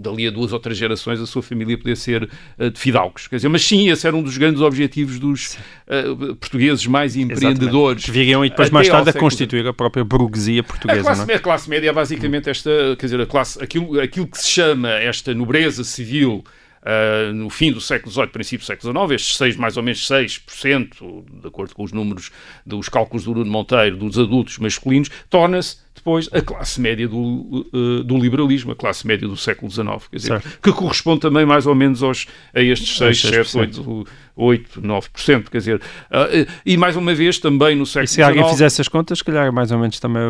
dali 0.00 0.28
a 0.28 0.30
duas 0.30 0.52
ou 0.52 0.60
três 0.60 0.78
gerações 0.78 1.20
a 1.20 1.26
sua 1.26 1.42
família 1.42 1.76
poder 1.76 1.96
ser 1.96 2.30
uh, 2.56 2.70
de 2.70 2.78
fidalgos. 2.78 3.26
Quer 3.26 3.36
dizer, 3.36 3.48
mas 3.48 3.64
sim, 3.64 3.90
esse 3.90 4.06
era 4.06 4.14
um 4.14 4.22
dos 4.22 4.38
grandes 4.38 4.62
objetivos 4.62 5.18
dos 5.18 5.58
uh, 5.88 6.36
portugueses 6.36 6.86
mais 6.86 7.16
empreendedores. 7.16 8.04
Que 8.04 8.12
viriam 8.12 8.44
e 8.44 8.50
depois 8.50 8.70
mais 8.70 8.88
tarde 8.88 9.10
a 9.10 9.12
constituir 9.12 9.66
a 9.66 9.74
própria 9.74 10.04
burguesia 10.04 10.62
portuguesa. 10.62 11.00
A 11.00 11.02
classe, 11.02 11.26
não 11.26 11.34
é? 11.34 11.36
a 11.36 11.40
classe 11.40 11.68
média 11.68 11.90
é 11.90 11.92
basicamente 11.92 12.48
esta, 12.48 12.70
quer 12.96 13.06
dizer, 13.06 13.20
a 13.20 13.26
classe, 13.26 13.60
aquilo, 13.60 14.00
aquilo 14.00 14.28
que 14.28 14.38
se 14.38 14.48
chama 14.48 14.90
esta 14.90 15.34
nobreza 15.34 15.82
civil 15.82 16.44
Uh, 16.86 17.32
no 17.32 17.50
fim 17.50 17.72
do 17.72 17.80
século 17.80 18.12
XVIII, 18.12 18.28
princípio 18.28 18.64
do 18.64 18.64
século 18.64 19.06
XIX, 19.08 19.20
estes 19.20 19.36
6, 19.38 19.56
mais 19.56 19.76
ou 19.76 19.82
menos 19.82 20.06
6%, 20.08 21.24
de 21.40 21.48
acordo 21.48 21.74
com 21.74 21.82
os 21.82 21.90
números 21.90 22.30
dos 22.64 22.88
cálculos 22.88 23.24
do 23.24 23.32
Bruno 23.32 23.50
Monteiro, 23.50 23.96
dos 23.96 24.16
adultos 24.16 24.56
masculinos, 24.58 25.10
torna-se 25.28 25.78
depois 26.06 26.28
a 26.32 26.40
classe 26.40 26.80
média 26.80 27.08
do, 27.08 27.66
uh, 27.74 28.04
do 28.04 28.16
liberalismo, 28.16 28.70
a 28.70 28.76
classe 28.76 29.04
média 29.04 29.26
do 29.26 29.36
século 29.36 29.68
XIX, 29.68 29.86
quer 30.08 30.16
dizer, 30.16 30.42
que 30.62 30.72
corresponde 30.72 31.20
também 31.20 31.44
mais 31.44 31.66
ou 31.66 31.74
menos 31.74 32.00
aos, 32.00 32.28
a 32.54 32.62
estes 32.62 32.96
6, 32.96 33.20
7, 33.22 33.58
8, 33.58 34.06
8, 34.36 34.82
9%, 34.82 35.48
quer 35.50 35.58
dizer, 35.58 35.76
uh, 35.76 36.46
e 36.64 36.76
mais 36.76 36.94
uma 36.94 37.14
vez 37.14 37.38
também 37.38 37.74
no 37.74 37.86
século 37.86 38.06
XIX... 38.06 38.12
E 38.12 38.14
se 38.14 38.22
alguém 38.22 38.48
fizesse 38.50 38.80
as 38.82 38.88
contas, 38.88 39.22
calhar 39.22 39.50
mais 39.50 39.72
ou 39.72 39.78
menos 39.78 39.98
também 39.98 40.22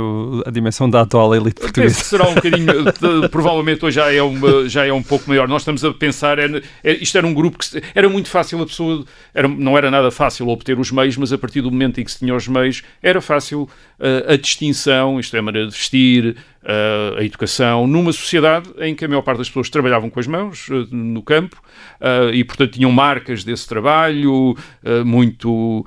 a 0.46 0.50
dimensão 0.50 0.88
da 0.88 1.00
atual 1.00 1.34
elite 1.34 1.60
portuguesa. 1.60 1.94
será 2.04 2.28
um 2.28 2.34
bocadinho, 2.34 2.72
provavelmente 3.30 3.84
hoje 3.84 3.96
já 3.96 4.12
é, 4.12 4.22
uma, 4.22 4.68
já 4.68 4.86
é 4.86 4.92
um 4.92 5.02
pouco 5.02 5.28
maior. 5.28 5.48
Nós 5.48 5.62
estamos 5.62 5.84
a 5.84 5.92
pensar, 5.92 6.38
é, 6.38 6.62
é, 6.84 6.92
isto 6.92 7.16
era 7.18 7.26
um 7.26 7.34
grupo 7.34 7.58
que 7.58 7.82
era 7.94 8.08
muito 8.08 8.28
fácil 8.28 8.62
a 8.62 8.66
pessoa, 8.66 9.04
era, 9.34 9.48
não 9.48 9.76
era 9.76 9.90
nada 9.90 10.10
fácil 10.10 10.48
obter 10.48 10.78
os 10.78 10.90
meios, 10.92 11.16
mas 11.16 11.32
a 11.32 11.38
partir 11.38 11.60
do 11.60 11.70
momento 11.70 12.00
em 12.00 12.04
que 12.04 12.12
se 12.12 12.18
tinha 12.18 12.34
os 12.34 12.46
meios, 12.46 12.82
era 13.02 13.20
fácil 13.20 13.62
uh, 13.62 14.32
a 14.32 14.36
distinção, 14.36 15.18
isto 15.18 15.34
é 15.34 15.38
a 15.38 15.42
maneira 15.42 15.68
de 15.68 15.74
vestir, 15.74 16.36
a 17.16 17.22
educação, 17.22 17.86
numa 17.86 18.12
sociedade 18.12 18.68
em 18.78 18.94
que 18.94 19.04
a 19.04 19.08
maior 19.08 19.22
parte 19.22 19.38
das 19.38 19.48
pessoas 19.48 19.70
trabalhavam 19.70 20.10
com 20.10 20.18
as 20.18 20.26
mãos, 20.26 20.68
uh, 20.68 20.86
no 20.90 21.22
campo, 21.22 21.62
uh, 22.00 22.34
e 22.34 22.42
portanto 22.42 22.72
tinham 22.72 22.90
marcas 22.90 23.44
desse 23.44 23.68
trabalho, 23.68 24.56
muito 25.04 25.86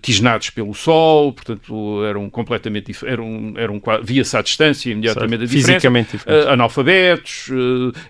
tisnados 0.00 0.50
pelo 0.50 0.74
sol, 0.74 1.32
portanto 1.32 2.04
eram 2.04 2.28
completamente 2.28 2.92
eram, 3.04 3.54
eram 3.56 3.80
via-se 4.02 4.36
à 4.36 4.42
distância 4.42 4.90
imediatamente 4.90 5.42
a 5.42 5.46
diferença, 5.46 5.80
Fisicamente 5.80 6.18
analfabetos, 6.48 7.48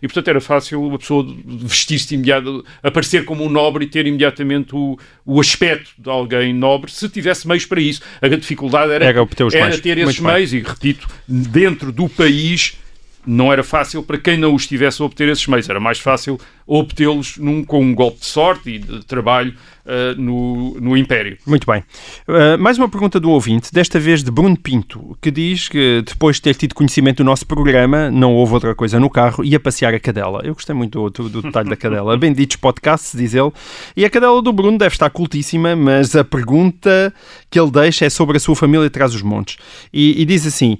e 0.00 0.08
portanto 0.08 0.28
era 0.28 0.40
fácil 0.40 0.94
a 0.94 0.98
pessoa 0.98 1.26
vestir-se 1.46 2.14
imediato, 2.14 2.64
aparecer 2.82 3.24
como 3.24 3.44
um 3.44 3.48
nobre 3.48 3.84
e 3.84 3.88
ter 3.88 4.06
imediatamente 4.06 4.74
o, 4.74 4.98
o 5.24 5.40
aspecto 5.40 5.90
de 5.98 6.08
alguém 6.08 6.52
nobre, 6.54 6.90
se 6.90 7.08
tivesse 7.08 7.46
meios 7.46 7.66
para 7.66 7.80
isso. 7.80 8.02
A 8.20 8.28
dificuldade 8.28 8.92
era, 8.92 9.04
era, 9.04 9.20
era 9.20 9.78
ter 9.78 9.98
esses 9.98 10.20
meios, 10.20 10.52
e 10.52 10.60
repito, 10.60 11.08
dentro 11.28 11.92
do 11.92 12.08
país 12.08 12.76
não 13.26 13.52
era 13.52 13.62
fácil 13.62 14.02
para 14.02 14.18
quem 14.18 14.36
não 14.36 14.54
os 14.54 14.66
tivesse 14.66 15.00
a 15.02 15.04
obter 15.04 15.28
esses 15.28 15.46
meios, 15.46 15.68
era 15.68 15.80
mais 15.80 15.98
fácil 15.98 16.38
obtê-los 16.66 17.38
com 17.66 17.80
um 17.80 17.94
golpe 17.94 18.20
de 18.20 18.26
sorte 18.26 18.70
e 18.70 18.78
de 18.78 19.04
trabalho 19.04 19.54
uh, 19.84 20.20
no, 20.20 20.80
no 20.80 20.96
Império. 20.96 21.36
Muito 21.46 21.66
bem. 21.66 21.82
Uh, 22.26 22.58
mais 22.58 22.78
uma 22.78 22.88
pergunta 22.88 23.18
do 23.18 23.30
ouvinte, 23.30 23.72
desta 23.72 23.98
vez 23.98 24.22
de 24.22 24.30
Bruno 24.30 24.56
Pinto, 24.56 25.16
que 25.20 25.30
diz 25.30 25.68
que 25.68 26.02
depois 26.06 26.36
de 26.36 26.42
ter 26.42 26.54
tido 26.54 26.74
conhecimento 26.74 27.18
do 27.18 27.24
nosso 27.24 27.46
programa, 27.46 28.10
não 28.10 28.32
houve 28.34 28.54
outra 28.54 28.74
coisa 28.74 28.98
no 28.98 29.10
carro, 29.10 29.44
ia 29.44 29.60
passear 29.60 29.94
a 29.94 30.00
cadela. 30.00 30.40
Eu 30.44 30.54
gostei 30.54 30.74
muito 30.74 31.10
do, 31.10 31.28
do 31.28 31.42
detalhe 31.42 31.68
da 31.68 31.76
cadela. 31.76 32.16
Benditos 32.18 32.56
podcasts, 32.56 33.12
diz 33.14 33.34
ele. 33.34 33.52
E 33.96 34.04
a 34.04 34.10
cadela 34.10 34.40
do 34.40 34.52
Bruno 34.52 34.78
deve 34.78 34.94
estar 34.94 35.10
cultíssima, 35.10 35.74
mas 35.76 36.14
a 36.16 36.24
pergunta 36.24 37.12
que 37.50 37.58
ele 37.58 37.70
deixa 37.70 38.06
é 38.06 38.10
sobre 38.10 38.36
a 38.36 38.40
sua 38.40 38.56
família 38.56 38.86
atrás 38.86 39.12
dos 39.12 39.22
montes. 39.22 39.56
E, 39.92 40.20
e 40.20 40.24
diz 40.24 40.46
assim: 40.46 40.78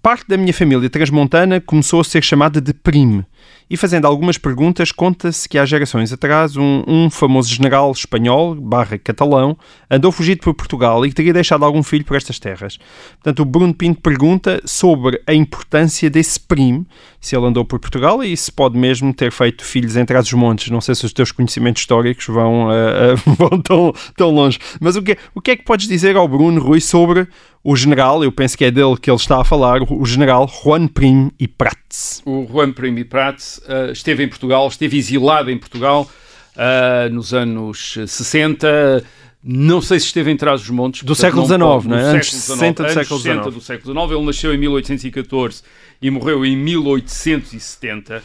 Parte 0.00 0.28
da 0.28 0.36
minha 0.36 0.54
família 0.54 0.88
transmontana 0.88 1.60
começou 1.60 2.00
a 2.00 2.04
ser 2.04 2.22
chamada 2.22 2.60
de 2.60 2.72
prime. 2.72 3.24
E 3.68 3.76
fazendo 3.76 4.06
algumas 4.06 4.38
perguntas, 4.38 4.92
conta-se 4.92 5.48
que 5.48 5.58
há 5.58 5.64
gerações 5.64 6.12
atrás 6.12 6.56
um, 6.56 6.84
um, 6.86 7.10
famoso 7.10 7.48
general 7.48 7.90
espanhol, 7.90 8.54
barra 8.54 8.98
catalão, 8.98 9.56
andou 9.90 10.12
fugido 10.12 10.42
por 10.42 10.54
Portugal 10.54 11.04
e 11.06 11.12
teria 11.12 11.32
deixado 11.32 11.64
algum 11.64 11.82
filho 11.82 12.04
por 12.04 12.16
estas 12.16 12.38
terras. 12.38 12.78
Portanto, 13.14 13.40
o 13.40 13.44
Bruno 13.44 13.74
Pinto 13.74 14.00
pergunta 14.00 14.60
sobre 14.64 15.20
a 15.26 15.34
importância 15.34 16.10
desse 16.10 16.38
primo, 16.38 16.86
se 17.20 17.34
ele 17.34 17.46
andou 17.46 17.64
por 17.64 17.80
Portugal 17.80 18.22
e 18.22 18.36
se 18.36 18.52
pode 18.52 18.78
mesmo 18.78 19.12
ter 19.12 19.32
feito 19.32 19.64
filhos 19.64 19.96
entre 19.96 20.16
os 20.16 20.32
montes. 20.34 20.70
Não 20.70 20.80
sei 20.80 20.94
se 20.94 21.06
os 21.06 21.12
teus 21.12 21.32
conhecimentos 21.32 21.82
históricos 21.82 22.26
vão, 22.26 22.66
uh, 22.66 23.14
uh, 23.14 23.34
vão 23.36 23.60
tão, 23.60 23.92
tão 24.16 24.30
longe. 24.30 24.58
Mas 24.80 24.96
o 24.96 25.02
que, 25.02 25.16
o 25.34 25.40
que 25.40 25.52
é 25.52 25.56
que 25.56 25.64
podes 25.64 25.88
dizer 25.88 26.14
ao 26.14 26.28
Bruno, 26.28 26.60
Rui, 26.60 26.80
sobre 26.80 27.26
o 27.64 27.76
general, 27.76 28.24
eu 28.24 28.32
penso 28.32 28.58
que 28.58 28.64
é 28.64 28.70
dele 28.70 28.96
que 29.00 29.08
ele 29.08 29.16
está 29.16 29.40
a 29.40 29.44
falar, 29.44 29.82
o 29.82 30.04
general 30.04 30.48
Juan 30.48 30.88
Prim 30.88 31.30
e 31.38 31.46
Prats. 31.46 32.20
O 32.26 32.46
Juan 32.50 32.72
Prim 32.72 32.96
e 32.96 33.04
Prats 33.04 33.58
uh, 33.58 33.92
esteve 33.92 34.24
em 34.24 34.28
Portugal, 34.28 34.66
esteve 34.66 34.96
exilado 34.96 35.50
em 35.50 35.56
Portugal 35.56 36.10
uh, 36.56 37.12
nos 37.12 37.32
anos 37.32 37.98
60. 38.06 39.04
Não 39.44 39.80
sei 39.80 40.00
se 40.00 40.06
esteve 40.06 40.30
em 40.30 40.36
trás 40.36 40.60
dos 40.60 40.70
montes. 40.70 41.02
Do 41.04 41.14
século 41.14 41.44
XIX, 41.44 41.58
não, 41.58 41.80
não 41.82 41.96
é? 41.96 42.02
Antes 42.02 42.32
60 42.32 42.82
do 42.82 42.92
século 42.92 43.20
XIX. 43.20 43.54
do 43.54 43.60
século 43.60 43.94
XIX. 43.94 44.18
Ele 44.18 44.26
nasceu 44.26 44.54
em 44.54 44.58
1814 44.58 45.62
e 46.00 46.10
morreu 46.10 46.44
em 46.44 46.56
1870. 46.56 48.22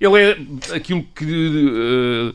Ele 0.00 0.18
é 0.18 0.74
aquilo 0.74 1.04
que 1.14 2.34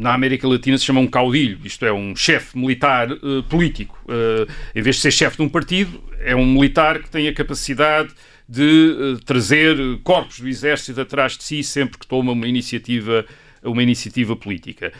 na 0.00 0.14
América 0.14 0.46
Latina 0.46 0.78
se 0.78 0.84
chama 0.84 1.00
um 1.00 1.06
caudilho, 1.06 1.58
isto 1.64 1.84
é, 1.84 1.92
um 1.92 2.14
chefe 2.14 2.56
militar 2.56 3.10
uh, 3.12 3.42
político. 3.44 3.98
Uh, 4.04 4.50
em 4.74 4.82
vez 4.82 4.96
de 4.96 5.02
ser 5.02 5.10
chefe 5.10 5.36
de 5.36 5.42
um 5.42 5.48
partido, 5.48 6.02
é 6.20 6.34
um 6.34 6.46
militar 6.46 7.02
que 7.02 7.10
tem 7.10 7.28
a 7.28 7.34
capacidade 7.34 8.10
de 8.48 8.96
uh, 8.96 9.24
trazer 9.24 9.76
corpos 10.02 10.40
do 10.40 10.48
exército 10.48 11.00
atrás 11.00 11.36
de 11.36 11.44
si 11.44 11.62
sempre 11.62 11.98
que 11.98 12.06
toma 12.06 12.32
uma 12.32 12.46
iniciativa, 12.46 13.26
uma 13.62 13.82
iniciativa 13.82 14.34
política. 14.34 14.92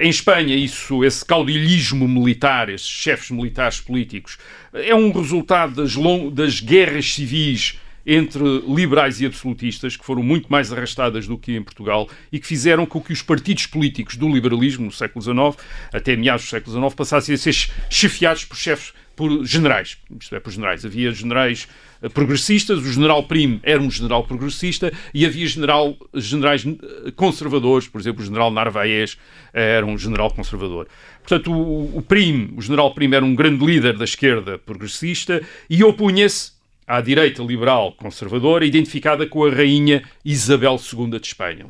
em 0.00 0.08
Espanha, 0.08 0.56
isso, 0.56 1.04
esse 1.04 1.24
caudilhismo 1.24 2.08
militar, 2.08 2.68
esses 2.68 2.88
chefes 2.88 3.30
militares 3.30 3.80
políticos, 3.80 4.38
é 4.72 4.94
um 4.94 5.12
resultado 5.12 5.74
das, 5.82 5.94
das 6.32 6.60
guerras 6.60 7.14
civis 7.14 7.78
entre 8.06 8.42
liberais 8.66 9.20
e 9.20 9.26
absolutistas, 9.26 9.96
que 9.96 10.04
foram 10.04 10.22
muito 10.22 10.48
mais 10.48 10.72
arrastadas 10.72 11.26
do 11.26 11.38
que 11.38 11.54
em 11.56 11.62
Portugal 11.62 12.08
e 12.30 12.38
que 12.38 12.46
fizeram 12.46 12.84
com 12.86 13.00
que 13.00 13.12
os 13.12 13.22
partidos 13.22 13.66
políticos 13.66 14.16
do 14.16 14.28
liberalismo 14.28 14.86
no 14.86 14.92
século 14.92 15.22
XIX, 15.22 15.66
até 15.92 16.16
meados 16.16 16.44
do 16.44 16.48
século 16.48 16.76
XIX, 16.76 16.94
passassem 16.94 17.34
a 17.34 17.38
ser 17.38 17.54
chefiados 17.88 18.44
por 18.44 18.56
chefes, 18.56 18.92
por 19.14 19.44
generais. 19.44 19.98
Isto 20.18 20.36
é, 20.36 20.40
por 20.40 20.50
generais. 20.50 20.84
Havia 20.84 21.12
generais 21.12 21.68
eh, 22.02 22.08
progressistas, 22.08 22.78
o 22.78 22.92
general 22.92 23.22
Primo 23.24 23.60
era 23.62 23.80
um 23.80 23.90
general 23.90 24.24
progressista 24.24 24.92
e 25.12 25.24
havia 25.26 25.46
general, 25.46 25.96
generais 26.14 26.66
eh, 26.66 27.10
conservadores, 27.14 27.86
por 27.86 28.00
exemplo, 28.00 28.22
o 28.22 28.24
general 28.24 28.50
Narvaez 28.50 29.18
era 29.52 29.84
um 29.84 29.96
general 29.98 30.30
conservador. 30.30 30.88
Portanto, 31.20 31.52
o, 31.52 31.98
o 31.98 32.02
Primo, 32.02 32.56
o 32.56 32.62
general 32.62 32.94
Primo 32.94 33.14
era 33.14 33.24
um 33.24 33.34
grande 33.34 33.64
líder 33.64 33.96
da 33.96 34.04
esquerda 34.04 34.58
progressista 34.58 35.42
e 35.68 35.84
opunha-se 35.84 36.52
à 36.92 37.00
direita 37.00 37.42
liberal 37.42 37.92
conservadora, 37.92 38.66
identificada 38.66 39.26
com 39.26 39.46
a 39.46 39.50
rainha 39.50 40.02
Isabel 40.22 40.76
II 40.76 41.08
de 41.08 41.26
Espanha. 41.26 41.64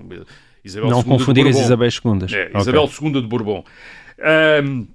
Isabel 0.65 0.91
Não 0.91 0.99
II 0.99 1.05
confundir 1.05 1.47
as 1.47 1.57
Isabel 1.57 1.89
II. 1.89 2.35
É, 2.35 2.59
Isabel 2.59 2.83
okay. 2.83 3.07
II 3.07 3.13
de 3.13 3.29
Bourbon. 3.29 3.65
Um, 4.65 4.89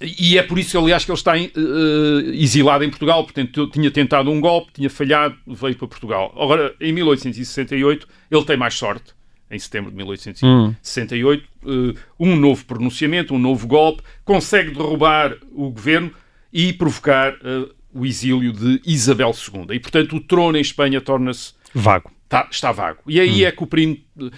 e 0.00 0.38
é 0.38 0.42
por 0.42 0.58
isso, 0.58 0.78
aliás, 0.78 1.04
que 1.04 1.10
ele 1.10 1.18
está 1.18 1.34
uh, 1.36 2.32
exilado 2.32 2.84
em 2.84 2.88
Portugal, 2.88 3.22
portanto, 3.22 3.66
tinha 3.66 3.90
tentado 3.90 4.30
um 4.30 4.40
golpe, 4.40 4.72
tinha 4.72 4.88
falhado, 4.88 5.36
veio 5.46 5.76
para 5.76 5.88
Portugal. 5.88 6.32
Agora, 6.38 6.74
em 6.80 6.90
1868, 6.90 8.08
ele 8.30 8.44
tem 8.44 8.56
mais 8.56 8.72
sorte, 8.72 9.12
em 9.50 9.58
setembro 9.58 9.90
de 9.90 9.96
1868, 9.98 11.48
hum. 11.66 11.90
uh, 11.90 11.94
um 12.18 12.34
novo 12.34 12.64
pronunciamento, 12.64 13.34
um 13.34 13.38
novo 13.38 13.66
golpe, 13.66 14.02
consegue 14.24 14.70
derrubar 14.70 15.36
o 15.52 15.68
governo 15.68 16.12
e 16.50 16.72
provocar 16.72 17.34
uh, 17.34 17.79
o 17.92 18.06
exílio 18.06 18.52
de 18.52 18.80
Isabel 18.86 19.32
II. 19.32 19.74
E, 19.74 19.80
portanto, 19.80 20.16
o 20.16 20.20
trono 20.20 20.56
em 20.56 20.60
Espanha 20.60 21.00
torna-se... 21.00 21.52
Vago. 21.74 22.10
Está, 22.24 22.48
está 22.50 22.72
vago. 22.72 23.00
E 23.06 23.20
aí 23.20 23.44
hum. 23.44 23.46
é 23.48 23.52
que 23.52 23.62
o 23.62 23.66
primo, 23.66 23.96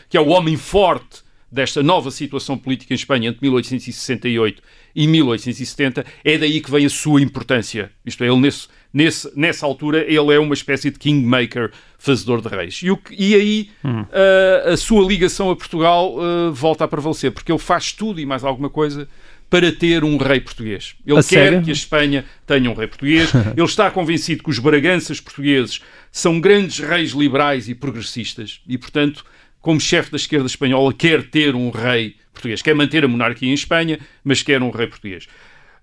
que 0.08 0.16
é 0.16 0.20
o 0.20 0.28
homem 0.28 0.56
forte 0.56 1.22
desta 1.52 1.82
nova 1.82 2.10
situação 2.10 2.56
política 2.56 2.94
em 2.94 2.96
Espanha 2.96 3.28
entre 3.28 3.42
1868 3.42 4.62
e 4.94 5.06
1870, 5.06 6.06
é 6.24 6.38
daí 6.38 6.62
que 6.62 6.70
vem 6.70 6.86
a 6.86 6.90
sua 6.90 7.20
importância. 7.20 7.92
Isto 8.06 8.24
é, 8.24 8.28
ele 8.28 8.40
nesse, 8.40 8.68
nesse, 8.90 9.38
nessa 9.38 9.66
altura 9.66 10.00
ele 10.10 10.32
é 10.32 10.38
uma 10.38 10.54
espécie 10.54 10.90
de 10.90 10.98
kingmaker, 10.98 11.70
fazedor 11.98 12.40
de 12.40 12.48
reis. 12.48 12.80
E, 12.82 12.90
o 12.90 12.98
e 13.10 13.34
aí 13.34 13.70
hum. 13.84 14.00
uh, 14.00 14.70
a 14.72 14.76
sua 14.78 15.06
ligação 15.06 15.50
a 15.50 15.56
Portugal 15.56 16.16
uh, 16.16 16.50
volta 16.50 16.84
a 16.84 16.88
prevalecer, 16.88 17.30
porque 17.30 17.52
ele 17.52 17.58
faz 17.58 17.92
tudo 17.92 18.18
e 18.18 18.24
mais 18.24 18.42
alguma 18.42 18.70
coisa 18.70 19.06
para 19.52 19.70
ter 19.70 20.02
um 20.02 20.16
rei 20.16 20.40
português. 20.40 20.94
Ele 21.06 21.18
a 21.18 21.22
quer 21.22 21.28
sério? 21.28 21.62
que 21.62 21.68
a 21.68 21.74
Espanha 21.74 22.24
tenha 22.46 22.70
um 22.70 22.72
rei 22.72 22.86
português. 22.86 23.30
Ele 23.54 23.66
está 23.66 23.90
convencido 23.90 24.42
que 24.42 24.48
os 24.48 24.58
Braganças 24.58 25.20
portugueses 25.20 25.82
são 26.10 26.40
grandes 26.40 26.78
reis 26.78 27.10
liberais 27.10 27.68
e 27.68 27.74
progressistas 27.74 28.62
e, 28.66 28.78
portanto, 28.78 29.26
como 29.60 29.78
chefe 29.78 30.10
da 30.10 30.16
esquerda 30.16 30.46
espanhola, 30.46 30.94
quer 30.94 31.24
ter 31.24 31.54
um 31.54 31.68
rei 31.68 32.16
português. 32.32 32.62
Quer 32.62 32.74
manter 32.74 33.04
a 33.04 33.08
monarquia 33.08 33.50
em 33.50 33.52
Espanha, 33.52 34.00
mas 34.24 34.42
quer 34.42 34.62
um 34.62 34.70
rei 34.70 34.86
português. 34.86 35.26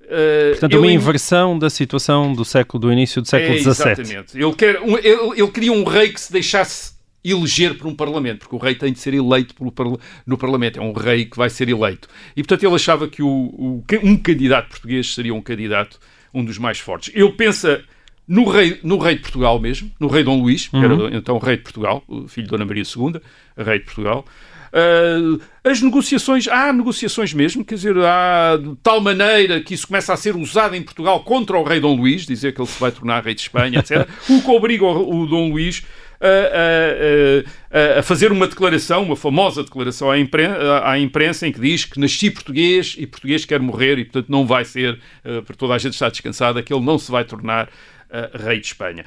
Uh, 0.02 0.50
Portanto, 0.54 0.80
uma 0.80 0.92
inversão 0.92 1.60
da 1.60 1.70
situação 1.70 2.34
do 2.34 2.44
século 2.44 2.82
do 2.82 2.92
início 2.92 3.22
do 3.22 3.28
século 3.28 3.56
XVII. 3.56 3.68
É, 3.68 3.70
exatamente. 3.70 4.36
Ele, 4.36 4.54
quer 4.56 4.82
um, 4.82 4.98
ele, 4.98 5.40
ele 5.40 5.52
queria 5.52 5.72
um 5.72 5.84
rei 5.84 6.10
que 6.10 6.20
se 6.20 6.32
deixasse 6.32 6.94
eleger 7.24 7.78
por 7.78 7.88
um 7.88 7.96
Parlamento, 7.96 8.40
porque 8.40 8.56
o 8.56 8.60
rei 8.60 8.76
tem 8.76 8.94
de 8.94 9.00
ser 9.00 9.14
eleito 9.14 9.54
pelo, 9.54 10.00
no 10.26 10.38
Parlamento, 10.38 10.80
é 10.80 10.82
um 10.82 10.94
rei 10.94 11.26
que 11.26 11.38
vai 11.38 11.50
ser 11.50 11.70
eleito. 11.70 12.08
E, 12.36 12.42
portanto, 12.42 12.64
ele 12.64 12.76
achava 12.76 13.08
que 13.08 13.22
o, 13.22 13.28
o, 13.28 13.84
um 14.04 14.18
candidato 14.18 14.70
português 14.70 15.14
seria 15.14 15.34
um 15.34 15.42
candidato, 15.42 16.00
um 16.34 16.44
dos 16.44 16.58
mais 16.58 16.80
fortes. 16.80 17.14
Ele 17.14 17.32
pensa 17.34 17.84
no 18.28 18.48
rei, 18.48 18.80
no 18.84 18.98
rei 19.00 19.16
de 19.16 19.22
Portugal 19.22 19.60
mesmo, 19.60 19.92
no 20.00 20.08
rei 20.08 20.24
Dom 20.24 20.42
Luís, 20.42 20.70
uhum. 20.72 20.80
que 20.80 20.86
era 20.86 20.96
uhum. 20.96 21.10
então 21.12 21.38
rei 21.40 21.58
de 21.58 21.64
Portugal, 21.64 22.04
filho 22.28 22.46
de 22.46 22.52
Dona 22.52 22.66
Maria 22.66 22.84
II, 22.84 23.20
rei 23.58 23.80
de 23.80 23.86
Portugal. 23.86 24.26
Uh, 24.70 25.42
as 25.64 25.82
negociações, 25.82 26.48
há 26.48 26.72
negociações 26.72 27.34
mesmo, 27.34 27.66
quer 27.66 27.74
dizer, 27.74 27.98
há 27.98 28.56
de 28.56 28.76
tal 28.84 29.02
maneira 29.02 29.60
que 29.62 29.74
isso 29.74 29.88
começa 29.88 30.14
a 30.14 30.18
ser 30.18 30.36
usado 30.36 30.76
em 30.76 30.84
Portugal 30.84 31.24
contra 31.24 31.58
o 31.58 31.64
rei 31.64 31.80
Dom 31.80 31.96
Luís, 31.96 32.26
dizer 32.26 32.54
que 32.54 32.62
ele 32.62 32.68
se 32.68 32.80
vai 32.80 32.92
tornar 32.92 33.24
rei 33.24 33.34
de 33.34 33.42
Espanha, 33.42 33.80
etc. 33.80 34.08
o 34.30 34.42
que 34.42 34.52
obriga 34.52 34.86
o, 34.86 35.24
o 35.24 35.26
Dom 35.26 35.50
Luís 35.50 35.84
a, 36.22 37.96
a, 37.96 38.00
a, 38.00 38.04
fazer 38.04 38.32
uma 38.32 38.48
declaração, 38.48 39.04
uma 39.04 39.16
famosa 39.16 39.64
declaração 39.64 40.12
à 40.12 40.20
imprensa, 40.20 40.82
à 40.84 41.00
imprensa, 41.00 41.48
em 41.48 41.52
que 41.52 41.60
diz 41.60 41.86
que 41.86 42.00
nasci 42.00 42.30
português 42.30 42.96
e 42.98 43.08
português 43.08 43.46
quer 43.46 43.60
morrer 43.60 43.98
e, 43.98 44.06
portanto, 44.06 44.30
não 44.30 44.46
vai 44.46 44.66
ser, 44.66 45.00
uh, 45.26 45.42
para 45.44 45.56
toda 45.56 45.74
a 45.74 45.78
gente 45.78 45.94
estar 45.94 46.10
descansada, 46.10 46.62
que 46.62 46.74
ele 46.74 46.84
não 46.84 46.98
se 46.98 47.10
vai 47.10 47.24
tornar 47.24 47.68
uh, 47.68 48.38
rei 48.46 48.60
de 48.60 48.68
Espanha. 48.68 49.06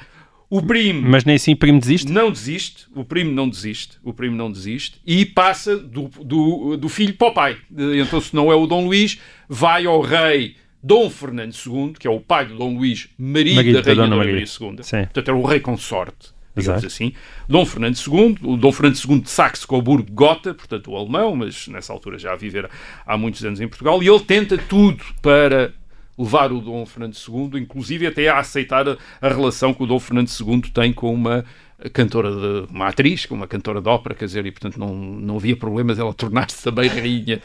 O 0.49 0.61
primo. 0.61 1.09
Mas 1.09 1.25
nem 1.25 1.37
assim 1.37 1.55
o 1.55 1.57
primo 1.57 1.81
desiste? 1.81 2.13
Não 2.13 2.31
desiste, 2.31 2.87
o 2.95 3.05
primo 3.05 3.33
não 3.33 3.49
desiste, 3.49 3.97
o 4.03 4.13
primo 4.13 4.37
não 4.37 4.53
desiste 4.53 5.01
e 5.07 5.25
passa 5.25 5.79
do, 5.79 6.11
do, 6.23 6.77
do 6.77 6.89
filho 6.91 7.15
para 7.15 7.29
o 7.29 7.33
pai. 7.33 7.57
Então, 7.71 8.21
se 8.21 8.37
não 8.37 8.53
é 8.53 8.55
o 8.55 8.67
Dom 8.67 8.85
Luís, 8.85 9.19
vai 9.49 9.87
ao 9.87 10.03
rei 10.03 10.57
Dom 10.83 11.09
Fernando 11.09 11.55
II, 11.55 11.95
que 11.99 12.07
é 12.07 12.11
o 12.11 12.21
pai 12.21 12.45
do 12.45 12.57
Dom 12.57 12.77
Luís, 12.77 13.09
marido, 13.17 13.57
marido 13.57 13.81
da 13.81 13.83
Rainha 13.83 14.03
Dona 14.03 14.17
Maria, 14.17 14.33
Maria 14.33 14.47
II. 14.47 14.77
Sim. 14.83 15.05
Portanto, 15.05 15.29
era 15.29 15.37
o 15.39 15.43
rei 15.43 15.61
consorte 15.61 16.35
digamos 16.57 16.82
Exato. 16.82 16.86
assim. 16.86 17.12
Dom 17.48 17.64
Fernando 17.64 17.96
II, 17.96 18.38
o 18.42 18.57
Dom 18.57 18.72
Fernando 18.72 18.96
II 18.96 19.20
de 19.20 19.30
Saxe-Coburgo-Gotha, 19.30 20.55
portanto 20.55 20.90
o 20.90 20.96
alemão, 20.96 21.34
mas 21.36 21.68
nessa 21.68 21.92
altura 21.92 22.18
já 22.18 22.32
a 22.32 22.36
viver 22.36 22.68
há 23.07 23.16
muitos 23.16 23.44
anos 23.44 23.61
em 23.61 23.68
Portugal, 23.68 24.03
e 24.03 24.09
ele 24.09 24.20
tenta 24.20 24.59
tudo 24.59 25.03
para 25.20 25.72
levar 26.18 26.53
o 26.53 26.61
Dom 26.61 26.84
Fernando 26.84 27.16
II, 27.16 27.61
inclusive 27.61 28.07
até 28.07 28.28
a 28.28 28.38
aceitar 28.38 28.88
a, 28.88 28.96
a 29.20 29.28
relação 29.28 29.72
que 29.72 29.82
o 29.82 29.86
Dom 29.86 29.98
Fernando 29.98 30.28
II 30.28 30.62
tem 30.72 30.92
com 30.92 31.12
uma 31.12 31.44
cantora 31.91 32.30
de 32.30 32.72
uma 32.72 32.89
atriz, 32.89 33.26
uma 33.30 33.47
cantora 33.47 33.80
de 33.80 33.89
ópera, 33.89 34.14
quer 34.14 34.26
dizer, 34.26 34.47
e 34.47 34.51
portanto 34.51 34.78
não, 34.78 34.95
não 34.95 35.37
havia 35.37 35.57
problemas 35.57 35.99
ela 35.99 36.12
tornar-se 36.12 36.62
também 36.62 36.89
rainha, 36.89 37.41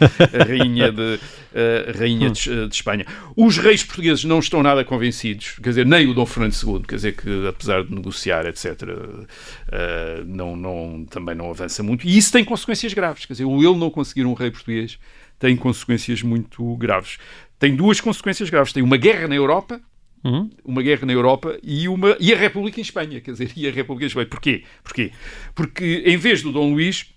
rainha, 0.48 0.92
de, 0.92 1.20
uh, 1.20 1.98
rainha 1.98 2.30
de, 2.30 2.68
de, 2.68 2.76
Espanha. 2.76 3.06
Os 3.36 3.58
reis 3.58 3.84
portugueses 3.84 4.24
não 4.24 4.40
estão 4.40 4.62
nada 4.62 4.84
convencidos, 4.84 5.56
quer 5.62 5.70
dizer, 5.70 5.86
nem 5.86 6.08
o 6.08 6.14
Dom 6.14 6.26
Fernando 6.26 6.54
II, 6.54 6.82
quer 6.88 6.96
dizer, 6.96 7.16
que 7.16 7.48
apesar 7.48 7.84
de 7.84 7.94
negociar, 7.94 8.46
etc., 8.46 8.84
uh, 8.84 10.26
não, 10.26 10.56
não, 10.56 11.06
também 11.10 11.36
não 11.36 11.50
avança 11.50 11.82
muito. 11.82 12.08
E 12.08 12.18
isso 12.18 12.32
tem 12.32 12.44
consequências 12.44 12.94
graves, 12.94 13.26
quer 13.26 13.34
dizer, 13.34 13.46
o 13.46 13.58
ele 13.58 13.78
não 13.78 13.90
conseguir 13.90 14.26
um 14.26 14.34
rei 14.34 14.52
português 14.52 15.00
tem 15.40 15.56
consequências 15.56 16.22
muito 16.22 16.76
graves. 16.78 17.18
Tem 17.60 17.76
duas 17.76 18.00
consequências 18.02 18.50
graves. 18.50 18.74
Tem 18.74 18.84
uma 18.84 18.98
guerra 18.98 19.28
na 19.28 19.36
Europa, 19.36 19.80
Uhum. 20.24 20.50
Uma 20.66 20.82
guerra 20.82 21.06
na 21.06 21.14
Europa 21.14 21.58
e, 21.64 21.88
uma, 21.88 22.18
e 22.20 22.34
a 22.34 22.38
República 22.38 22.80
em 22.80 22.84
Espanha. 22.84 23.22
Quer 23.22 23.32
dizer, 23.32 23.52
e 23.56 23.68
a 23.68 23.72
República 23.72 24.06
em 24.06 24.08
Espanha. 24.08 24.28
Porquê? 24.28 24.64
Porquê? 24.84 25.12
Porque 25.54 26.04
em 26.06 26.18
vez 26.18 26.42
do 26.42 26.52
Dom 26.52 26.74
Luís, 26.74 27.14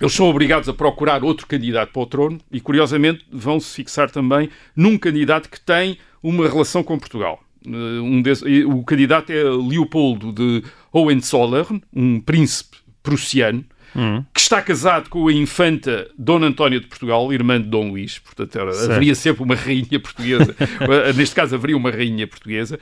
eles 0.00 0.12
são 0.12 0.26
obrigados 0.28 0.68
a 0.68 0.72
procurar 0.72 1.22
outro 1.22 1.46
candidato 1.46 1.92
para 1.92 2.02
o 2.02 2.06
trono 2.06 2.38
e, 2.50 2.60
curiosamente, 2.60 3.24
vão 3.30 3.60
se 3.60 3.74
fixar 3.74 4.10
também 4.10 4.48
num 4.74 4.96
candidato 4.96 5.50
que 5.50 5.60
tem 5.60 5.98
uma 6.22 6.48
relação 6.48 6.82
com 6.82 6.98
Portugal. 6.98 7.42
Uh, 7.66 8.02
um 8.02 8.22
desse, 8.22 8.64
o 8.64 8.82
candidato 8.82 9.30
é 9.30 9.42
Leopoldo 9.42 10.32
de 10.32 10.64
Hohenzollern, 10.90 11.82
um 11.92 12.18
príncipe 12.18 12.78
prussiano, 13.02 13.64
Hum. 13.94 14.24
que 14.32 14.40
está 14.40 14.62
casado 14.62 15.08
com 15.10 15.26
a 15.28 15.32
infanta 15.32 16.08
Dona 16.16 16.46
Antónia 16.46 16.78
de 16.80 16.86
Portugal, 16.86 17.32
irmã 17.32 17.60
de 17.60 17.68
Dom 17.68 17.90
Luís. 17.90 18.18
Portanto, 18.18 18.56
era- 18.58 18.84
haveria 18.84 19.14
sempre 19.14 19.42
uma 19.42 19.54
rainha 19.54 19.98
portuguesa. 20.00 20.54
Uh, 20.80 21.12
Neste 21.16 21.34
caso, 21.34 21.54
haveria 21.54 21.76
uma 21.76 21.90
rainha 21.90 22.26
portuguesa. 22.26 22.78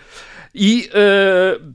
E, 0.54 0.88
uh, 0.94 1.72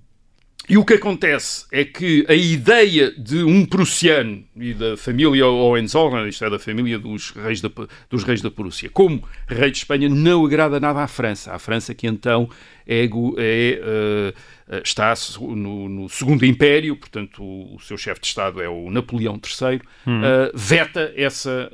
e 0.70 0.78
o 0.78 0.86
que 0.86 0.94
acontece 0.94 1.66
é 1.72 1.84
que 1.84 2.26
a 2.30 2.34
ideia 2.34 3.12
de 3.18 3.44
um 3.44 3.66
prussiano 3.66 4.44
e 4.56 4.74
da 4.74 4.96
família 4.96 5.46
Hohenzollern, 5.46 6.30
isto 6.30 6.46
é, 6.46 6.50
da 6.50 6.58
família 6.58 6.98
dos 6.98 7.32
reis 7.32 7.60
da, 7.60 7.70
dos 8.10 8.24
reis 8.24 8.42
da 8.42 8.50
Prússia, 8.50 8.90
como 8.90 9.24
rei 9.48 9.72
de 9.72 9.80
Espanha, 9.80 10.08
não 10.08 10.46
agrada 10.46 10.80
nada 10.80 11.02
à 11.02 11.08
França. 11.08 11.52
À 11.54 11.60
França 11.60 11.94
que 11.94 12.08
então 12.08 12.50
é, 12.88 13.08
gu- 13.08 13.36
é, 13.38 13.80
eh, 13.82 14.34
eh, 14.70 14.82
está 14.84 15.14
no, 15.40 15.88
no 15.90 16.10
Segundo 16.10 16.46
Império, 16.46 16.96
portanto 16.96 17.44
o, 17.44 17.76
o 17.76 17.80
seu 17.80 17.98
chefe 17.98 18.22
de 18.22 18.28
Estado 18.28 18.62
é 18.62 18.68
o 18.70 18.90
Napoleão 18.92 19.36
III, 19.44 19.82
eh, 20.08 20.52
veta 20.54 21.14
essa 21.16 21.72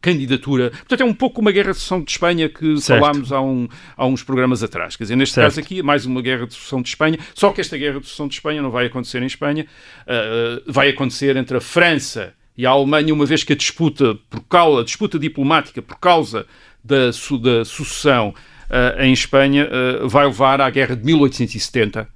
candidatura. 0.00 0.70
Portanto 0.70 1.00
é 1.00 1.04
um 1.04 1.14
pouco 1.14 1.40
uma 1.40 1.52
guerra 1.52 1.70
de 1.72 1.76
sucessão 1.78 2.02
de 2.02 2.10
Espanha 2.10 2.48
que 2.48 2.80
Certo. 2.80 3.00
falámos 3.00 3.32
há, 3.32 3.40
um- 3.40 3.68
há 3.96 4.06
uns 4.06 4.22
programas 4.22 4.62
atrás. 4.62 4.96
Quer 4.96 5.04
dizer, 5.04 5.16
neste 5.16 5.34
Certo. 5.34 5.46
caso 5.48 5.60
aqui, 5.60 5.82
mais 5.82 6.06
uma 6.06 6.20
guerra 6.22 6.46
de 6.46 6.54
sucessão 6.54 6.82
de 6.82 6.88
Espanha, 6.88 7.18
só 7.34 7.50
que 7.50 7.60
esta 7.60 7.76
guerra 7.76 7.98
de 8.00 8.06
sucessão 8.06 8.28
de 8.28 8.34
Espanha 8.34 8.62
não 8.62 8.70
vai 8.70 8.86
acontecer 8.86 9.22
em 9.22 9.26
Espanha, 9.26 9.66
vai 10.66 10.88
acontecer 10.90 11.36
entre 11.36 11.56
a 11.56 11.60
França 11.60 12.34
e 12.56 12.66
a 12.66 12.70
Alemanha, 12.70 13.14
uma 13.14 13.24
vez 13.26 13.42
que 13.44 13.52
a 13.52 13.56
disputa, 13.56 14.14
por 14.28 14.40
causa, 14.42 14.80
a 14.82 14.84
disputa 14.84 15.18
diplomática 15.18 15.80
por 15.80 15.98
causa 15.98 16.46
da, 16.84 17.12
su- 17.12 17.38
da 17.38 17.64
sucessão 17.64 18.34
em 18.98 19.12
Espanha 19.12 19.68
uh, 19.68 20.08
vai 20.08 20.26
levar 20.26 20.60
à 20.60 20.70
guerra 20.70 20.96
de 20.96 21.04
1870. 21.04 22.08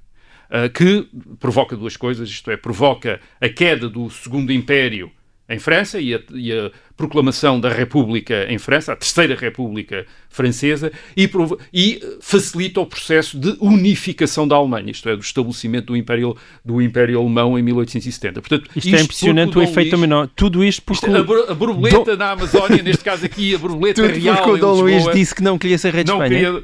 uh, 0.49 0.69
que 0.69 1.07
provoca 1.39 1.75
duas 1.75 1.95
coisas, 1.95 2.29
isto 2.29 2.49
é, 2.49 2.57
provoca 2.57 3.19
a 3.39 3.49
queda 3.49 3.89
do 3.89 4.09
Segundo 4.09 4.51
Império 4.51 5.11
em 5.49 5.59
França 5.59 5.99
e 5.99 6.13
a, 6.13 6.19
e 6.33 6.51
a 6.51 6.71
proclamação 6.97 7.59
da 7.59 7.69
República 7.69 8.47
em 8.49 8.57
França, 8.57 8.93
a 8.93 8.95
Terceira 8.95 9.35
República 9.35 10.05
Francesa, 10.29 10.91
e, 11.15 11.29
e 11.73 11.99
facilita 12.19 12.81
o 12.81 12.85
processo 12.85 13.37
de 13.39 13.55
unificação 13.61 14.47
da 14.47 14.55
Alemanha, 14.55 14.91
isto 14.91 15.07
é, 15.07 15.15
do 15.15 15.21
estabelecimento 15.21 15.85
do 15.87 15.95
Império, 15.95 16.35
do 16.65 16.81
Império 16.81 17.19
Alemão 17.19 17.57
em 17.57 17.61
1870. 17.61 18.41
Portanto, 18.41 18.69
Isto, 18.75 18.95
é 18.95 19.01
impressionante 19.01 19.49
o 19.49 19.53
porque 19.53 19.67
o 19.67 19.71
efeito 19.71 19.87
Luís- 19.89 19.91
dominó. 19.91 20.27
Tudo 20.35 20.63
isto 20.63 20.81
porque 20.81 21.05
isto- 21.07 21.15
a, 21.15 21.51
a 21.51 21.53
borboleta 21.55 22.15
na 22.17 22.31
Amazónia, 22.31 22.81
neste 22.83 23.03
caso 23.03 23.25
aqui, 23.25 23.53
a 23.55 23.57
borboleta 23.57 24.01
tudo 24.01 24.13
real 24.19 24.35
porque 24.37 24.49
o 24.51 24.57
Dom 24.57 24.81
Luís 24.81 25.05
disse 25.13 25.33
que 25.35 25.43
não 25.43 25.57
queria 25.57 25.77
ser 25.77 25.93
rei 25.93 26.03
de 26.03 26.11
não 26.11 26.23
Espanha. 26.23 26.51
queria... 26.51 26.63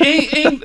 Em, 0.00 0.48
em- 0.48 0.60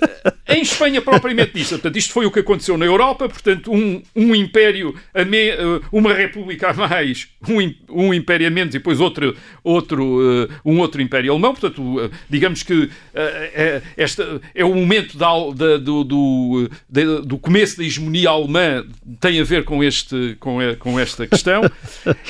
em 0.49 0.62
Espanha 0.62 1.01
propriamente 1.01 1.53
dito, 1.53 1.70
portanto, 1.70 1.95
isto 1.97 2.14
foi 2.14 2.26
o 2.26 2.32
que 2.32 2.39
aconteceu 2.39 2.78
na 2.78 2.86
Europa, 2.86 3.28
portanto, 3.30 3.72
um, 3.72 4.01
um 4.16 4.34
império, 4.36 4.93
me- 5.26 5.51
uma 5.91 6.14
república 6.14 6.70
a 6.70 6.74
mais, 6.74 7.28
um, 7.47 7.74
um 7.89 8.14
império 8.14 8.47
a 8.47 8.49
menos 8.49 8.74
e 8.76 8.78
depois 8.80 8.97
outro, 9.00 9.36
outro, 9.64 10.48
eh, 10.50 10.54
um 10.66 10.80
outro 10.80 11.02
império 11.02 11.32
alemão, 11.32 11.54
portanto, 11.54 12.00
eh, 12.02 12.10
digamos 12.30 12.64
que 12.64 12.89
eh, 13.14 13.82
esta 13.95 14.41
é 14.56 14.64
o 14.66 14.74
momento 14.76 15.18
da, 15.18 15.28
da- 15.56 15.78
do, 15.78 16.04
do, 16.04 16.70
do 17.26 17.38
começo 17.38 17.78
da 17.78 17.84
hegemonia 17.84 18.30
alemã 18.30 18.86
tem 19.20 19.39
a 19.39 19.43
ver 19.43 19.64
com, 19.64 19.84
este, 19.84 20.36
com, 20.39 20.62
e- 20.62 20.76
com 20.76 21.00
esta 21.00 21.26
questão. 21.28 21.62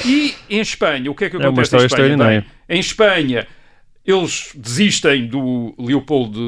E 0.06 0.34
em 0.50 0.60
Espanha, 0.62 1.10
o 1.12 1.16
que 1.16 1.26
é 1.26 1.30
que 1.30 1.36
É 1.38 1.40
acontece 1.40 1.76
em 1.76 1.86
história 1.86 2.12
Espanha? 2.14 2.42
Bem, 2.70 2.78
em 2.78 2.80
Espanha, 2.80 3.48
eles 4.08 4.52
desistem 4.56 5.28
do 5.28 5.76
Leopoldo 5.78 6.40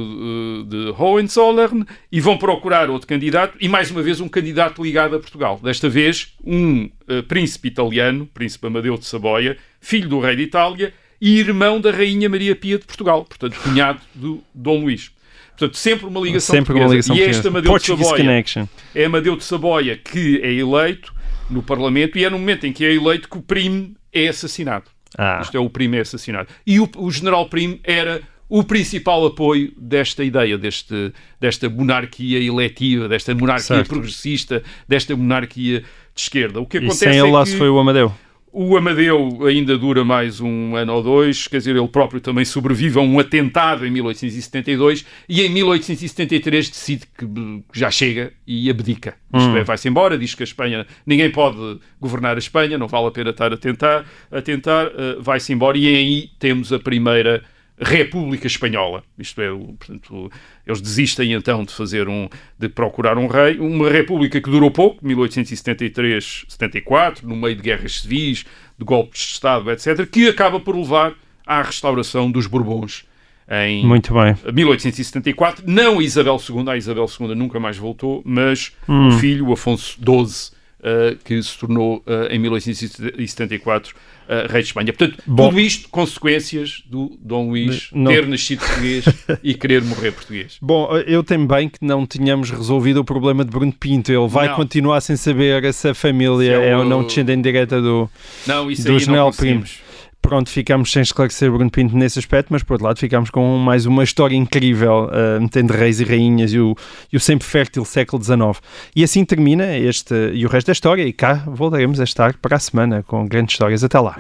de, 0.64 0.70
de 0.70 0.94
Hohenzollern 0.98 1.86
e 2.10 2.22
vão 2.22 2.38
procurar 2.38 2.90
outro 2.90 3.06
candidato, 3.06 3.58
e 3.60 3.68
mais 3.68 3.92
uma 3.92 4.02
vez 4.02 4.22
um 4.22 4.30
candidato 4.30 4.82
ligado 4.82 5.18
a 5.18 5.20
Portugal. 5.20 5.60
Desta 5.62 5.90
vez, 5.90 6.34
um 6.42 6.90
eh, 7.06 7.22
príncipe 7.22 7.68
italiano, 7.68 8.26
príncipe 8.34 8.66
Amadeu 8.66 8.98
de 8.98 9.06
Saboia, 9.06 9.58
filho 9.82 10.08
do 10.08 10.22
rei 10.22 10.38
de 10.38 10.44
Itália 10.44 10.94
e 11.20 11.38
irmão 11.38 11.82
da 11.82 11.92
rainha 11.92 12.30
Maria 12.30 12.56
Pia 12.56 12.80
de 12.80 12.86
Portugal, 12.86 13.26
portanto, 13.26 13.60
cunhado 13.62 14.00
do 14.16 14.42
Dom 14.56 14.84
Luís. 14.84 15.12
Portanto, 15.50 15.76
sempre 15.76 16.06
uma 16.06 16.22
ligação 16.22 16.56
Sempre 16.56 16.74
uma 16.74 16.86
portuguesa. 16.86 17.14
ligação 17.14 17.28
e 17.28 17.30
este. 17.30 17.48
Amadeu 17.50 17.64
de 17.64 17.78
Portuguese 17.78 18.04
Saboia 18.10 18.24
Connection. 18.24 18.66
é 18.96 19.04
Amadeu 19.04 19.36
de 19.36 19.44
Saboia 19.44 19.98
que 19.98 20.40
é 20.42 20.54
eleito 20.54 21.14
no 21.50 21.62
Parlamento 21.62 22.18
e 22.18 22.24
é 22.24 22.30
no 22.30 22.40
momento 22.40 22.66
em 22.66 22.72
que 22.72 22.86
é 22.86 22.94
eleito 22.94 23.28
que 23.28 23.38
o 23.38 23.42
primo 23.42 23.94
é 24.14 24.30
assassinado. 24.30 24.86
Ah. 25.18 25.40
Isto 25.42 25.58
é, 25.58 25.60
o 25.60 25.70
primo 25.70 25.96
é 25.96 26.02
assassinado. 26.02 26.48
E 26.66 26.80
o, 26.80 26.90
o 26.98 27.12
general 27.12 27.48
Primo 27.50 27.80
era 27.84 28.22
o 28.48 28.64
principal 28.64 29.26
apoio 29.26 29.72
desta 29.78 30.24
ideia, 30.24 30.58
deste, 30.58 31.14
desta 31.40 31.70
monarquia 31.70 32.40
eletiva, 32.40 33.08
desta 33.08 33.34
monarquia 33.36 33.78
Certo. 33.78 33.90
progressista, 33.90 34.64
desta 34.88 35.16
monarquia 35.16 35.82
de 35.82 36.22
esquerda. 36.22 36.60
O 36.60 36.66
que 36.66 36.78
E 36.78 36.80
acontece 36.80 37.00
sem 37.00 37.10
ele 37.18 37.28
é 37.30 37.32
lá 37.32 37.44
que 37.44 37.50
se 37.50 37.58
foi 37.58 37.70
o 37.70 37.78
Amadeu. 37.78 38.12
O 38.52 38.76
Amadeu 38.76 39.46
ainda 39.46 39.78
dura 39.78 40.04
mais 40.04 40.42
um 40.42 40.76
ano 40.76 40.94
ou 40.94 41.04
dois, 41.04 41.48
quer 41.48 41.58
dizer, 41.58 41.76
ele 41.76 41.88
próprio 41.88 42.20
também 42.20 42.44
sobrevive 42.44 42.98
a 42.98 43.02
um 43.02 43.20
atentado 43.20 43.86
em 43.86 43.92
1872 43.92 45.06
e 45.28 45.42
em 45.42 45.50
1873 45.50 46.70
decide 46.70 47.06
que 47.18 47.28
já 47.74 47.92
chega 47.92 48.34
e 48.46 48.70
abdica. 48.70 49.16
Isto 49.34 49.58
é, 49.58 49.64
vai-se 49.64 49.88
embora, 49.88 50.18
diz 50.18 50.34
que 50.34 50.44
a 50.44 50.46
Espanha, 50.46 50.88
ninguém 51.06 51.30
pode 51.30 51.80
governar 52.00 52.36
a 52.36 52.40
Espanha, 52.40 52.78
não 52.78 52.88
vale 52.88 53.08
a 53.08 53.12
pena 53.12 53.30
estar 53.30 53.54
a 53.54 53.58
tentar, 53.58 54.06
a 54.32 54.42
tentar 54.42 54.88
eh, 54.88 55.18
vai-se 55.20 55.54
embora 55.54 55.78
e 55.78 55.88
aí 55.88 56.30
temos 56.40 56.74
a 56.74 56.80
primeira 56.80 57.44
República 57.80 58.48
Espanhola. 58.48 59.04
Isto 59.18 59.42
é, 59.42 59.50
portanto, 59.50 60.30
eles 60.68 60.82
desistem 60.82 61.34
então 61.34 61.64
de 61.64 61.74
fazer 61.74 62.10
um, 62.10 62.28
de 62.58 62.70
procurar 62.70 63.18
um 63.18 63.28
rei, 63.28 63.58
uma 63.60 63.90
república 63.90 64.42
que 64.42 64.50
durou 64.50 64.70
pouco, 64.70 65.06
1873-74, 65.06 67.24
no 67.24 67.36
meio 67.36 67.56
de 67.56 67.62
guerras 67.62 68.02
civis, 68.02 68.46
de 68.78 68.86
golpes 68.86 69.22
de 69.22 69.34
Estado, 69.34 69.72
etc., 69.72 70.06
que 70.06 70.28
acaba 70.28 70.60
por 70.60 70.76
levar 70.76 71.14
à 71.46 71.62
restauração 71.62 72.30
dos 72.30 72.48
Bourbons 72.48 73.06
em 73.50 73.86
Muito 73.86 74.14
bem. 74.14 74.36
1874. 74.54 75.64
Não 75.66 76.02
Isabel 76.02 76.38
II, 76.38 76.70
a 76.70 76.78
Isabel 76.78 77.08
II 77.20 77.34
nunca 77.34 77.60
mais 77.60 77.78
voltou, 77.78 78.22
mas 78.24 78.72
Hum. 78.88 79.08
o 79.08 79.12
filho, 79.14 79.48
o 79.48 79.54
Afonso 79.54 79.98
XII, 79.98 80.52
eh, 80.84 81.18
que 81.26 81.42
se 81.42 81.58
tornou 81.58 82.04
eh, 82.06 82.36
em 82.36 82.40
1874 82.40 83.96
eh, 84.30 84.46
rei 84.50 84.62
de 84.62 84.68
Espanha. 84.68 84.94
Portanto, 84.94 85.22
Bom. 85.28 85.50
tudo 85.50 85.60
isto 85.60 85.90
consequências 85.90 86.84
do 86.86 87.18
Dom 87.22 87.50
Luís 87.50 87.90
Não. 87.92 88.12
ter 88.12 88.28
nascido 88.28 88.60
português 88.60 89.06
e 89.44 89.54
querer 89.54 89.82
morrer 89.84 90.12
português. 90.12 90.58
Bom, 90.62 90.88
eu 91.06 91.24
temo 91.24 91.48
bem 91.48 91.68
que 91.68 91.80
não 91.84 92.06
tenhamos 92.06 92.50
resolvido 92.52 92.98
o 93.02 93.04
problema 93.04 93.44
de 93.44 93.52
Bruno 93.52 93.74
Pinto. 93.74 94.12
Ele 94.12 94.28
vai 94.28 94.48
Não. 94.50 94.56
continuar 94.56 95.02
sem 95.02 95.16
saber 95.18 95.74
se 95.74 95.90
a 95.90 95.94
família 95.94 96.38
Se 96.38 96.50
é 96.64 96.70
é 96.70 96.76
o- 96.76 96.80
ou 96.80 96.86
não 96.86 97.04
descendente 97.04 97.42
direta 97.42 97.82
do, 97.82 98.10
Não, 98.48 98.70
isso 98.72 98.84
do 98.84 98.90
aí 98.90 98.94
não 98.94 99.00
general 99.00 99.26
conseguimos. 99.32 99.72
Primo. 99.72 99.89
Pronto, 100.22 100.50
ficamos 100.50 100.92
sem 100.92 101.02
esclarecer 101.02 101.50
Bruno 101.52 101.72
Pinto 101.72 101.96
nesse 101.96 102.20
aspecto, 102.20 102.50
mas 102.52 102.62
por 102.62 102.74
outro 102.74 102.86
lado 102.86 103.00
ficamos 103.00 103.30
com 103.30 103.58
mais 103.58 103.86
uma 103.86 104.04
história 104.04 104.36
incrível, 104.36 105.06
uh, 105.06 105.42
metendo 105.42 105.74
reis 105.74 106.00
e 106.00 106.04
rainhas 106.04 106.54
e 106.54 106.60
o, 106.60 106.76
e 107.12 107.18
o 107.18 107.20
sempre 107.20 107.48
fértil 107.48 107.84
século 107.86 108.24
XIX. 108.24 108.62
E 108.96 109.04
assim 109.04 109.26
termina 109.26 109.76
este 109.78 110.14
e 110.34 110.46
o 110.46 110.50
resto 110.50 110.68
da 110.68 110.74
história, 110.74 111.04
e 111.04 111.14
cá 111.14 111.44
voltaremos 111.48 112.00
a 112.00 112.04
estar 112.04 112.36
para 112.38 112.58
a 112.58 112.60
semana 112.60 113.02
com 113.02 113.26
grandes 113.28 113.54
histórias. 113.54 113.84
Até 113.84 114.00
lá. 114.00 114.16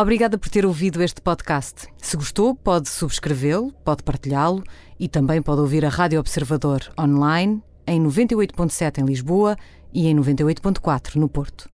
Obrigada 0.00 0.38
por 0.38 0.48
ter 0.48 0.64
ouvido 0.64 1.02
este 1.02 1.20
podcast. 1.20 1.86
Se 1.98 2.16
gostou, 2.16 2.54
pode 2.54 2.88
subscrevê-lo, 2.88 3.70
pode 3.84 4.02
partilhá-lo 4.02 4.64
e 4.98 5.08
também 5.08 5.42
pode 5.42 5.60
ouvir 5.60 5.84
a 5.84 5.90
Rádio 5.90 6.18
Observador 6.18 6.80
online 6.98 7.62
em 7.86 8.02
98.7 8.02 8.98
em 8.98 9.04
Lisboa 9.04 9.58
e 9.92 10.06
em 10.06 10.16
98.4 10.16 11.16
no 11.16 11.28
Porto. 11.28 11.68